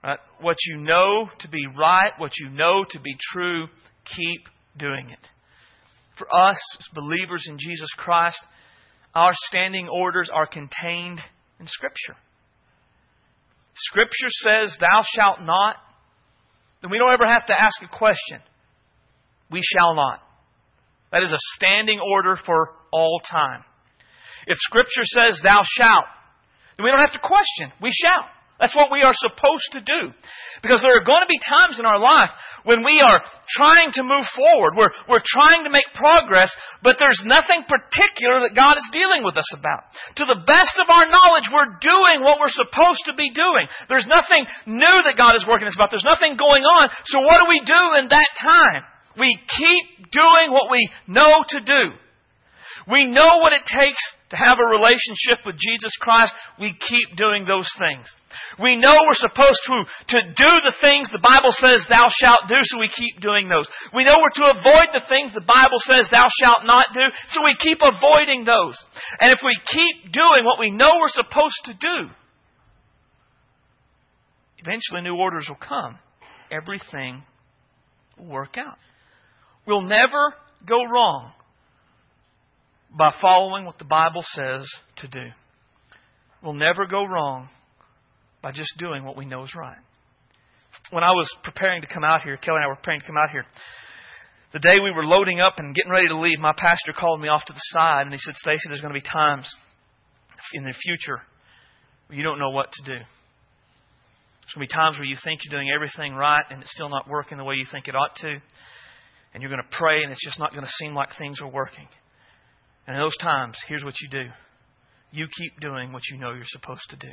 Right? 0.04 0.20
What 0.42 0.58
you 0.66 0.78
know 0.78 1.30
to 1.40 1.48
be 1.48 1.66
right, 1.78 2.12
what 2.18 2.34
you 2.38 2.50
know 2.50 2.84
to 2.90 3.00
be 3.00 3.16
true, 3.32 3.68
keep 4.16 4.42
doing 4.78 5.10
it. 5.10 5.28
For 6.18 6.28
us, 6.28 6.58
as 6.80 6.88
believers 6.94 7.46
in 7.48 7.58
Jesus 7.58 7.90
Christ, 7.98 8.40
our 9.16 9.32
standing 9.34 9.88
orders 9.88 10.30
are 10.34 10.46
contained 10.46 11.22
in 11.60 11.68
Scripture. 11.68 12.16
Scripture 13.76 14.30
says, 14.30 14.78
Thou 14.80 15.04
shalt 15.16 15.42
not, 15.42 15.78
then 16.82 16.92
we 16.92 16.98
don't 16.98 17.12
ever 17.12 17.28
have 17.28 17.46
to 17.48 17.54
ask 17.54 17.82
a 17.82 17.88
question. 17.88 18.40
We 19.50 19.62
shall 19.64 19.96
not. 19.96 20.20
That 21.12 21.24
is 21.24 21.32
a 21.32 21.38
standing 21.56 22.00
order 22.00 22.38
for 22.46 22.72
all 22.92 23.22
time. 23.30 23.64
If 24.48 24.58
Scripture 24.60 25.04
says, 25.04 25.40
Thou 25.44 25.62
shalt, 25.78 26.06
then 26.78 26.84
we 26.84 26.92
don't 26.92 27.00
have 27.00 27.14
to 27.14 27.20
question. 27.20 27.72
We 27.82 27.92
shall. 27.92 28.26
That's 28.60 28.76
what 28.76 28.94
we 28.94 29.02
are 29.02 29.18
supposed 29.18 29.70
to 29.74 29.82
do. 29.82 30.14
Because 30.62 30.80
there 30.80 30.96
are 30.96 31.04
going 31.04 31.26
to 31.26 31.28
be 31.28 31.42
times 31.44 31.82
in 31.82 31.86
our 31.90 32.00
life 32.00 32.32
when 32.64 32.86
we 32.86 33.04
are 33.04 33.20
trying 33.52 33.92
to 34.00 34.08
move 34.08 34.24
forward. 34.32 34.78
We're, 34.78 34.94
we're 35.10 35.26
trying 35.26 35.66
to 35.68 35.74
make 35.74 35.90
progress, 35.98 36.54
but 36.80 36.96
there's 36.96 37.20
nothing 37.28 37.68
particular 37.68 38.48
that 38.48 38.56
God 38.56 38.80
is 38.80 38.88
dealing 38.96 39.26
with 39.26 39.36
us 39.36 39.50
about. 39.52 39.84
To 40.22 40.26
the 40.30 40.40
best 40.48 40.80
of 40.80 40.88
our 40.88 41.10
knowledge, 41.12 41.52
we're 41.52 41.76
doing 41.84 42.24
what 42.24 42.40
we're 42.40 42.54
supposed 42.54 43.04
to 43.12 43.18
be 43.18 43.36
doing. 43.36 43.68
There's 43.92 44.08
nothing 44.08 44.48
new 44.70 44.98
that 45.04 45.20
God 45.20 45.36
is 45.36 45.44
working 45.44 45.68
us 45.68 45.76
about. 45.76 45.92
There's 45.92 46.08
nothing 46.08 46.40
going 46.40 46.64
on. 46.64 46.88
So 47.12 47.20
what 47.26 47.44
do 47.44 47.52
we 47.52 47.60
do 47.68 47.84
in 48.00 48.08
that 48.14 48.32
time? 48.40 48.88
We 49.20 49.36
keep 49.36 50.14
doing 50.14 50.54
what 50.54 50.72
we 50.72 50.88
know 51.12 51.44
to 51.58 51.60
do. 51.60 51.84
We 52.88 53.06
know 53.06 53.44
what 53.44 53.54
it 53.54 53.68
takes 53.68 54.00
to 54.34 54.42
have 54.42 54.58
a 54.58 54.66
relationship 54.66 55.46
with 55.46 55.62
Jesus 55.62 55.94
Christ. 56.02 56.34
We 56.58 56.74
keep 56.74 57.14
doing 57.16 57.46
those 57.46 57.70
things. 57.78 58.10
We 58.58 58.76
know 58.76 59.06
we're 59.06 59.22
supposed 59.22 59.62
to, 59.70 59.86
to 60.10 60.20
do 60.34 60.52
the 60.66 60.74
things 60.82 61.14
the 61.14 61.22
Bible 61.22 61.54
says 61.54 61.86
thou 61.86 62.10
shalt 62.10 62.50
do, 62.50 62.58
so 62.66 62.82
we 62.82 62.90
keep 62.90 63.22
doing 63.22 63.46
those. 63.46 63.70
We 63.94 64.04
know 64.04 64.18
we're 64.18 64.42
to 64.42 64.58
avoid 64.58 64.90
the 64.90 65.06
things 65.06 65.38
the 65.38 65.46
Bible 65.46 65.78
says 65.86 66.10
thou 66.10 66.26
shalt 66.42 66.66
not 66.66 66.90
do, 66.98 67.06
so 67.30 67.46
we 67.46 67.54
keep 67.62 67.78
avoiding 67.86 68.44
those. 68.44 68.74
And 69.22 69.32
if 69.32 69.40
we 69.46 69.54
keep 69.70 70.12
doing 70.12 70.42
what 70.42 70.58
we 70.58 70.72
know 70.74 70.98
we're 70.98 71.14
supposed 71.14 71.62
to 71.70 71.74
do, 71.78 72.10
eventually 74.58 75.06
new 75.06 75.16
orders 75.16 75.46
will 75.48 75.62
come. 75.62 76.00
Everything 76.50 77.22
will 78.18 78.34
work 78.34 78.58
out. 78.58 78.78
We'll 79.68 79.86
never 79.86 80.34
go 80.66 80.82
wrong 80.90 81.34
by 82.98 83.14
following 83.22 83.66
what 83.66 83.78
the 83.78 83.86
Bible 83.86 84.24
says 84.34 84.66
to 84.98 85.08
do. 85.08 85.26
We'll 86.44 86.54
never 86.54 86.86
go 86.86 87.06
wrong 87.06 87.50
by 88.42 88.52
just 88.52 88.74
doing 88.78 89.04
what 89.04 89.18
we 89.18 89.26
know 89.26 89.44
is 89.44 89.56
right. 89.56 89.78
When 90.92 91.04
I 91.04 91.12
was 91.12 91.30
preparing 91.44 91.82
to 91.82 91.88
come 91.88 92.04
out 92.04 92.22
here, 92.24 92.38
Kelly 92.38 92.58
and 92.58 92.66
I 92.66 92.68
were 92.68 92.76
preparing 92.76 93.00
to 93.00 93.08
come 93.08 93.18
out 93.18 93.32
here, 93.32 93.46
the 94.52 94.60
day 94.60 94.76
we 94.84 94.92
were 94.92 95.06
loading 95.06 95.40
up 95.40 95.56
and 95.58 95.74
getting 95.74 95.92
ready 95.92 96.10
to 96.10 96.20
leave, 96.20 96.40
my 96.40 96.54
pastor 96.56 96.94
called 96.94 97.20
me 97.20 97.28
off 97.28 97.46
to 97.46 97.54
the 97.54 97.60
side 97.74 98.04
and 98.04 98.12
he 98.12 98.20
said, 98.20 98.36
Stacy, 98.36 98.68
there's 98.68 98.82
going 98.82 98.94
to 98.94 99.00
be 99.00 99.10
times 99.10 99.50
in 100.54 100.64
the 100.64 100.74
future 100.74 101.22
where 102.08 102.18
you 102.18 102.24
don't 102.24 102.38
know 102.38 102.52
what 102.52 102.72
to 102.72 102.84
do. 102.84 102.98
There's 102.98 104.54
going 104.54 104.68
to 104.68 104.74
be 104.74 104.76
times 104.76 104.98
where 104.98 105.06
you 105.06 105.18
think 105.24 105.42
you're 105.44 105.58
doing 105.58 105.72
everything 105.74 106.14
right 106.14 106.44
and 106.52 106.62
it's 106.62 106.72
still 106.72 106.90
not 106.90 107.10
working 107.10 107.38
the 107.38 107.44
way 107.44 107.56
you 107.56 107.66
think 107.72 107.88
it 107.88 107.96
ought 107.96 108.16
to. 108.18 108.38
And 109.34 109.42
you're 109.42 109.50
going 109.50 109.64
to 109.64 109.76
pray 109.76 110.04
and 110.04 110.12
it's 110.12 110.24
just 110.24 110.38
not 110.38 110.52
going 110.52 110.66
to 110.66 110.72
seem 110.84 110.94
like 110.94 111.10
things 111.18 111.42
are 111.42 111.50
working. 111.50 111.88
And 112.88 112.98
in 112.98 113.02
those 113.02 113.18
times, 113.18 113.58
here's 113.68 113.84
what 113.84 113.96
you 114.02 114.10
do 114.10 114.26
you 115.12 115.28
keep 115.40 115.60
doing 115.60 115.94
what 115.94 116.02
you 116.12 116.18
know 116.18 116.34
you're 116.34 116.44
supposed 116.48 116.90
to 116.90 116.96
do. 116.96 117.12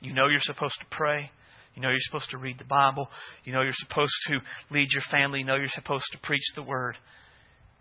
You 0.00 0.14
know 0.14 0.26
you're 0.26 0.40
supposed 0.40 0.76
to 0.80 0.86
pray. 0.90 1.30
You 1.74 1.82
know 1.82 1.90
you're 1.90 1.98
supposed 2.00 2.30
to 2.30 2.38
read 2.38 2.58
the 2.58 2.64
Bible. 2.64 3.08
You 3.44 3.52
know 3.52 3.60
you're 3.60 3.72
supposed 3.74 4.14
to 4.28 4.38
lead 4.70 4.88
your 4.92 5.02
family. 5.10 5.40
You 5.40 5.44
know 5.44 5.56
you're 5.56 5.68
supposed 5.68 6.04
to 6.12 6.18
preach 6.22 6.44
the 6.54 6.62
Word. 6.62 6.96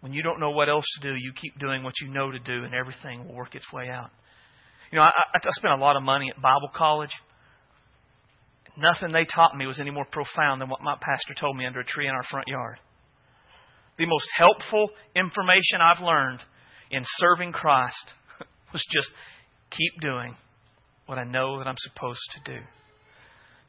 When 0.02 0.12
you 0.12 0.24
don't 0.24 0.40
know 0.42 0.52
what 0.52 0.68
else 0.68 0.84
to 1.00 1.08
do, 1.08 1.16
you 1.16 1.32
keep 1.42 1.58
doing 1.58 1.84
what 1.84 1.94
you 2.02 2.10
know 2.10 2.32
to 2.32 2.40
do, 2.40 2.66
and 2.66 2.74
everything 2.74 3.26
will 3.26 3.36
work 3.36 3.56
its 3.56 3.72
way 3.72 3.88
out. 3.90 4.10
You 4.92 4.98
know, 4.98 5.06
I, 5.06 5.12
I 5.34 5.40
spent 5.52 5.74
a 5.74 5.82
lot 5.82 5.96
of 5.96 6.04
money 6.04 6.30
at 6.36 6.42
Bible 6.42 6.70
college. 6.76 7.12
Nothing 8.78 9.14
they 9.14 9.26
taught 9.26 9.56
me 9.56 9.66
was 9.66 9.80
any 9.80 9.92
more 9.92 10.06
profound 10.12 10.60
than 10.60 10.70
what 10.70 10.82
my 10.82 10.96
pastor 11.00 11.34
told 11.40 11.56
me 11.56 11.66
under 11.66 11.80
a 11.80 11.86
tree 11.86 12.08
in 12.08 12.14
our 12.14 12.24
front 12.24 12.48
yard. 12.48 12.80
The 13.98 14.06
most 14.06 14.28
helpful 14.36 14.90
information 15.16 15.80
I've 15.82 16.04
learned 16.04 16.40
in 16.94 17.04
serving 17.18 17.52
Christ 17.52 18.14
was 18.74 18.86
just 18.92 19.12
keep 19.72 20.02
doing 20.02 20.36
what 21.06 21.18
I 21.18 21.24
know 21.24 21.58
that 21.58 21.68
I'm 21.68 21.76
supposed 21.78 22.22
to 22.36 22.54
do. 22.54 22.60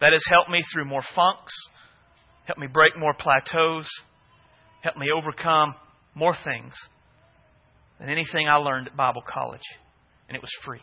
That 0.01 0.13
has 0.13 0.25
helped 0.29 0.51
me 0.51 0.61
through 0.73 0.85
more 0.85 1.03
funks, 1.15 1.55
helped 2.45 2.61
me 2.61 2.67
break 2.67 2.97
more 2.99 3.15
plateaus, 3.15 3.89
helped 4.83 4.99
me 4.99 5.07
overcome 5.15 5.75
more 6.15 6.35
things 6.45 6.75
than 7.99 8.09
anything 8.11 8.49
I 8.49 8.57
learned 8.57 8.89
at 8.89 8.97
Bible 8.97 9.23
college. 9.27 9.63
And 10.29 10.37
it 10.37 10.43
was 10.43 10.51
free. 10.65 10.81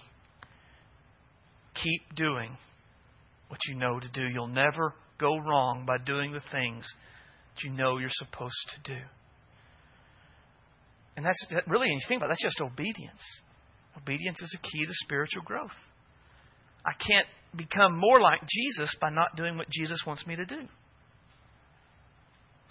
Keep 1.76 2.16
doing 2.16 2.58
what 3.48 3.60
you 3.68 3.76
know 3.76 4.00
to 4.00 4.12
do. 4.12 4.28
You'll 4.28 4.48
never 4.48 4.94
go 5.20 5.38
wrong 5.38 5.86
by 5.86 5.98
doing 6.04 6.32
the 6.32 6.42
things 6.52 6.86
that 7.56 7.64
you 7.64 7.72
know 7.72 7.98
you're 7.98 8.10
supposed 8.12 8.56
to 8.76 8.94
do. 8.94 9.00
And 11.22 11.28
that's 11.28 11.46
really, 11.68 11.90
when 11.90 12.00
you 12.00 12.06
think 12.08 12.18
about 12.18 12.32
it, 12.32 12.38
that's 12.42 12.42
just 12.42 12.62
obedience. 12.62 13.22
Obedience 13.96 14.42
is 14.42 14.58
a 14.58 14.62
key 14.64 14.88
to 14.88 14.92
spiritual 15.04 15.44
growth. 15.44 15.70
I 16.84 16.94
can't 16.94 17.28
become 17.56 17.96
more 17.96 18.20
like 18.20 18.40
Jesus 18.50 18.96
by 19.00 19.12
not 19.12 19.36
doing 19.36 19.56
what 19.56 19.70
Jesus 19.70 20.02
wants 20.08 20.26
me 20.26 20.36
to 20.36 20.46
do. 20.46 20.62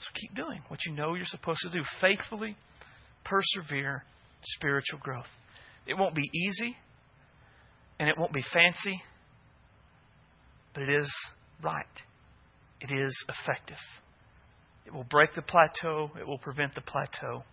So 0.00 0.06
keep 0.20 0.34
doing 0.34 0.62
what 0.66 0.80
you 0.84 0.94
know 0.94 1.14
you're 1.14 1.26
supposed 1.26 1.60
to 1.60 1.70
do. 1.70 1.84
Faithfully 2.00 2.56
persevere 3.24 4.02
spiritual 4.56 4.98
growth. 4.98 5.30
It 5.86 5.94
won't 5.94 6.16
be 6.16 6.28
easy 6.34 6.74
and 8.00 8.08
it 8.08 8.18
won't 8.18 8.32
be 8.32 8.42
fancy, 8.52 9.00
but 10.74 10.82
it 10.82 10.88
is 10.88 11.08
right. 11.62 11.84
It 12.80 12.90
is 12.98 13.14
effective. 13.28 13.78
It 14.86 14.92
will 14.92 15.04
break 15.04 15.36
the 15.36 15.42
plateau, 15.42 16.10
it 16.18 16.26
will 16.26 16.38
prevent 16.38 16.74
the 16.74 16.80
plateau. 16.80 17.44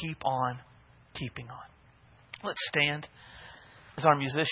Keep 0.00 0.24
on 0.24 0.58
keeping 1.14 1.48
on. 1.48 1.66
Let's 2.44 2.60
stand 2.68 3.08
as 3.96 4.04
our 4.04 4.16
musicians. 4.16 4.50